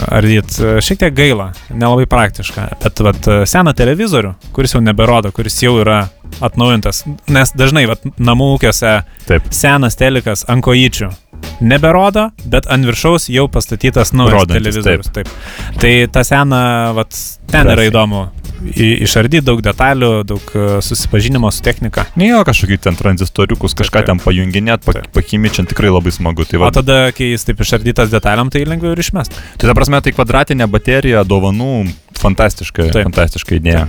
ardyt. 0.10 0.58
Šiek 0.86 1.02
tiek 1.04 1.16
gaila, 1.16 1.52
nelabai 1.70 2.08
praktiška. 2.10 2.70
Bet 2.84 3.02
vat, 3.06 3.30
seną 3.50 3.76
televizorių, 3.78 4.36
kuris 4.56 4.76
jau 4.76 4.82
neberodo, 4.84 5.32
kuris 5.36 5.60
jau 5.64 5.76
yra 5.84 6.06
atnaujintas, 6.44 7.04
nes 7.32 7.54
dažnai 7.56 7.86
vat, 7.90 8.02
namų 8.18 8.56
ūkiuose 8.56 8.96
Taip. 9.30 9.54
senas 9.54 9.96
telikas 10.00 10.44
ant 10.52 10.66
kojyčių 10.66 11.12
neberodo, 11.62 12.30
bet 12.50 12.68
ant 12.72 12.88
viršaus 12.88 13.30
jau 13.32 13.48
pastatytas 13.52 14.14
naujas 14.16 14.42
Rodantis, 14.42 14.64
televizorius. 14.64 15.12
Taip. 15.16 15.30
Tai 15.82 15.94
tą 16.12 16.24
seną, 16.28 16.62
vat, 16.98 17.20
ten 17.52 17.68
yra 17.68 17.76
Drąsiai. 17.76 17.92
įdomu. 17.92 18.24
Išardyti 18.74 19.44
daug 19.46 19.62
detalių, 19.66 20.12
daug 20.28 20.54
e, 20.56 20.66
susipažinimo 20.86 21.52
su 21.54 21.62
technika. 21.66 22.06
Ne 22.20 22.30
jo, 22.32 22.42
kažkokį 22.48 22.80
ten 22.88 22.98
tranzistoriukus, 23.00 23.76
kažką 23.78 24.02
Taip, 24.02 24.10
ten 24.10 24.22
pajunginėt, 24.24 24.86
Taip. 24.88 25.10
pakimičiant 25.16 25.70
tikrai 25.72 25.92
labai 25.94 26.14
smagu. 26.16 26.48
Tai, 26.50 26.60
O 26.60 26.66
va, 26.66 26.72
tada, 26.76 26.98
kai 27.16 27.32
jis 27.34 27.46
taip 27.48 27.62
išardytas 27.66 28.14
detaliam, 28.14 28.50
tai 28.54 28.66
lengviau 28.66 28.96
ir 28.96 29.04
išmest. 29.04 29.36
tai 29.58 29.70
ta 29.70 29.76
prasme, 29.78 30.02
tai 30.02 30.16
kvadratinė 30.16 30.68
baterija 30.72 31.24
dovanų 31.28 31.92
fantastiška, 32.20 32.90
Taip. 32.92 33.06
fantastiška 33.12 33.60
idėja. 33.60 33.88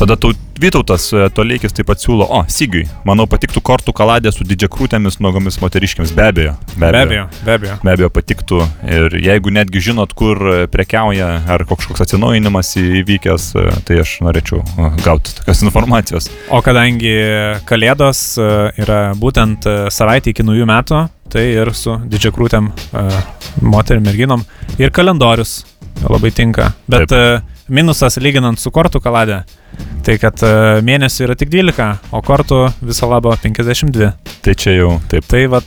Tada 0.00 0.16
tau 0.16 0.32
Vytautas 0.60 1.06
e, 1.12 1.28
Toleikis 1.32 1.72
taip 1.72 1.86
pat 1.88 2.02
siūlo, 2.02 2.26
o, 2.28 2.42
Sigiui, 2.52 2.82
manau, 3.08 3.24
patiktų 3.30 3.62
kortų 3.64 3.94
kaladė 3.96 4.28
su 4.34 4.44
didžiakrūtėmis 4.44 5.16
nuogomis 5.24 5.56
moteriškiams, 5.62 6.12
be 6.16 6.26
abejo. 6.26 6.52
Be 6.74 6.90
abejo, 6.90 7.22
be 7.46 7.54
abejo. 7.54 7.76
Be 7.80 7.94
abejo 7.94 8.10
patiktų 8.12 8.58
ir 8.84 9.16
jeigu 9.24 9.54
netgi 9.56 9.80
žinot, 9.88 10.12
kur 10.16 10.36
e, 10.36 10.56
prekiauja 10.72 11.30
ar 11.48 11.64
kažkoks 11.68 12.04
atsinaujinimas 12.04 12.74
įvykęs, 12.80 13.46
e, 13.56 13.64
tai 13.88 14.00
aš 14.02 14.18
norėčiau 14.26 14.60
gauti 15.00 15.32
tokios 15.38 15.64
informacijos. 15.68 16.28
O 16.52 16.60
kadangi 16.64 17.14
Kalėdos 17.68 18.24
yra 18.40 19.00
būtent 19.16 19.64
savaitė 19.88 20.34
iki 20.34 20.44
naujų 20.44 20.68
metų, 20.68 21.06
tai 21.32 21.46
ir 21.54 21.72
su 21.76 21.96
didžiakrūtėm 22.10 22.68
moterim 23.64 24.04
merginom 24.04 24.44
ir 24.76 24.92
kalendorius 24.92 25.62
labai 26.04 26.34
tinka. 26.36 26.74
Bet 26.90 27.08
Taip. 27.08 27.56
Minusas 27.70 28.18
lyginant 28.22 28.58
su 28.60 28.70
kortų 28.74 29.00
kaladė, 29.04 29.42
tai 30.06 30.16
kad 30.22 30.42
uh, 30.46 30.80
mėnesių 30.86 31.26
yra 31.28 31.36
tik 31.38 31.50
12, 31.52 31.86
o 32.12 32.22
kortų 32.26 32.60
viso 32.82 33.08
labo 33.10 33.32
52. 33.42 34.12
Tai 34.44 34.54
čia 34.58 34.76
jau 34.78 34.96
taip. 35.10 35.26
Tai 35.30 35.46
vad, 35.56 35.66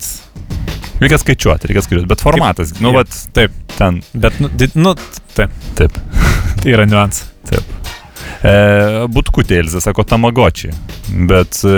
Reikia 1.03 1.17
skaičiuoti, 1.19 1.67
reikia 1.67 1.81
skaičiuoti, 1.83 2.07
bet 2.07 2.21
formatas, 2.23 2.69
nu, 2.79 2.91
Jo. 2.93 2.99
vat, 3.01 3.15
taip, 3.35 3.51
ten, 3.75 3.97
bet, 4.13 4.37
nu, 4.39 4.47
di, 4.55 4.69
nu 4.79 4.93
taip, 5.35 5.51
taip. 5.75 5.97
tai 6.61 6.69
yra 6.75 6.85
niuansas. 6.87 7.25
E, 8.43 8.53
Butkutė 9.11 9.57
Elzė 9.61 9.81
sako 9.83 10.03
tamagočiai, 10.07 10.71
bet 11.29 11.59
e, 11.67 11.73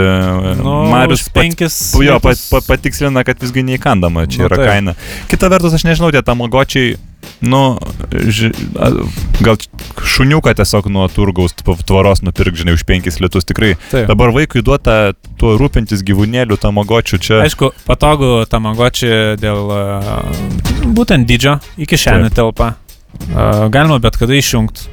Nu, 0.60 0.76
Marius 0.92 1.24
už 1.24 1.32
pat, 1.32 1.40
penkis. 1.40 1.78
jo, 2.02 2.18
pat, 2.22 2.42
pat, 2.52 2.68
patikslina, 2.70 3.24
kad 3.26 3.42
visgi 3.42 3.64
neįkandama, 3.66 4.26
čia 4.30 4.44
Nu, 4.44 4.48
yra 4.50 4.60
taip. 4.60 4.70
kaina. 4.70 4.96
Kita 5.32 5.50
vertus, 5.54 5.74
aš 5.78 5.86
nežinau, 5.88 6.12
tie 6.14 6.22
tamagočiai, 6.26 6.96
nu, 7.46 7.78
ži, 8.12 8.52
gal 9.46 9.58
šuniuką 10.16 10.54
tiesiog 10.58 10.88
nuo 10.94 11.08
turgaus 11.12 11.54
tv- 11.58 11.78
tvoros 11.86 12.24
nupirk, 12.26 12.56
žinai, 12.58 12.76
už 12.78 12.86
penkis 12.88 13.20
litus 13.24 13.46
tikrai. 13.48 13.74
Taip. 13.92 14.08
Dabar 14.10 14.34
vaikui 14.36 14.64
duota 14.66 15.14
tuo 15.40 15.56
rūpintis 15.60 16.04
gyvūnėlių 16.08 16.58
tamagočių 16.62 17.20
čia. 17.22 17.42
Aišku, 17.46 17.72
patogu 17.88 18.46
tamagočiai 18.50 19.36
dėl 19.42 19.70
būtent 20.96 21.28
dydžio 21.30 21.60
į 21.78 21.88
kišenę 21.92 22.32
telpa. 22.36 22.74
Galima 23.72 24.00
bet 24.04 24.18
kada 24.20 24.36
išjungti, 24.36 24.90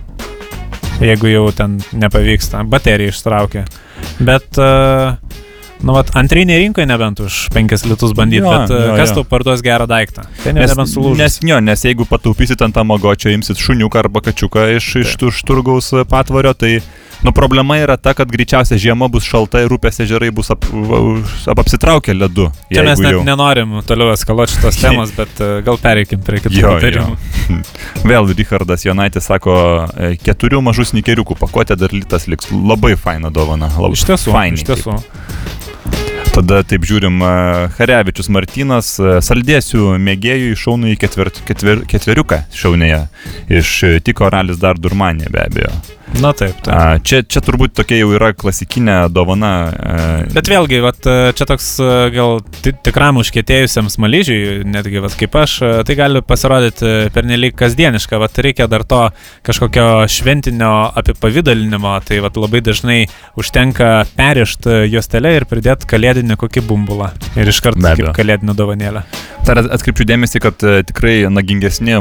jeigu 1.03 1.31
jau 1.33 1.47
ten 1.57 1.81
nepavyksta. 1.93 2.63
Baterija 2.71 3.11
ištraukia. 3.11 3.65
Bet, 4.23 4.47
uh, 4.59 5.17
nu, 5.83 5.95
vat, 5.97 6.13
antrinė 6.19 6.59
rinkoje 6.63 6.87
nebent 6.87 7.21
už 7.25 7.49
5 7.55 7.87
litus 7.91 8.15
bandyti, 8.17 8.47
bet 8.47 8.71
jo, 8.71 8.97
kas 8.97 9.13
jo. 9.13 9.21
tau 9.21 9.29
parduos 9.29 9.63
gerą 9.65 9.87
daiktą? 9.91 10.25
Jau 10.47 10.55
Nes, 10.57 10.71
nebent 10.73 10.91
sulūžęs. 10.95 11.19
nes, 11.23 11.39
jo, 11.51 11.61
nes 11.61 11.87
jeigu 11.89 12.07
pataupysit 12.09 12.63
ant 12.63 12.75
tamagočio, 12.79 13.33
imsit 13.35 13.59
šuniuką 13.63 14.03
arba 14.07 14.23
kačiuką 14.25 14.69
iš, 14.79 14.93
iš, 15.05 15.17
iš 15.31 15.43
turgaus 15.49 15.93
e, 15.93 16.05
patvario, 16.09 16.55
tai 16.55 16.79
nu, 17.23 17.31
problema 17.35 17.77
yra 17.79 17.95
ta, 18.03 18.15
kad 18.19 18.31
greičiausiai 18.31 18.81
žiema 18.83 19.07
bus 19.11 19.23
šalta 19.27 19.61
ir 19.63 19.71
upės 19.75 20.01
ežerai 20.03 20.33
bus 20.35 20.51
ap, 20.51 20.65
ap, 20.67 21.59
apsitraukę 21.63 22.15
ledu. 22.19 22.49
Čia 22.73 22.83
mes 22.87 22.99
net 23.03 23.15
jau- 23.15 23.23
nenorim 23.27 23.77
toliau 23.87 24.11
eskaluoti 24.15 24.57
šitos 24.57 24.81
temos, 24.83 25.13
bet 25.19 25.43
uh, 25.43 25.61
gal 25.67 25.79
pereikim 25.83 26.23
prie 26.27 26.41
kitų 26.43 26.65
patarimų. 26.67 27.15
Vėl 28.11 28.27
Richardas 28.35 28.83
Jonaitis 28.87 29.31
sako, 29.31 29.55
e, 29.95 30.15
keturių 30.19 30.63
mažų 30.67 30.89
snikeriukų 30.95 31.39
pakuotė 31.39 31.79
dar 31.79 31.95
litas 31.95 32.27
liks. 32.31 32.51
Labai 32.51 32.97
faina 32.99 33.31
dovana. 33.31 33.71
Labai 33.79 33.95
Iš 33.99 34.07
tiesų, 34.11 34.35
fainiai 34.35 34.59
iš 34.59 34.67
tiesų. 34.73 34.99
Tada 36.33 36.63
taip 36.65 36.87
žiūrim, 36.89 37.19
Harevičius 37.77 38.31
Martinas, 38.33 38.95
saldėsių 38.97 39.99
mėgėjų 40.01 40.55
šaunų 40.57 40.95
į 40.95 40.97
ketver, 41.03 41.29
ketver, 41.45 41.83
ketveriuką 41.91 42.39
šaunėje. 42.57 43.03
Iš 43.61 43.73
Tiko 44.07 44.31
Ralis 44.33 44.57
dar 44.63 44.81
Durmanė 44.81 45.29
be 45.29 45.43
abejo. 45.45 45.75
Na 46.21 46.33
taip, 46.37 46.55
taip. 46.61 46.75
A, 46.77 46.99
čia, 47.01 47.23
čia 47.25 47.41
turbūt 47.43 47.73
tokia 47.79 47.97
jau 48.03 48.11
yra 48.15 48.33
klasikinė 48.37 49.09
dovana. 49.11 49.53
e, 49.73 50.27
Bet 50.35 50.49
vėlgi, 50.51 50.81
vat, 50.85 51.01
e, 51.09 51.33
čia 51.39 51.47
toks 51.49 51.69
e, 51.81 51.89
gal 52.15 52.43
ti- 52.63 52.75
tikram 52.85 53.17
užkėtėjusiam 53.23 53.89
smaližiui, 53.91 54.61
netgi 54.69 55.01
vat, 55.03 55.17
kaip 55.19 55.35
aš, 55.41 55.57
tai 55.89 55.97
gali 55.99 56.21
pasirodyti 56.23 56.93
pernelyg 57.15 57.57
kasdieniška. 57.59 58.21
Vat, 58.23 58.39
reikia 58.45 58.69
dar 58.71 58.85
to 58.85 59.01
kažkokio 59.49 60.05
šventinio 60.13 60.93
apipavydalinimo, 61.01 61.97
tai 62.07 62.21
vat, 62.23 62.37
labai 62.37 62.61
dažnai 62.61 63.01
užtenka 63.41 64.05
perišti 64.19 64.83
juostelę 64.93 65.37
ir 65.41 65.49
pridėti 65.49 65.89
kalėdinį 65.91 66.37
kokį 66.45 66.67
bumbulą. 66.69 67.11
Ir 67.41 67.49
iš 67.49 67.63
karto 67.65 67.81
kaip 67.83 68.13
kalėdinę 68.21 68.55
dovanėlę. 68.59 69.07
Dar 69.49 69.59
atkreipčiau 69.65 70.07
dėmesį, 70.07 70.39
kad 70.45 70.61
tikrai 70.87 71.23
nagingesni, 71.33 71.97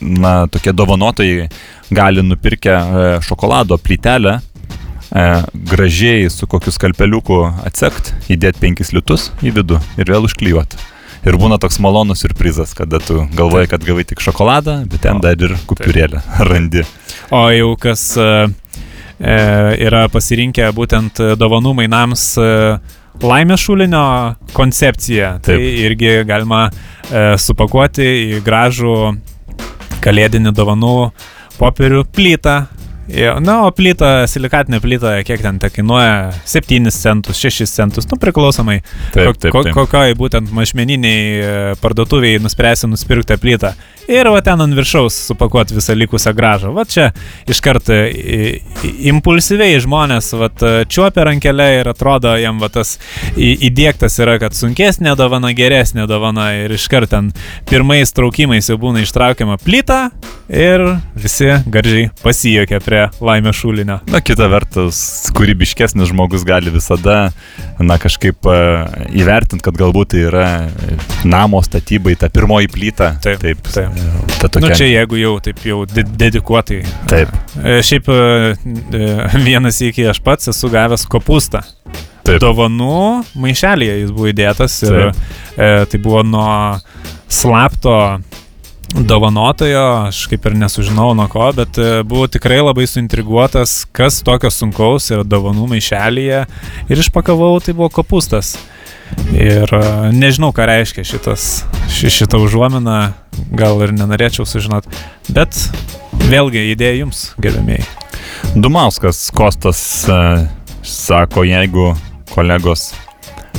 na, 0.00 0.46
tokie 0.50 0.72
dovanotojai 0.74 1.50
gali 1.90 2.22
nupirkę 2.22 2.72
e, 2.72 3.06
šokolado 3.22 3.78
plytelę, 3.78 4.40
e, 5.12 5.42
gražiai 5.54 6.30
su 6.30 6.46
kokiu 6.46 6.72
skalpeliuku 6.74 7.40
atsekt, 7.66 8.14
įdėti 8.32 8.62
penkis 8.62 8.92
litus 8.96 9.30
į 9.42 9.54
vidų 9.60 9.80
ir 10.00 10.12
vėl 10.12 10.28
užklijuoti. 10.28 10.80
Ir 11.26 11.38
būna 11.40 11.58
toks 11.58 11.80
malonus 11.82 12.20
surprizas, 12.22 12.74
kada 12.76 13.00
tu 13.02 13.24
galvoji, 13.34 13.70
kad 13.72 13.82
gavai 13.82 14.04
tik 14.06 14.20
šokoladą, 14.22 14.84
bet 14.90 15.02
ten 15.06 15.18
dar 15.22 15.40
ir 15.42 15.56
kupiurėlę 15.66 16.22
randi. 16.50 16.84
O 17.34 17.46
jau 17.50 17.72
kas 17.82 18.12
e, 18.20 18.28
e, 19.18 19.38
yra 19.88 20.06
pasirinkę 20.12 20.68
būtent 20.76 21.22
dovanų 21.40 21.74
mainams 21.80 22.28
e, 22.38 22.52
laimės 23.22 23.62
šulinio 23.64 24.04
koncepciją, 24.56 25.36
tai 25.44 25.56
Taip. 25.56 25.64
irgi 25.86 26.12
galima 26.28 26.66
e, 26.68 27.34
supakuoti 27.40 28.06
į 28.36 28.42
gražų 28.46 28.96
kalėdinį 30.04 30.52
dovanų 30.54 30.96
popierių 31.60 32.04
plytą. 32.16 32.64
Na, 33.38 33.60
o 33.62 33.68
plyta, 33.70 34.24
silikatinė 34.26 34.80
plyta, 34.82 35.12
kiek 35.22 35.38
ten 35.38 35.60
te 35.62 35.68
kainuoja? 35.70 36.32
7 36.42 36.90
centus, 36.90 37.38
6 37.38 37.68
centus, 37.70 38.08
nu 38.10 38.16
priklausomai, 38.18 38.80
Taip, 39.14 39.36
taip, 39.38 39.52
taip. 39.54 39.68
kokioj 39.76 40.16
būtent 40.18 40.50
mažmeniniai 40.50 41.20
e, 41.38 41.52
parduotuviai 41.78 42.40
nuspręsi 42.42 42.90
nusipirkti 42.90 43.30
tą 43.30 43.36
plytą. 43.38 43.70
Ir 44.10 44.26
va 44.30 44.38
ten 44.42 44.58
ant 44.62 44.74
viršaus 44.74 45.14
supakuoti 45.30 45.74
visą 45.78 45.94
likusią 45.98 46.30
gražą. 46.34 46.72
Va 46.74 46.82
čia 46.86 47.08
iš 47.50 47.58
karto 47.62 47.94
i- 47.94 48.58
i- 48.58 48.92
impulsyviai 49.10 49.78
žmonės 49.82 50.32
va 50.38 50.50
čiuopia 50.86 51.24
rankelę 51.30 51.66
ir 51.80 51.90
atrodo 51.90 52.34
jam 52.38 52.58
va 52.62 52.68
tas 52.74 52.96
įdėktas 53.38 54.18
yra, 54.22 54.36
kad 54.42 54.54
sunkesnė 54.54 55.14
dovana, 55.18 55.50
geresnė 55.58 56.06
dovana 56.10 56.52
ir 56.64 56.74
iš 56.74 56.86
karto 56.90 57.10
ten 57.16 57.32
pirmais 57.70 58.10
traukimais 58.14 58.66
jau 58.70 58.78
būna 58.78 59.02
ištraukiama 59.06 59.58
plyta 59.62 60.10
ir 60.48 60.82
visi 61.18 61.48
gardžiai 61.72 62.10
pasijokia 62.22 62.78
prie 62.84 63.02
laimės 63.24 63.58
šulinio. 63.58 63.98
Na, 64.12 64.20
kita 64.24 64.46
vertus, 64.52 64.98
kūrybiškesnis 65.36 66.10
žmogus 66.12 66.44
gali 66.46 66.70
visada, 66.74 67.30
na, 67.82 67.96
kažkaip 68.02 68.46
e, 68.46 68.58
įvertinti, 69.22 69.64
kad 69.66 69.78
galbūt 69.80 70.12
tai 70.14 70.22
yra 70.28 70.46
namo 71.26 71.60
statybai 71.66 72.14
ta 72.20 72.30
pirmoji 72.32 72.70
plyta. 72.72 73.12
Taip, 73.24 73.42
taip. 73.42 73.62
taip. 73.74 73.90
e, 73.96 74.36
Ta 74.36 74.46
Na 74.46 74.52
tokia. 74.52 74.68
nu, 74.68 74.74
čia 74.78 74.90
jeigu 74.90 75.18
jau 75.20 75.34
taip 75.42 75.62
jau 75.66 75.80
de 75.90 76.04
dedikuotai. 76.06 76.82
Taip. 77.10 77.32
E, 77.64 77.80
Šiaip 77.86 78.08
vienas 79.46 79.80
iki 79.82 80.06
aš 80.10 80.20
pats 80.24 80.52
esu 80.52 80.70
gavęs 80.72 81.06
kopūstą. 81.10 81.62
Taip. 82.26 82.40
Dovanų 82.42 83.24
maišelėje 83.38 84.00
jis 84.00 84.14
buvo 84.14 84.30
įdėtas 84.32 84.80
ir 84.86 84.96
Taip. 84.96 85.20
e, 85.56 85.68
tai 85.92 86.00
buvo 86.02 86.24
nuo 86.26 86.48
slapto 87.30 87.94
dovanotojo, 88.94 90.06
aš 90.08 90.26
kaip 90.30 90.46
ir 90.46 90.56
nesužinau 90.58 91.10
nuo 91.16 91.26
ko, 91.30 91.48
bet 91.56 91.78
e, 91.78 92.02
buvau 92.06 92.28
tikrai 92.30 92.60
labai 92.62 92.86
suintriguotas, 92.88 93.84
kas 93.96 94.20
tokio 94.26 94.50
sunkaus 94.52 95.10
yra 95.10 95.26
dovanų 95.26 95.66
maišelėje 95.74 96.44
ir 96.90 97.02
išpakavau, 97.04 97.56
tai 97.64 97.74
buvo 97.76 97.90
kopūstas. 97.98 98.54
Ir 99.34 99.70
e, 99.74 99.82
nežinau, 100.14 100.52
ką 100.54 100.68
reiškia 100.70 101.06
šitas, 101.06 101.64
ši, 101.92 102.12
šita 102.20 102.40
užuomina, 102.42 102.98
gal 103.58 103.82
ir 103.84 103.94
nenorėčiau 103.96 104.46
sužinoti, 104.48 104.92
bet 105.34 105.58
vėlgi 106.30 106.68
idėja 106.72 107.02
jums, 107.02 107.30
gerbėmiai. 107.42 107.84
Dumauskas 108.54 109.28
Kostas 109.34 109.80
e, 110.08 110.20
sako, 110.86 111.46
jeigu 111.46 111.92
kolegos 112.32 112.92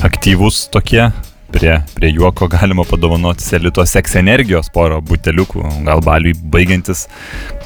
aktyvus 0.05 0.67
tokie, 0.71 1.09
prie, 1.51 1.79
prie 1.95 2.11
juoko 2.13 2.47
galima 2.55 2.83
padovanoti 2.87 3.45
selito 3.45 3.85
seks 3.85 4.15
energijos 4.19 4.71
porą 4.73 4.99
buteliukų, 5.05 5.63
gal 5.87 6.01
baliui 6.05 6.35
baigiantis, 6.53 7.05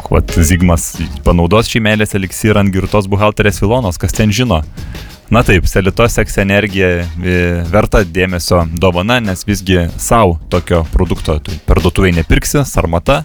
kuot 0.02 0.34
Zigmas 0.42 0.94
panaudos 1.26 1.70
šį 1.72 1.84
meilės 1.88 2.16
eliksyrą 2.18 2.64
ant 2.64 2.74
girtos 2.74 3.10
buhalterės 3.12 3.62
Filonos, 3.62 4.00
kas 4.02 4.16
ten 4.18 4.34
žino. 4.36 4.62
Na 5.32 5.46
taip, 5.48 5.64
selito 5.72 6.04
seks 6.12 6.36
energija 6.44 6.88
e, 7.06 7.36
verta 7.72 8.02
dėmesio 8.04 8.66
dovana, 8.76 9.22
nes 9.24 9.46
visgi 9.48 9.86
savo 9.96 10.36
tokio 10.52 10.82
produkto 10.92 11.38
tu 11.40 11.56
parduotuvėje 11.70 12.18
nepirksi, 12.18 12.66
sarmata. 12.68 13.22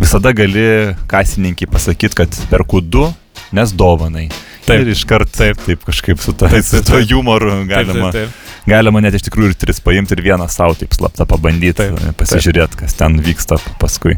Visada 0.00 0.32
gali 0.32 0.94
kasininkai 1.10 1.68
pasakyti, 1.68 2.16
kad 2.22 2.38
perku 2.48 2.80
du, 2.80 3.10
nes 3.52 3.76
dovanai. 3.76 4.30
Taip. 4.64 4.80
Ir 4.80 4.94
iškart 4.94 5.28
taip, 5.36 5.60
taip 5.66 5.84
kažkaip 5.84 6.22
su, 6.24 6.32
ta, 6.32 6.48
Taip, 6.48 6.64
su 6.64 6.78
taip, 6.78 6.86
to 6.88 6.96
taip. 6.96 7.12
humoru 7.12 7.52
galima, 7.68 8.08
Taip, 8.08 8.16
taip, 8.16 8.32
taip. 8.32 8.43
Galima 8.68 9.02
net 9.04 9.16
iš 9.18 9.26
tikrųjų 9.28 9.52
ir 9.52 9.58
tris 9.60 9.80
paimti 9.84 10.16
ir 10.16 10.22
vieną 10.24 10.48
savo 10.52 10.76
taip 10.78 10.94
slapta 10.96 11.26
pabandyti, 11.28 11.76
taip. 11.82 12.14
pasižiūrėti, 12.20 12.80
kas 12.84 12.96
ten 12.98 13.18
vyksta 13.24 13.58
paskui. 13.80 14.16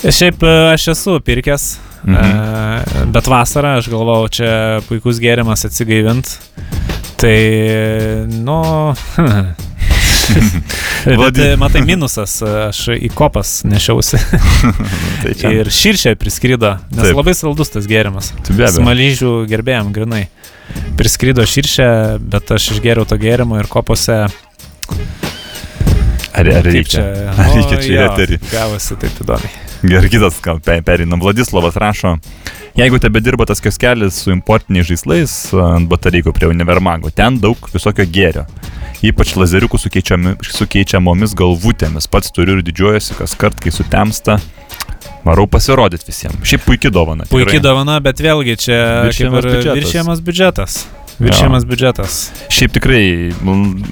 Šiaip 0.00 0.42
e, 0.44 0.56
aš 0.74 0.90
esu 0.96 1.20
pirkęs, 1.24 1.70
Mhm. 2.00 3.10
bet 3.12 3.26
vasarą 3.28 3.74
aš 3.76 3.90
galvojau, 3.92 4.28
čia 4.32 4.52
puikus 4.88 5.20
gėrimas 5.20 5.66
atsigaivinti. 5.68 6.38
Tai, 7.20 7.36
nu... 8.32 8.60
bet, 11.20 11.38
e, 11.40 11.48
matai, 11.60 11.82
minusas, 11.86 12.36
e, 12.44 12.50
aš 12.68 12.80
į 12.96 13.10
kopas 13.16 13.60
nešiausi 13.68 14.20
Tai 15.22 15.34
čia. 15.38 15.52
ir 15.62 15.70
širšė 15.72 16.14
priskrydo, 16.20 16.74
nes 16.92 17.08
Taip. 17.10 17.16
Labai 17.18 17.34
saldus 17.38 17.72
tas 17.74 17.88
gėrimas. 17.90 18.32
Smalyžių 18.48 19.32
gerbėjom, 19.50 19.90
grinai. 19.96 20.26
Priskrydo 20.98 21.42
širšė, 21.48 21.88
bet 22.30 22.52
aš 22.54 22.70
išgėriau 22.76 23.06
to 23.08 23.16
gėrimo 23.20 23.58
ir 23.60 23.66
kopose. 23.70 24.20
Ar, 26.30 26.46
ar 26.46 26.62
reikia? 26.64 27.02
Ar 27.34 27.48
Nu, 27.50 27.56
reikia 27.58 27.80
čia 27.82 27.90
jo, 27.96 28.04
eterį? 28.12 28.38
Gavosi 28.52 28.96
taip 29.02 29.18
įdomiai. 29.24 29.50
Gerai, 29.80 30.10
kitas 30.12 30.36
gal 30.44 30.60
pe- 30.62 30.78
pereinam. 30.84 31.20
Vladislavas 31.24 31.76
rašo, 31.80 32.14
jeigu 32.78 33.00
tebe 33.02 33.20
dirba 33.24 33.46
tas 33.48 33.62
kioskelis 33.64 34.18
su 34.22 34.30
importiniais 34.34 34.86
žaislais 34.90 35.34
ant 35.56 35.88
batareikų 35.90 36.34
prie 36.36 36.50
univermago, 36.52 37.10
ten 37.10 37.38
daug 37.40 37.56
visokio 37.74 38.04
gėrio. 38.06 38.44
Ypač 39.02 39.34
lazeriukų 39.40 39.78
su 39.80 39.88
keičiami- 39.88 40.36
su 40.44 40.66
keičiamomis 40.66 41.32
galvutėmis. 41.34 42.08
Pats 42.10 42.30
turiu 42.36 42.58
ir 42.58 42.62
didžiuojuosi, 42.66 43.16
kas 43.16 43.34
kart, 43.34 43.56
kai 43.60 43.70
sutemsta. 43.72 44.38
Varau 45.24 45.46
pasirodyti 45.46 46.04
visiems. 46.08 46.40
Šiaip 46.44 46.64
puikiai 46.64 46.92
dovana. 46.92 47.24
Puikiai 47.28 47.60
dovana, 47.60 47.98
bet 48.00 48.20
vėlgi 48.20 48.56
čia 48.56 48.78
ir 49.10 49.30
biudžetas. 49.30 49.74
viršijamas 49.76 50.20
biudžetas. 50.24 50.86
Viršijamas 51.20 51.66
biudžetas. 51.68 52.18
Šiaip 52.52 52.72
tikrai, 52.78 53.02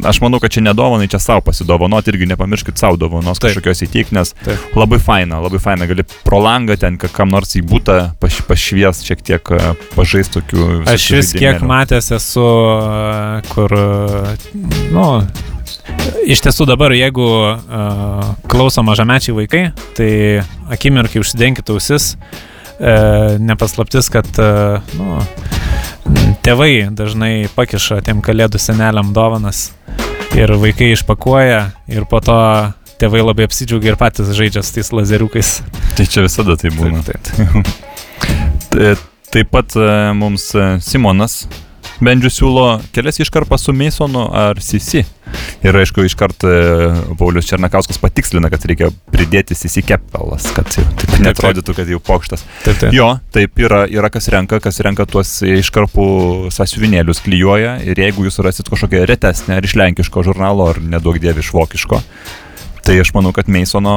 aš 0.08 0.20
manau, 0.24 0.40
kad 0.40 0.54
čia 0.54 0.62
nedovanai, 0.64 1.08
čia 1.12 1.20
savo 1.22 1.42
pasidovanoti 1.44 2.12
irgi 2.12 2.28
nepamirškit 2.32 2.80
savo 2.80 2.96
dovanos 3.00 3.40
kažkokios 3.42 3.84
įteikti, 3.84 4.16
nes 4.16 4.32
Taip. 4.44 4.70
labai 4.78 5.00
faina, 5.02 5.42
labai 5.44 5.60
faina, 5.62 5.88
gali 5.90 6.06
pro 6.24 6.40
langą 6.42 6.78
ten 6.80 6.96
ka- 7.00 7.12
kam 7.12 7.32
nors 7.34 7.52
į 7.58 7.64
būtą 7.68 7.98
paš, 8.22 8.40
pašvies 8.48 9.04
šiek 9.04 9.24
tiek 9.24 9.52
pažaisti 9.96 10.40
tokių. 10.40 10.70
Aš 10.88 11.10
vis 11.18 11.34
kiek 11.36 11.60
matęs 11.60 12.10
esu, 12.16 12.48
e, 12.48 13.42
kur, 13.52 13.76
e, 13.76 14.36
nu, 14.94 15.08
iš 16.28 16.42
tiesų 16.44 16.66
dabar, 16.68 16.92
jeigu 16.96 17.24
uh, 17.24 18.28
klauso 18.50 18.82
mažamečiai 18.86 19.36
vaikai, 19.36 19.62
tai 19.96 20.10
akimirkai 20.72 21.22
užsidenkite 21.22 21.74
ausis, 21.74 22.12
uh, 22.14 23.36
nepaslaptis, 23.40 24.10
kad, 24.12 24.28
uh, 24.40 24.84
nu, 24.98 25.18
tėvai 26.44 26.88
dažnai 26.94 27.48
pakiša 27.54 28.00
tiem 28.06 28.22
kalėdų 28.24 28.60
seneliam 28.62 29.12
dovanas 29.16 29.68
ir 30.36 30.52
vaikai 30.60 30.92
išpakuoja 30.94 31.60
ir 31.90 32.06
po 32.10 32.20
to 32.24 32.36
tėvai 32.98 33.20
labai 33.22 33.46
apsidžiaugia 33.48 33.92
ir 33.94 33.98
patys 34.00 34.32
žaidžia 34.34 34.62
su 34.66 34.74
tais 34.78 34.90
lazeriukais. 34.94 35.50
Tai 35.98 36.06
čia 36.06 36.24
visada 36.24 36.56
tai 36.58 36.72
būna. 36.74 37.04
Taip, 37.06 37.22
taip. 37.30 37.72
Tai- 38.74 38.96
Taip 39.28 39.50
pat 39.52 39.74
e, 39.76 39.82
mums 40.16 40.46
e, 40.56 40.78
Simonas 40.80 41.42
Bendžius 41.98 42.36
siūlo 42.38 42.66
kelias 42.94 43.18
iškarpas 43.18 43.64
su 43.66 43.72
Masonu 43.74 44.28
ar 44.34 44.60
Sisi. 44.62 45.02
Ir 45.66 45.76
aišku, 45.76 46.04
iškart 46.06 46.44
e, 46.46 46.52
Paulius 47.18 47.48
Černakauskas 47.50 47.98
patikslina, 48.00 48.48
kad 48.52 48.62
reikia 48.70 48.92
pridėti 49.12 49.56
Sisi 49.58 49.82
kepelas, 49.84 50.46
kad 50.54 50.70
taip. 50.70 51.02
netrodytų, 51.24 51.74
kad 51.76 51.90
jau 51.90 51.98
pokštas. 52.04 52.46
taip, 52.62 52.78
taip. 52.80 52.94
Jo, 52.94 53.10
taip 53.34 53.58
yra, 53.60 53.82
yra 53.90 54.12
kas 54.14 54.30
renka, 54.32 54.60
kas 54.62 54.78
renka 54.86 55.08
tuos 55.10 55.40
iškarpų 55.42 56.08
sąsiuvinėlius, 56.54 57.24
klyjuoja 57.26 57.80
ir 57.84 57.98
jeigu 57.98 58.28
jūs 58.28 58.38
rasit 58.46 58.70
kažkokią 58.70 59.02
retesnę 59.10 59.58
ar 59.58 59.66
iš 59.66 59.74
lenkiško 59.82 60.22
žurnalo, 60.30 60.70
ar 60.70 60.80
nedaug 60.80 61.18
dievi 61.20 61.42
iš 61.42 61.50
vokiško, 61.56 62.00
tai 62.88 63.00
aš 63.00 63.10
manau, 63.12 63.32
kad 63.36 63.48
Masono 63.52 63.94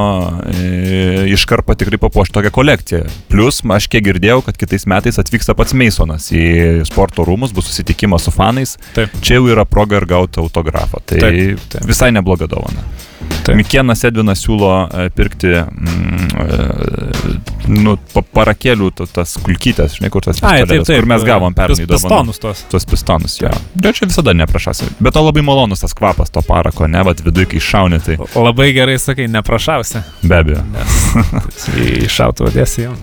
e, 0.52 1.24
iškarpa 1.32 1.74
tikrai 1.80 1.96
papuoš 2.00 2.32
tokią 2.34 2.50
kolekciją. 2.52 3.06
Plus, 3.32 3.62
aš 3.76 3.88
kiek 3.92 4.04
girdėjau, 4.10 4.42
kad 4.44 4.58
kitais 4.60 4.84
metais 4.90 5.16
atvyksta 5.22 5.56
pats 5.56 5.72
Masonas 5.76 6.28
į 6.34 6.44
sporto 6.88 7.24
rūmus, 7.24 7.54
bus 7.56 7.70
susitikimas 7.70 8.28
su 8.28 8.34
fanais. 8.34 8.76
Taip. 8.96 9.14
Čia 9.24 9.38
jau 9.38 9.48
yra 9.54 9.64
proga 9.68 9.96
ir 10.00 10.08
gauti 10.10 10.42
autografą. 10.42 11.00
Tai 11.08 11.22
Taip, 11.24 11.64
taip. 11.72 11.88
visai 11.88 12.12
nebloga 12.12 12.50
dovana. 12.50 12.84
Taip. 13.42 13.56
Mikienas 13.58 14.04
Edvinas 14.06 14.42
siūlo 14.44 14.68
e, 14.86 15.08
pirkti 15.16 15.50
mm, 15.50 16.28
e, 16.38 17.72
nu, 17.72 17.96
pa- 18.14 18.22
parakėlių 18.38 18.90
ta- 18.98 19.06
tas 19.20 19.32
kulkytės, 19.42 19.96
žinai, 19.98 20.10
kur 20.14 20.22
tas 20.22 20.38
Ai, 20.46 20.60
taip, 20.62 20.84
taip. 20.86 21.00
kur 21.00 21.08
mes 21.10 21.24
gavom 21.26 21.54
pernai 21.56 21.86
dovanų. 21.86 21.96
Pistonus 21.96 22.38
tos. 22.42 22.62
Tuos 22.70 22.86
pistonus, 22.86 23.34
jo. 23.42 23.50
Bet 23.74 23.98
čia 23.98 24.06
visada 24.10 24.34
neprašasi. 24.36 24.90
Bet 25.02 25.16
to 25.16 25.24
labai 25.26 25.42
malonus 25.46 25.82
tas 25.82 25.94
kvapas 25.98 26.30
to 26.30 26.42
parako, 26.46 26.86
ne, 26.90 27.02
vad 27.06 27.20
viduje, 27.24 27.48
kai 27.54 27.62
šauni, 27.62 27.98
tai 28.04 28.18
Labai 28.36 28.70
gerai 28.76 28.98
sakai, 29.02 29.26
neprašausi, 29.32 30.02
be 30.22 30.38
abejo. 30.38 30.62
nes 30.76 31.66
šautuvą 32.12 32.52
dėsi 32.54 32.86
jau. 32.86 32.94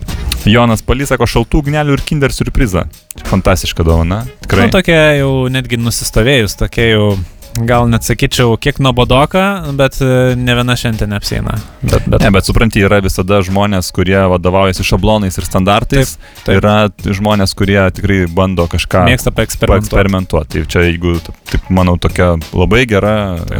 Jonas 0.48 0.80
Palys 0.80 1.10
sako 1.12 1.26
šaltų 1.28 1.60
gnelių 1.68 1.98
ir 1.98 2.02
kinder 2.08 2.32
surprizą. 2.32 2.86
Fantastiška 3.28 3.84
dovana. 3.84 4.22
Tikrai. 4.46 4.70
Nu, 4.70 4.72
tokia 4.72 5.00
jau 5.18 5.32
netgi 5.52 5.76
nusistovėjus, 5.76 6.56
tokia 6.62 6.86
jau 6.94 7.10
gal 7.54 7.88
net 7.90 8.06
sakyčiau, 8.06 8.54
kiek 8.60 8.78
nuobodoka, 8.82 9.72
bet 9.78 9.98
e, 10.04 10.34
ne 10.38 10.54
viena 10.58 10.76
šiandien 10.78 11.10
neapsėina. 11.14 11.56
Bet, 11.82 12.06
bet, 12.06 12.20
Ne, 12.22 12.30
bet 12.34 12.46
supranti, 12.46 12.82
yra 12.86 13.00
visada 13.04 13.40
žmonės, 13.46 13.90
kurie 13.96 14.18
vadovaujasi 14.32 14.86
šablonais 14.86 15.38
ir 15.40 15.48
standartais. 15.48 16.14
Taip, 16.16 16.44
taip. 16.46 16.60
Yra 16.60 16.76
žmonės, 17.18 17.54
kurie 17.58 17.80
tikrai 17.96 18.22
bando 18.30 18.68
kažką 18.70 19.06
mėgsta 19.08 19.34
paeksperimentuoti. 19.34 19.90
paeksperimentuoti. 19.90 20.60
Tai 20.60 20.72
čia, 20.74 20.86
jeigu, 20.90 21.16
taip, 21.24 21.66
manau, 21.72 21.96
tokia 22.00 22.32
labai 22.52 22.84
gera, 22.90 23.16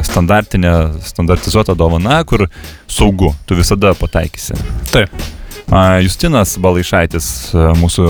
standartinė, 0.07 0.75
standartizuota 1.11 1.77
dovana, 1.79 2.23
kur 2.29 2.47
saugu, 2.91 3.35
tu 3.47 3.59
visada 3.59 3.95
pataikysi. 3.99 4.59
Taip. 4.95 5.40
Justinas 5.71 6.57
Balaišaitis, 6.59 7.27
mūsų 7.79 8.07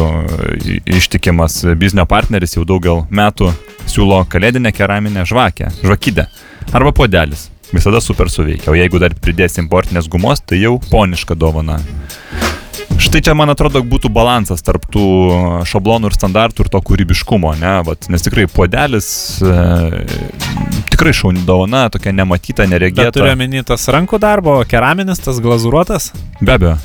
ištikimas 0.89 1.61
biznio 1.77 2.07
partneris, 2.09 2.57
jau 2.57 2.65
daugel 2.65 3.03
metų 3.13 3.51
siūlo 3.91 4.23
kalėdinę 4.33 4.73
keraminę 4.73 5.27
žvakę, 5.29 5.69
žvakydę 5.83 6.27
arba 6.73 6.93
podelis. 6.97 7.51
Visada 7.71 8.01
super 8.03 8.31
suveikia, 8.33 8.73
o 8.73 8.75
jeigu 8.75 8.99
dar 8.99 9.13
pridėsi 9.15 9.61
importinės 9.63 10.09
gumos, 10.11 10.41
tai 10.43 10.59
jau 10.59 10.79
poniška 10.91 11.37
dovana. 11.39 11.79
Štai 13.01 13.21
čia, 13.25 13.35
man 13.39 13.53
atrodo, 13.53 13.81
būtų 13.87 14.11
balansas 14.13 14.65
tarp 14.65 14.89
tų 14.93 15.05
šablonų 15.69 16.11
ir 16.11 16.17
standartų 16.17 16.65
ir 16.65 16.71
to 16.73 16.81
kūrybiškumo, 16.85 17.55
ne? 17.61 17.77
Vat, 17.87 18.09
nes 18.13 18.25
tikrai 18.27 18.45
podelis 18.51 19.11
e, 19.41 19.55
tikrai 20.93 21.15
šauni 21.17 21.47
dovana, 21.49 21.87
tokia 21.93 22.13
nematyta, 22.17 22.67
neregėta. 22.69 23.15
turiu 23.17 23.33
omeny 23.33 23.63
tas 23.65 23.87
rankų 23.93 24.21
darbo, 24.21 24.59
keraminis, 24.69 25.23
tas 25.23 25.41
glazuruotas. 25.45 26.11
Be 26.43 26.59
abejo. 26.59 26.81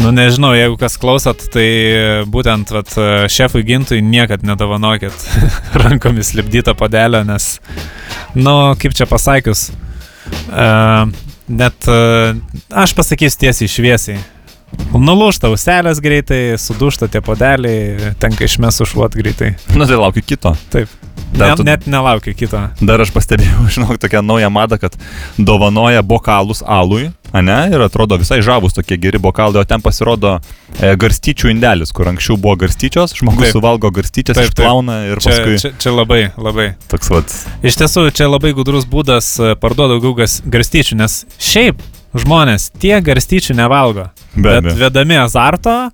Nu 0.00 0.10
nežinau, 0.14 0.50
jeigu 0.56 0.76
kas 0.80 0.96
klausot, 1.00 1.46
tai 1.54 1.66
būtent 2.30 2.72
vat, 2.74 2.90
šefui 3.30 3.62
gintui 3.66 4.00
niekad 4.04 4.42
nedovanokit 4.46 5.26
rankomis 5.84 6.34
lipdytą 6.34 6.74
padelę, 6.78 7.22
nes, 7.28 7.58
nu, 8.34 8.54
kaip 8.80 8.96
čia 8.98 9.06
pasakius, 9.10 9.68
uh, 10.50 11.06
net 11.48 11.90
uh, 11.90 12.34
aš 12.84 12.96
pasakysiu 12.98 13.46
tiesiai 13.46 13.70
šviesiai. 13.70 14.22
Nulūšta 14.94 15.46
auselės 15.50 16.00
greitai, 16.02 16.58
sudūšta 16.58 17.08
tie 17.12 17.22
podeliai, 17.24 18.14
tenka 18.18 18.46
išmes 18.48 18.80
užuot 18.82 19.14
greitai. 19.18 19.54
Na 19.78 19.86
tai 19.86 19.98
laukiu 20.00 20.24
kito. 20.26 20.54
Taip. 20.74 20.90
Dar 21.34 21.50
Ne, 21.50 21.56
tu- 21.58 21.64
net 21.66 21.86
nelaukiu 21.90 22.34
kito. 22.38 22.60
Dar 22.80 23.00
aš 23.02 23.10
pastebėjau, 23.14 23.64
žinok, 23.74 23.96
tokią 23.98 24.20
naują 24.22 24.50
madą, 24.54 24.78
kad 24.78 24.94
dovanoja 25.38 26.02
bokalus 26.06 26.62
alui, 26.62 27.08
ne, 27.34 27.56
ir 27.74 27.82
atrodo 27.82 28.14
visai 28.20 28.38
žavus 28.46 28.76
tokie 28.76 28.94
geri 29.02 29.18
bokalai, 29.18 29.64
o 29.64 29.66
ten 29.66 29.82
pasirodo 29.82 30.36
e, 30.78 30.92
garstyčių 30.94 31.50
indelis, 31.50 31.90
kur 31.90 32.06
anksčiau 32.12 32.36
buvo 32.38 32.54
garstyčios, 32.62 33.16
žmogus 33.18 33.48
Taip. 33.48 33.56
suvalgo 33.58 33.90
garstyčias, 33.90 34.38
Taip, 34.38 34.52
taip. 34.54 34.62
išplauna 34.62 35.00
ir 35.10 35.18
Čia, 35.18 35.30
paskui 35.32 35.58
čia, 35.64 35.72
čia 35.82 35.94
labai, 35.96 36.20
labai. 36.38 36.68
toks 36.92 37.10
vat. 37.10 37.34
Iš 37.66 37.80
tiesų, 37.82 38.06
čia 38.14 38.30
labai 38.30 38.54
gudrus 38.54 38.86
būdas 38.86 39.32
e, 39.42 39.54
parduoti 39.58 39.96
daugiau 39.98 40.14
garstyčių, 40.54 41.00
nes 41.02 41.24
šiaip 41.42 41.82
žmonės 42.14 42.68
tie 42.78 42.94
garstyčių 43.02 43.58
nevalgo. 43.58 44.06
Be 44.38 44.60
bet 44.60 44.70
vedami 44.78 45.18
azarto 45.18 45.88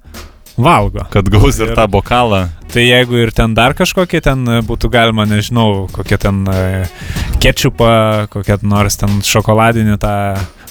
valgo. 0.65 1.07
Kad 1.11 1.29
gaus 1.33 1.59
ir 1.61 1.71
Ir- 1.73 1.77
tą 1.79 1.87
bokalą. 1.91 2.49
Tai 2.71 2.83
jeigu 2.87 3.19
ir 3.19 3.33
ten 3.35 3.55
dar 3.55 3.75
kažkokie 3.75 4.21
ten 4.23 4.45
e, 4.47 4.61
būtų 4.63 4.91
galima, 4.95 5.25
nežinau, 5.27 5.89
kokie 5.91 6.19
ten 6.23 6.45
e, 6.49 6.87
kečupą, 7.43 8.29
kokią 8.31 8.61
nors 8.63 8.97
ten 9.01 9.21
šokoladinį 9.27 9.97
tą 10.03 10.15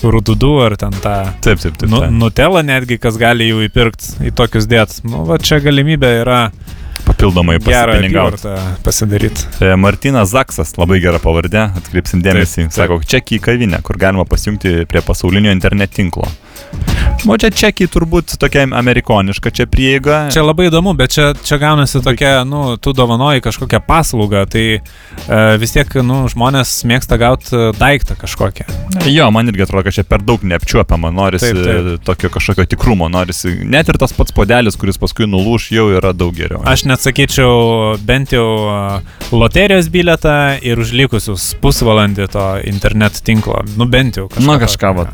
rududų 0.03 0.51
ar 0.63 0.77
ten 0.79 0.91
tą 1.03 1.15
Taip, 1.43 1.59
taip, 1.59 1.75
taip. 1.75 1.89
nu, 1.91 1.99
nutelą 2.21 2.61
netgi, 2.63 2.95
kas 3.03 3.17
gali 3.19 3.49
jų 3.49 3.65
įpirkti 3.67 4.29
į 4.29 4.35
tokius 4.37 4.67
dėt. 4.71 5.01
Nu, 5.03 5.25
va 5.27 5.37
čia 5.43 5.59
galimybė 5.59 6.13
yra 6.21 6.41
Papildomai 7.09 7.57
pasipinigauti. 7.59 8.51
pasidaryti. 8.85 9.47
E, 9.65 9.73
Martinas 9.75 10.29
Zaksas, 10.31 10.75
labai 10.77 10.99
gera 11.03 11.17
pavardė, 11.19 11.65
atkreipsim 11.79 12.21
dėmesį. 12.23 12.67
Taip, 12.67 12.71
taip. 12.71 12.77
Sako, 12.77 12.99
čekį 13.11 13.39
į 13.39 13.43
kavinę, 13.47 13.79
kur 13.83 13.97
galima 13.99 14.23
pasijungti 14.29 14.85
prie 14.87 15.01
pasaulinio 15.03 15.51
internet 15.51 15.91
tinklo. 15.95 16.27
O 17.27 17.35
čia 17.35 17.49
čekiai 17.51 17.89
turbūt 17.91 18.37
tokia 18.39 18.63
amerikoniška 18.79 19.51
čia 19.51 19.65
prieiga. 19.67 20.21
Čia 20.31 20.43
labai 20.45 20.69
įdomu, 20.69 20.93
bet 20.95 21.11
čia, 21.11 21.33
čia 21.35 21.57
gaunasi 21.59 21.99
tokia, 22.03 22.45
nu, 22.47 22.77
tu 22.79 22.93
dovanoji 22.95 23.43
kažkokią 23.43 23.81
paslaugą, 23.83 24.45
tai 24.47 24.63
e, 24.79 25.39
vis 25.59 25.75
tiek, 25.75 25.91
nu, 26.05 26.21
žmonės 26.31 26.71
mėgsta 26.87 27.19
gauti 27.19 27.59
daiktą 27.75 28.15
kažkokią. 28.21 28.69
Jo, 29.11 29.27
man 29.35 29.51
irgi 29.51 29.65
atrodo, 29.65 29.83
kad 29.89 29.97
čia 29.97 30.05
per 30.07 30.23
daug 30.23 30.45
neapčiuopiama, 30.47 31.11
norisi 31.11 31.51
Taip, 31.51 31.59
taip. 31.65 31.89
tokio 32.07 32.31
kažkokio 32.33 32.67
tikrumo, 32.71 33.09
norisi. 33.11 33.51
Net 33.67 33.91
ir 33.91 33.99
tas 33.99 34.15
pats 34.15 34.33
podelis, 34.35 34.79
kuris 34.79 34.99
paskui 35.01 35.27
nulūš, 35.27 35.69
jau 35.75 35.89
yra 35.91 36.13
daug 36.15 36.31
geriau. 36.37 36.63
Aš 36.69 36.85
net 36.87 37.03
sakyčiau, 37.03 37.97
bent 38.07 38.31
jau 38.37 38.47
e, 38.63 38.79
loterijos 39.35 39.91
biletą 39.91 40.37
ir 40.63 40.79
už 40.79 40.95
likusius 40.95 41.51
pusvalandį 41.59 42.29
to 42.31 42.47
internet 42.71 43.19
tinklo. 43.27 43.59
Nu, 43.75 43.89
bent 43.91 44.21
jau 44.21 44.29
kažką. 44.31 44.47
Na 44.47 44.57
kažką, 44.63 44.95
va, 44.95 45.07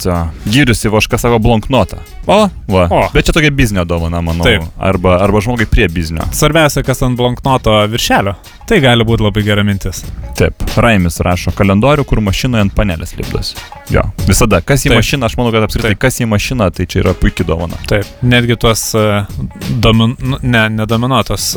gyriusi 0.45 0.93
kažką 0.93 1.19
savo 1.25 1.41
blanknotą. 1.45 2.01
O, 2.25 2.39
va. 2.67 2.87
O. 2.89 3.01
Bet 3.13 3.27
čia 3.27 3.35
tokia 3.37 3.53
biznio 3.53 3.85
dovana, 3.85 4.21
manau. 4.25 4.45
Taip. 4.47 4.65
Arba, 4.81 5.19
arba 5.21 5.41
žmogai 5.45 5.67
prie 5.69 5.87
biznio. 5.93 6.25
Svarbiausia, 6.33 6.81
kas 6.85 7.03
ant 7.05 7.17
blanknoto 7.19 7.77
viršelio. 7.91 8.33
Tai 8.65 8.79
gali 8.81 9.05
būti 9.05 9.21
labai 9.21 9.43
gera 9.45 9.61
mintis. 9.65 10.01
Taip. 10.39 10.63
Raimis 10.81 11.19
rašo 11.21 11.53
kalendorių, 11.53 12.01
kur 12.09 12.21
mašinoje 12.25 12.65
ant 12.65 12.73
panelės 12.73 13.13
lipdosi. 13.13 13.59
Jo. 13.93 14.07
Visada. 14.25 14.57
Kas 14.65 14.87
į 14.87 14.89
Taip. 14.89 14.97
mašiną, 15.03 15.29
aš 15.29 15.35
manau, 15.37 15.51
kad 15.53 15.67
apskritai, 15.67 15.91
Taip. 15.93 16.01
kas 16.01 16.17
į 16.17 16.27
mašiną, 16.31 16.71
tai 16.73 16.87
čia 16.89 17.03
yra 17.03 17.13
puikia 17.19 17.45
dovana. 17.45 17.77
Taip, 17.89 18.09
netgi 18.25 18.57
tuos, 18.57 18.87
e, 18.97 19.05
domin, 19.85 20.17
nu, 20.17 20.41
ne, 20.41 20.63
nedominuotos, 20.79 21.51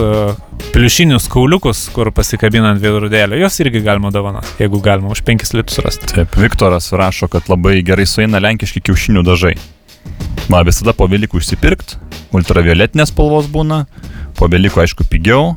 pliušinius 0.75 1.31
kauliukus, 1.33 1.87
kur 1.97 2.13
pasikabina 2.13 2.75
ant 2.75 2.85
veidrodėlio, 2.85 3.41
jos 3.41 3.57
irgi 3.65 3.81
galima 3.89 4.13
dovana, 4.13 4.45
jeigu 4.61 4.83
galima 4.85 5.15
už 5.17 5.25
5 5.25 5.57
litus 5.57 5.81
rasti. 5.85 6.13
Taip. 6.13 6.37
Viktoras 6.37 6.93
rašo, 6.93 7.33
kad 7.33 7.49
labai 7.49 7.81
gerai 7.89 8.05
sueina 8.07 8.43
lenkiški 8.45 8.85
kiaušinių 8.85 9.25
dažai. 9.25 9.57
Va, 10.49 10.63
visada 10.65 10.95
po 10.97 11.05
Velykų 11.11 11.43
užsipirkt, 11.43 11.99
ultravioletinės 12.33 13.13
spalvos 13.13 13.51
būna, 13.53 13.83
po 14.39 14.49
Velykų 14.49 14.87
aišku 14.87 15.05
pigiau. 15.11 15.57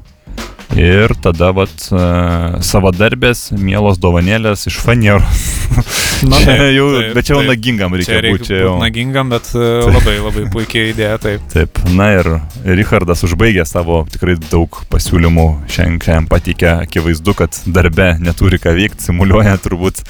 Ir 0.71 1.11
tada, 1.19 1.49
vat, 1.51 1.73
uh, 1.91 2.59
savadarbės, 2.63 3.49
mielos 3.51 3.97
dovanėlės 3.99 4.69
iš 4.71 4.77
fanieros. 4.79 5.41
Na, 6.29 6.37
čia 6.37 6.53
taip, 6.53 6.61
jau, 6.75 6.85
taip, 6.95 7.09
bet 7.17 7.27
čia 7.27 7.33
jau 7.33 7.39
taip. 7.41 7.49
nagingam 7.49 7.95
reikia 7.97 8.11
Čia 8.11 8.21
reikia 8.23 8.37
būti. 8.37 8.53
Jau. 8.59 8.75
nagingam, 8.79 9.31
bet 9.33 9.49
e, 9.57 9.69
labai, 9.95 10.15
labai 10.21 10.43
puikiai 10.53 10.91
idėja, 10.91 11.17
taip. 11.23 11.47
Taip, 11.51 11.81
na 11.97 12.11
ir 12.19 12.29
Richardas 12.77 13.25
užbaigė 13.27 13.65
savo 13.67 14.03
tikrai 14.11 14.37
daug 14.51 14.83
pasiūlymų, 14.93 15.47
šiandien, 15.71 16.29
pateikė 16.31 16.75
akivaizdu, 16.85 17.35
kad 17.41 17.57
darbe 17.65 18.13
neturi 18.21 18.61
ką 18.61 18.75
veikti, 18.77 19.07
simuliuoja 19.09 19.57
turbūt 19.63 20.03
e, 20.03 20.09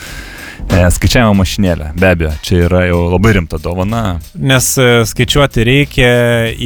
skaičiavimo 0.70 1.36
mašinėlę. 1.41 1.91
Be 1.99 2.12
abejo, 2.16 2.32
čia 2.45 2.66
yra 2.68 2.86
jau 2.88 3.03
labai 3.12 3.36
rimta 3.38 3.59
dovana. 3.62 4.20
Nes 4.36 4.74
e, 4.80 4.89
skaičiuoti 5.07 5.66
reikia, 5.68 6.12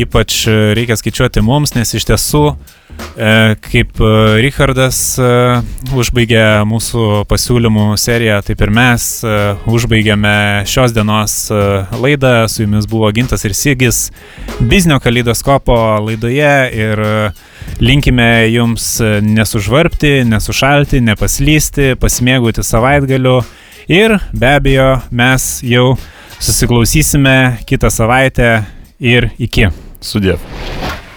ypač 0.03 0.45
e, 0.47 0.57
reikia 0.77 0.97
skaičiuoti 0.99 1.43
mums, 1.45 1.75
nes 1.75 1.93
iš 1.97 2.07
tiesų, 2.09 2.43
e, 3.17 3.55
kaip 3.65 3.99
e, 3.99 4.11
Richardas 4.43 4.99
e, 5.19 5.31
užbaigė 5.95 6.45
mūsų 6.69 7.25
pasiūlymų 7.29 7.87
seriją, 8.01 8.39
taip 8.45 8.63
ir 8.65 8.73
mes 8.75 9.09
e, 9.25 9.35
užbaigėme 9.71 10.35
šios 10.69 10.95
dienos 10.95 11.37
e, 11.51 11.59
laidą. 12.01 12.35
Su 12.51 12.63
jumis 12.63 12.87
buvo 12.89 13.09
Gintas 13.15 13.45
ir 13.47 13.55
Sigis 13.57 14.09
Biznio 14.59 14.99
kaleidoskopo 15.03 15.75
laidoje 16.05 16.55
ir 16.77 17.03
e, 17.03 17.13
linkime 17.83 18.47
jums 18.53 18.95
e, 19.03 19.19
nesužvarpti, 19.25 20.21
nesušalti, 20.29 21.03
nepaslysti, 21.03 21.93
pasimėgauti 21.99 22.63
savaitgaliu. 22.63 23.39
Ir 23.87 24.17
be 24.33 24.47
abejo, 24.49 25.01
mes 25.11 25.59
jau 25.61 25.91
susiklausysime 26.41 27.57
kitą 27.69 27.91
savaitę 27.93 28.63
ir 28.99 29.29
iki. 29.37 29.69
Sudėv. 30.01 30.41